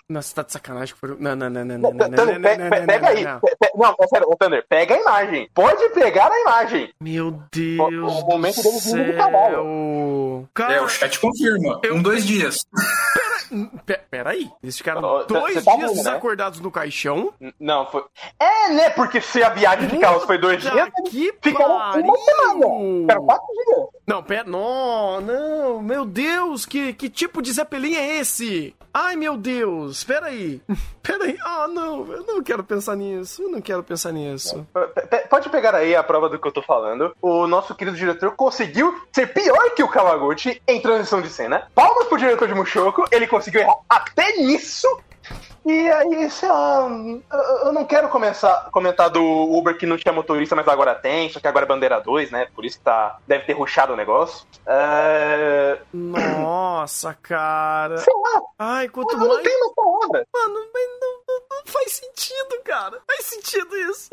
[0.07, 1.17] Nossa, tá de sacanagem que foram.
[1.19, 3.09] Não, não, não, não, não, não, não, Thunder, não, pe- não, pe- não, pega não,
[3.17, 3.25] aí.
[3.25, 3.41] não.
[3.75, 5.49] Não, é sério, ô, Thunder, pega a imagem.
[5.55, 6.93] Pode pegar a imagem.
[7.01, 8.13] Meu Deus.
[8.13, 9.17] O momento do deles vindo de céu.
[9.17, 10.49] cavalo.
[10.53, 11.81] Cara, É, o chat confirma.
[11.91, 12.59] Um, dois dias.
[12.65, 13.34] Pe-
[14.11, 15.95] Peraí, eles ficaram tá- dois tá dias vendo, né?
[15.95, 17.33] desacordados no caixão.
[17.59, 18.05] Não, foi.
[18.39, 18.91] É, né?
[18.91, 22.05] Porque se a viagem de carros foi dois dias, que ficaram pariu!
[22.05, 23.01] uma semana.
[23.03, 23.87] Ficaram quatro dias.
[24.07, 28.75] Não, pera, não, não, meu Deus, que, que tipo de Zeppelin é esse?
[28.97, 30.63] Ai, meu Deus, peraí,
[31.03, 34.65] peraí, ah, não, eu não quero pensar nisso, eu não quero pensar nisso.
[35.29, 37.13] Pode pegar aí a prova do que eu tô falando.
[37.21, 41.67] O nosso querido diretor conseguiu ser pior que o Kawaguchi em transição de cena.
[41.75, 44.87] Palmas pro diretor de Mushoku, ele conseguiu errar até nisso.
[45.67, 46.87] E aí, sei lá,
[47.65, 51.41] eu- não quero começar, comentar do Uber que não tinha motorista, mas agora tem, só
[51.41, 52.47] que agora é bandeira 2, né?
[52.55, 54.47] Por isso que tá, deve ter ruxado o negócio.
[54.67, 55.79] É...
[55.93, 57.99] Nossa, cara.
[57.99, 59.43] Sei lá, Ai, quanto eu não mais.
[59.43, 60.27] tenho essa onda.
[60.33, 63.01] Mano, mas não, não- não faz sentido, cara.
[63.07, 64.11] Faz sentido isso.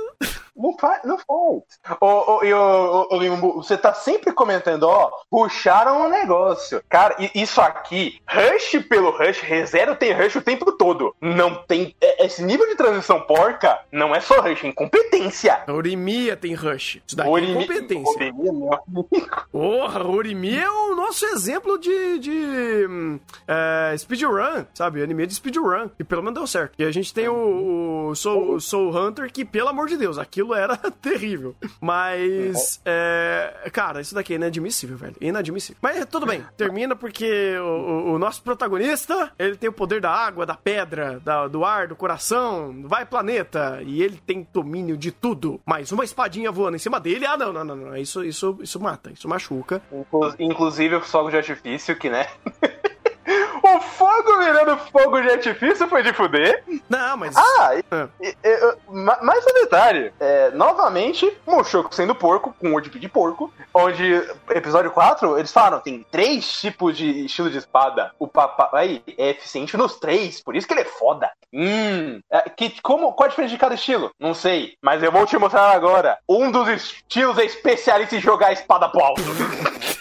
[0.56, 1.98] Não faz, não faz.
[2.00, 6.84] Ô, ô, ô, ô, Limbu, você tá sempre comentando, ó, puxaram o negócio.
[6.90, 11.16] Cara, isso aqui, Rush pelo Rush, ReZero tem Rush o tempo todo.
[11.22, 11.96] Não tem.
[12.02, 15.64] é- Esse nível de transição porca não é só Rush, é incompetência.
[15.68, 17.02] A Orimia tem rush.
[17.06, 17.32] Isso daqui é.
[17.32, 17.68] Orimi
[18.20, 19.46] é meu amigo.
[19.52, 25.02] Porra, Orimi é o nosso exemplo de, de hum, é, speedrun, sabe?
[25.02, 25.90] Anime de speedrun.
[26.00, 26.74] E pelo menos deu certo.
[26.78, 30.54] E a gente tem o, o Soul, Soul Hunter, que, pelo amor de Deus, aquilo
[30.54, 31.56] era terrível.
[31.80, 35.16] Mas, é, cara, isso daqui é inadmissível, velho.
[35.22, 35.78] Inadmissível.
[35.82, 40.12] Mas tudo bem, termina porque o, o- o nosso protagonista, ele tem o poder da
[40.12, 43.82] água, da pedra, da- do ar, do coração, vai planeta.
[43.86, 45.60] E ele tem domínio de tudo.
[45.66, 47.98] Mas uma espadinha voando em cima dele, ah, não, não, não, não.
[47.98, 49.82] Isso, isso, isso mata, isso machuca.
[49.92, 52.28] Inclu- Inclusive o fogo de artifício, que né?
[53.64, 56.64] o fogo virando fogo de artifício foi de fuder.
[56.90, 57.36] Não, mas.
[57.36, 58.08] Ah, e- Ah.
[58.22, 60.14] e- e- ma- mais um detalhe.
[60.20, 64.04] É, novamente, Mushoku sendo porco, com o de de porco, onde,
[64.50, 68.12] episódio 4, eles falaram, tem três tipos de estilo de espada.
[68.20, 71.30] O papai é eficiente nos três, por isso que ele é foda.
[71.54, 74.12] Hum, é, que, como, qual a diferença de cada estilo?
[74.20, 76.18] Não sei, mas eu vou te mostrar agora.
[76.28, 79.22] Um dos estilos é especialista em jogar espada pro alto.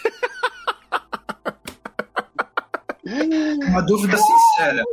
[3.03, 4.83] Uma dúvida sincera.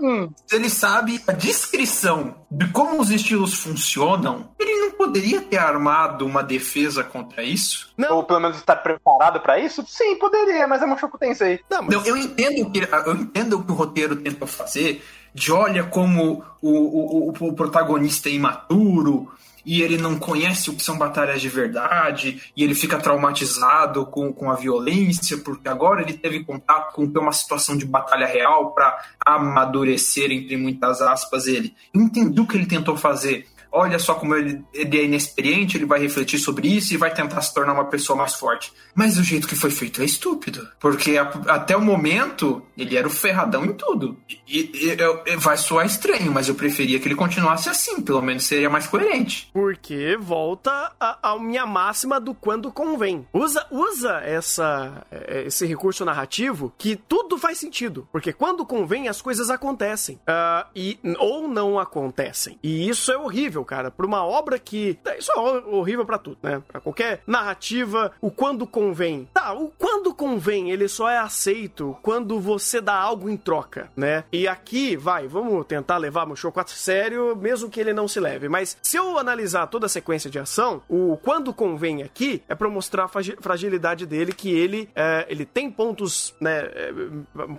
[0.00, 0.30] Hum.
[0.46, 6.24] Se ele sabe a descrição de como os estilos funcionam, ele não poderia ter armado
[6.24, 7.92] uma defesa contra isso?
[7.96, 9.84] Não, Ou pelo menos estar preparado pra isso?
[9.86, 11.60] Sim, poderia, mas é Mushoku Tensei.
[11.70, 11.94] não, mas.
[11.94, 15.02] Não, eu entendo o que eu entendo o que o roteiro tenta fazer,
[15.34, 19.32] de olha como o, o, o, o protagonista é imaturo
[19.64, 24.32] e ele não conhece o que são batalhas de verdade e ele fica traumatizado com,
[24.32, 28.98] com a violência porque agora ele teve contato com uma situação de batalha real para
[29.24, 31.74] amadurecer entre muitas aspas ele.
[31.94, 33.46] Eu entendi o que ele tentou fazer.
[33.72, 37.40] Olha só como ele, ele é inexperiente, ele vai refletir sobre isso e vai tentar
[37.40, 38.72] se tornar uma pessoa mais forte.
[38.94, 40.68] Mas o jeito que foi feito é estúpido.
[40.78, 44.16] Porque a- até o momento, ele era o ferradão em tudo.
[44.46, 48.00] E, e- eu- vai soar estranho, mas eu preferia que ele continuasse assim.
[48.02, 49.48] Pelo menos seria mais coerente.
[49.52, 53.26] Porque volta a minha máxima do quando convém.
[53.32, 58.06] Usa, usa essa, eh, esse recurso narrativo que tudo faz sentido.
[58.12, 60.20] Porque quando convém, as coisas acontecem.
[60.26, 62.58] Ah, e, ou não acontecem.
[62.62, 63.90] E isso é horrível, cara.
[63.90, 64.98] Pra uma obra que.
[65.18, 66.62] Isso é hor- horrível pra tudo, né?
[66.68, 69.28] Pra qualquer narrativa, o quando convém.
[69.32, 74.24] Tá, o quando convém, ele só é aceito quando você dá algo em troca, né?
[74.32, 78.18] E aqui, vai, vamos tentar levar o show 4 sério, mesmo que ele não se
[78.20, 78.48] leve.
[78.48, 82.68] Mas se eu analisar toda a sequência de ação, o quando convém aqui é pra
[82.68, 86.92] mostrar a fragi- fragilidade dele, que ele, é, ele tem pontos, né, é,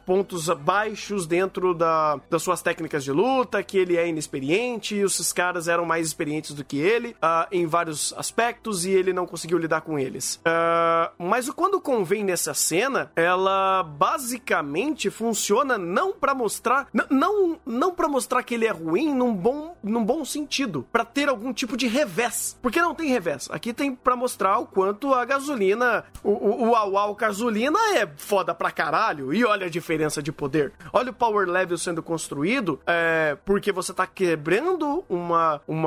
[0.05, 5.31] pontos baixos dentro da, das suas técnicas de luta, que ele é inexperiente e esses
[5.34, 9.57] caras eram mais experientes do que ele ah, em vários aspectos e ele não conseguiu
[9.57, 10.39] lidar com eles.
[10.45, 18.07] Ah, mas quando convém nessa cena, ela basicamente funciona não pra mostrar, não não para
[18.07, 21.87] mostrar que ele é ruim num bom num bom sentido, Pra ter algum tipo de
[21.87, 23.49] revés, porque não tem revés.
[23.51, 28.71] Aqui tem pra mostrar o quanto a gasolina, o o, o gasolina é foda pra
[28.71, 30.73] caralho e olha a diferença de poder.
[30.91, 35.82] Olha o power level sendo construído, é, porque você tá quebrando uma uma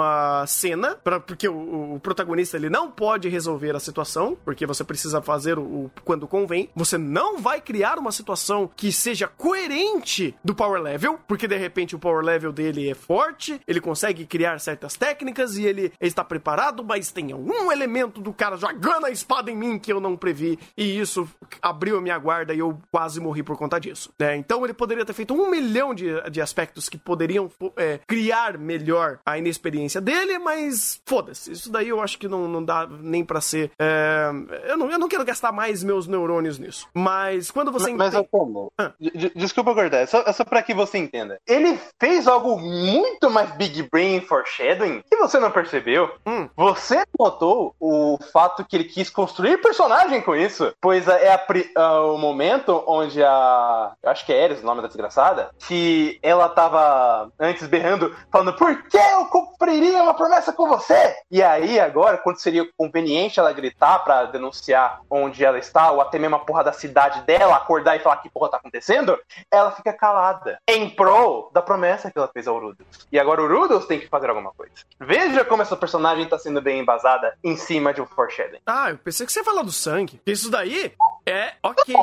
[0.47, 5.23] cena pra, porque o, o protagonista ele não pode resolver a situação, porque você precisa
[5.23, 6.69] fazer o, o quando convém.
[6.75, 11.95] Você não vai criar uma situação que seja coerente do power level, porque de repente
[11.95, 16.85] o power level dele é forte, ele consegue criar certas técnicas e ele está preparado,
[16.85, 20.59] mas tem um elemento do cara jogando a espada em mim que eu não previ,
[20.77, 21.29] e isso
[21.63, 24.11] abriu a minha guarda e eu quase morri por conta disso.
[24.19, 24.37] né?
[24.37, 29.19] Então ele poderia ter feito um milhão de, de aspectos que poderiam é, criar melhor
[29.25, 31.53] a inexperiência dele, mas foda-se.
[31.53, 33.71] Isso daí eu acho que não, não dá nem pra ser.
[33.79, 34.31] é,
[34.69, 36.89] eu, não, eu não quero gastar mais meus neurônios nisso.
[36.95, 38.71] Mas quando você Mas, entende- como?
[38.79, 38.93] Ah.
[39.35, 41.39] Desculpa cortar, é só, é só pra que você entenda.
[41.47, 46.11] Ele fez algo muito mais Big Brain Foreshadowing que você não percebeu.
[46.27, 46.49] Hum.
[46.57, 51.71] Você notou o fato que ele quis construir personagem com isso, pois é a pri-
[51.77, 53.93] ah, o momento onde a.
[54.03, 58.53] Eu acho que é Eris o nome da desgraçada, que ela tava antes berrando, falando:
[58.55, 59.27] Por que eu
[59.77, 61.17] cumpriria uma promessa com você?
[61.31, 66.19] E aí, agora, quando seria conveniente ela gritar pra denunciar onde ela está, ou até
[66.19, 69.19] mesmo a porra da cidade dela, acordar e falar que porra tá acontecendo,
[69.53, 70.59] ela fica calada.
[70.69, 72.87] Em prol da promessa que ela fez ao Rudolph.
[73.13, 74.73] E agora o Rudolph tem que fazer alguma coisa.
[74.99, 78.61] Veja como essa personagem tá sendo bem embasada em cima de um foreshadowing.
[78.67, 80.21] Ah, eu pensei que você ia falar do sangue.
[80.27, 80.93] Isso daí
[81.27, 81.95] é ok.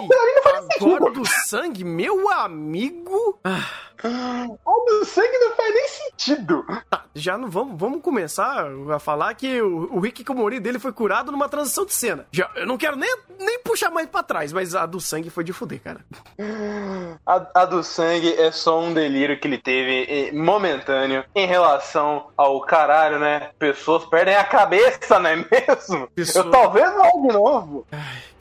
[0.44, 1.10] faz Agora sentido.
[1.12, 3.40] do sangue, meu amigo.
[3.44, 3.66] Ah,
[4.66, 6.66] O do sangue não faz nem sentido.
[6.90, 10.92] tá, já não vamos, vamos começar a falar que o, o Rick Komori dele foi
[10.92, 12.26] curado numa transição de cena.
[12.32, 15.44] Já, eu não quero nem, nem puxar mais pra trás, mas a do sangue foi
[15.44, 16.00] de fuder, cara.
[17.26, 22.28] A, a do sangue é só um delírio que ele teve eh, momentâneo em relação
[22.36, 23.52] ao caralho, né?
[23.60, 26.08] Pessoas perdem a cabeça, não é mesmo?
[26.16, 27.88] Pessoa- Eu talvez não de novo.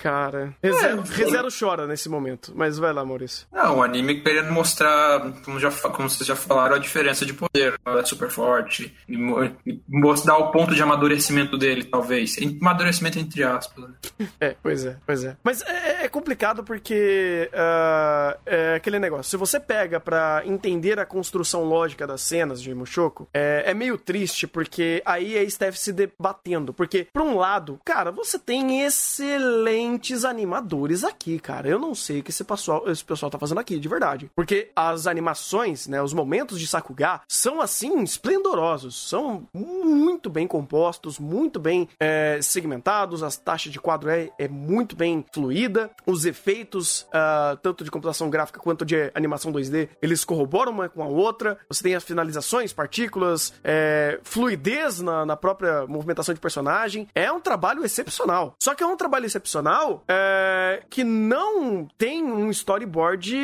[0.02, 3.46] Cara, Rezero, É, Rezero chora nesse momento, mas vai lá, Maurício.
[3.52, 7.78] Não, o anime querendo mostrar, como, já, como vocês já falaram, a diferença de poder.
[7.86, 8.92] Ela é super forte.
[9.08, 12.34] E, mo- e mostrar o ponto de amadurecimento dele, talvez.
[12.60, 13.84] Amadurecimento entre aspas.
[13.84, 14.26] né?
[14.40, 15.36] É, pois é, pois é.
[15.44, 19.30] Mas é, é complicado porque ah, é aquele negócio.
[19.30, 23.98] Se você pega pra entender a construção lógica das cenas de Mushoku, é, é meio
[23.98, 26.72] triste porque aí a Steph se debatendo.
[26.72, 31.68] Porque, por um lado, cara, você tem excelentes animadores aqui, cara.
[31.68, 34.30] Eu não sei o que esse pessoal, esse pessoal tá fazendo aqui, de verdade.
[34.34, 41.18] Porque as animações, né, os momentos de Sakuga são assim esplendorosos, são muito bem compostos,
[41.18, 47.06] muito bem é, segmentados, as taxas de quadro é, é muito bem fluida, os efeitos,
[47.12, 51.58] ah, tanto de computação gráfica quanto de animação 2D, eles corroboram uma com a outra.
[51.68, 57.06] Você tem as finalizações, partículas, é, fluidez na, na própria movimentação de personagem.
[57.14, 58.54] É um trabalho excepcional.
[58.60, 63.36] Só que é um trabalho excepcional é, que não tem um storyboard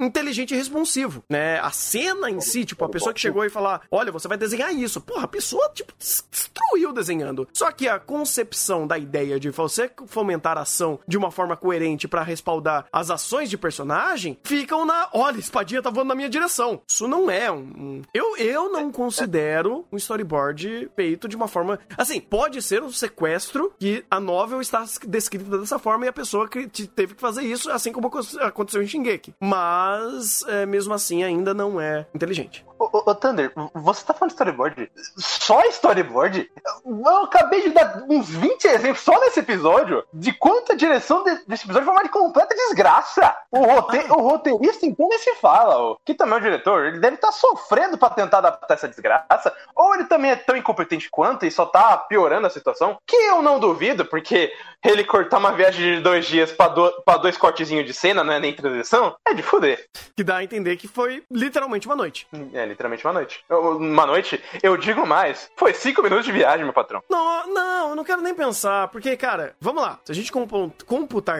[0.00, 1.58] inteligente e responsivo, né?
[1.60, 4.72] A cena em si, tipo, a pessoa que chegou e falar, olha, você vai desenhar
[4.74, 5.00] isso.
[5.00, 7.48] Porra, a pessoa, tipo, des- destruiu desenhando.
[7.52, 12.06] Só que a concepção da ideia de você fomentar a ação de uma forma coerente
[12.06, 16.82] pra respaldar as ações de personagem ficam na, olha, espadinha tá voando na minha direção.
[16.86, 18.02] Isso não é um...
[18.12, 21.78] Eu, eu não considero um storyboard feito de uma forma...
[21.96, 26.46] Assim, pode ser um sequestro que a novel está descrita dessa forma e a pessoa
[26.46, 29.34] que te- teve que fazer isso, assim como acon- aconteceu em Shingeki.
[29.40, 32.62] Mas, é, mesmo assim, ainda não é inteligente.
[32.78, 34.90] Ô, ô, Thunder, você tá falando storyboard?
[35.16, 36.50] Só storyboard?
[36.84, 41.44] Eu acabei de dar uns 20 exemplos só nesse episódio de quanto a direção de-
[41.54, 43.36] desse episódio foi uma de completa desgraça.
[43.50, 46.98] O, rote- o roteirista, então, nem se fala, ó, que também é o diretor, ele
[46.98, 51.46] deve estar sofrendo pra tentar adaptar essa desgraça, ou ele também é tão incompetente quanto
[51.46, 54.52] e só tá piorando a situação, que eu não duvido, porque
[54.84, 58.32] ele cortar uma viagem de dois dias pra, do- pra dois cortezinhos de cena, não
[58.32, 59.86] é nem transição, é de fuder.
[60.16, 62.26] Que dá a entender que foi literalmente uma noite.
[62.52, 63.44] É, literalmente uma noite.
[63.48, 67.02] Uma noite, eu digo mais, foi cinco minutos de viagem, meu patrão.
[67.08, 69.98] Não, não, eu não quero nem pensar, porque, cara, vamos lá.
[70.04, 70.72] Se a gente compu-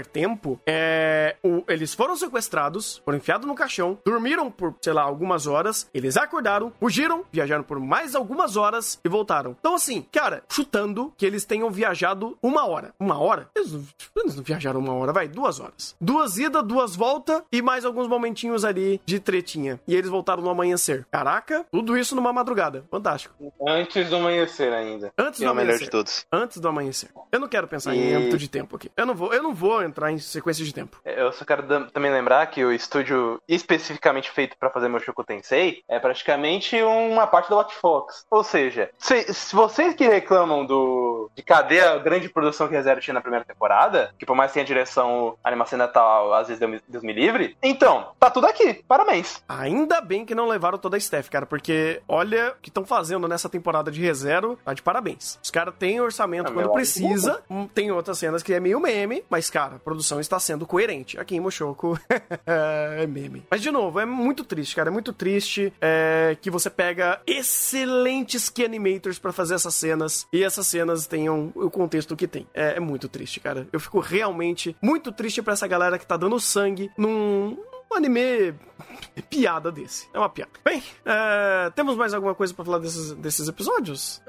[0.06, 5.46] tempo, é, o- eles foram sequestrados, foram enfiados no caixão, dormiram por, sei lá, algumas
[5.46, 9.56] horas, eles acordaram, fugiram, viajaram por mais algumas horas e voltaram.
[9.58, 12.94] Então, assim, cara, chutando que eles tenham viajado uma hora.
[12.98, 13.48] Uma hora?
[13.54, 13.84] Eles não,
[14.16, 15.94] eles não viajaram uma hora, vai, duas horas.
[16.00, 19.80] Duas idas, duas voltas e mais alguns momentinhos ali de tretinha.
[19.86, 21.06] E eles voltaram no amanhecer.
[21.10, 22.84] Caraca, tudo isso numa madrugada.
[22.90, 23.34] Fantástico.
[23.66, 25.12] Antes do amanhecer ainda.
[25.18, 25.84] Antes Que do é o melhor amanhecer.
[25.84, 26.26] de todos.
[26.32, 27.10] Antes do amanhecer.
[27.32, 28.90] Eu não quero pensar em E- âmbito de tempo aqui.
[28.96, 30.98] Eu não vou, eu não vou entrar em sequência de tempo.
[31.04, 35.98] Eu só quero também lembrar que o estúdio especificamente feito pra fazer Mushoku Tensei é
[35.98, 38.26] praticamente uma parte da Watch Fox.
[38.30, 42.82] Ou seja, se, se vocês que reclamam do de cadê a grande produção que a
[42.82, 46.38] Zero tinha na primeira temporada, que por mais que tenha direção, a animação ainda tá,
[46.38, 48.84] às vezes Deus me, Deus me livre, então, tá tudo aqui.
[48.86, 49.42] Parabéns.
[49.48, 53.26] Ainda bem que não levaram toda a staff, cara, porque olha o que estão fazendo
[53.28, 55.38] nessa temporada de ReZero, tá de parabéns.
[55.42, 59.24] Os caras têm orçamento Ah, quando precisa, hum, tem outras cenas que é meio meme,
[59.28, 61.18] mas, cara, produção está sendo coerente.
[61.18, 61.98] Aqui em Mushoku
[62.46, 63.44] é meme.
[63.50, 68.48] Mas, de novo, é muito triste, cara, é muito triste é, que você pega excelentes
[68.48, 72.46] key animators pra fazer essas cenas e essas cenas tenham o contexto que tem.
[72.54, 73.66] É, é muito triste, cara.
[73.72, 77.56] Eu fico realmente muito triste pra essa galera que tá dando sangue num
[77.94, 78.54] um anime
[79.30, 80.08] piada desse.
[80.12, 80.50] É uma piada.
[80.64, 84.20] Bem, é, temos mais alguma coisa pra falar desses, desses episódios?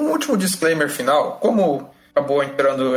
[0.00, 1.38] Um último disclaimer final.
[1.38, 2.92] Como acabou entrando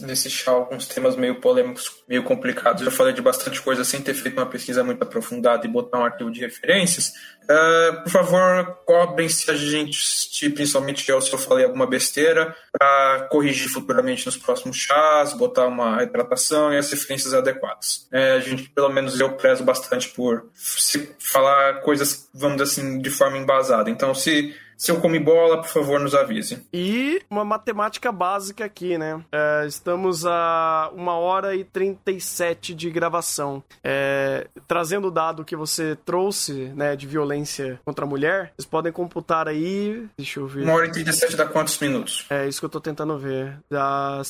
[0.00, 4.14] nesse chá alguns temas meio polêmicos, meio complicados, eu falei de bastante coisa sem ter
[4.14, 7.12] feito uma pesquisa muito aprofundada e botar um arquivo de referências.
[7.42, 13.28] Uh, por favor, cobrem se a gente, principalmente eu, se eu falei alguma besteira, para
[13.30, 18.08] corrigir futuramente nos próximos chás, botar uma retratação e as referências adequadas.
[18.10, 22.98] É, a gente, pelo menos eu, prezo bastante por se falar coisas, vamos dizer assim,
[23.00, 23.90] de forma embasada.
[23.90, 26.66] Então, se se eu comi bola, por favor, nos avise.
[26.72, 29.22] E uma matemática básica aqui, né?
[29.30, 33.62] É, estamos a uma hora e 37 de gravação.
[33.82, 38.92] É, trazendo o dado que você trouxe, né, de violência contra a mulher, vocês podem
[38.92, 40.06] computar aí.
[40.16, 40.64] Deixa eu ver.
[40.64, 42.26] Uma hora e 37 dá quantos minutos?
[42.30, 43.58] É isso que eu tô tentando ver.
[43.70, 44.22] Dá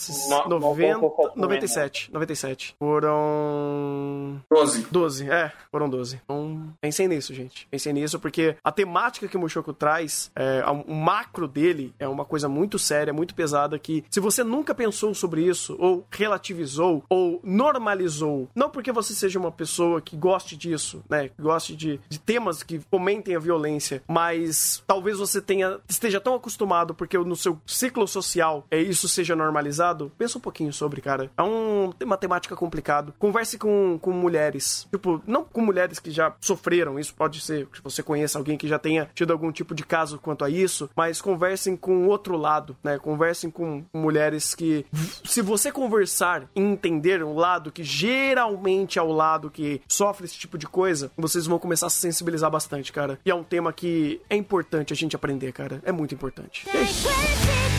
[0.48, 2.12] não 90, vou colocar 97.
[2.12, 2.74] 97.
[2.78, 4.40] Foram.
[4.50, 4.86] 12.
[4.90, 6.20] 12, é, foram 12.
[6.24, 7.66] Então, pensem nisso, gente.
[7.70, 12.24] Pensem nisso, porque a temática que o Mushoku traz é, o macro dele é uma
[12.24, 17.40] coisa muito séria, muito pesada que se você nunca pensou sobre isso ou relativizou ou
[17.42, 22.18] normalizou, não porque você seja uma pessoa que goste disso, né, que goste de, de
[22.18, 27.58] temas que fomentem a violência, mas talvez você tenha esteja tão acostumado porque no seu
[27.66, 30.12] ciclo social é isso seja normalizado.
[30.18, 31.30] Pensa um pouquinho sobre, cara.
[31.36, 33.14] É um uma temática complicado.
[33.18, 37.82] Converse com, com mulheres, tipo, não com mulheres que já sofreram, isso pode ser que
[37.82, 41.20] você conheça alguém que já tenha tido algum tipo de caso quanto a isso, mas
[41.20, 42.98] conversem com o outro lado, né?
[42.98, 44.86] Conversem com mulheres que,
[45.24, 50.36] se você conversar e entender o lado que geralmente é o lado que sofre esse
[50.36, 53.18] tipo de coisa, vocês vão começar a se sensibilizar bastante, cara.
[53.24, 55.80] E é um tema que é importante a gente aprender, cara.
[55.84, 56.66] É muito importante.
[56.74, 57.71] É isso.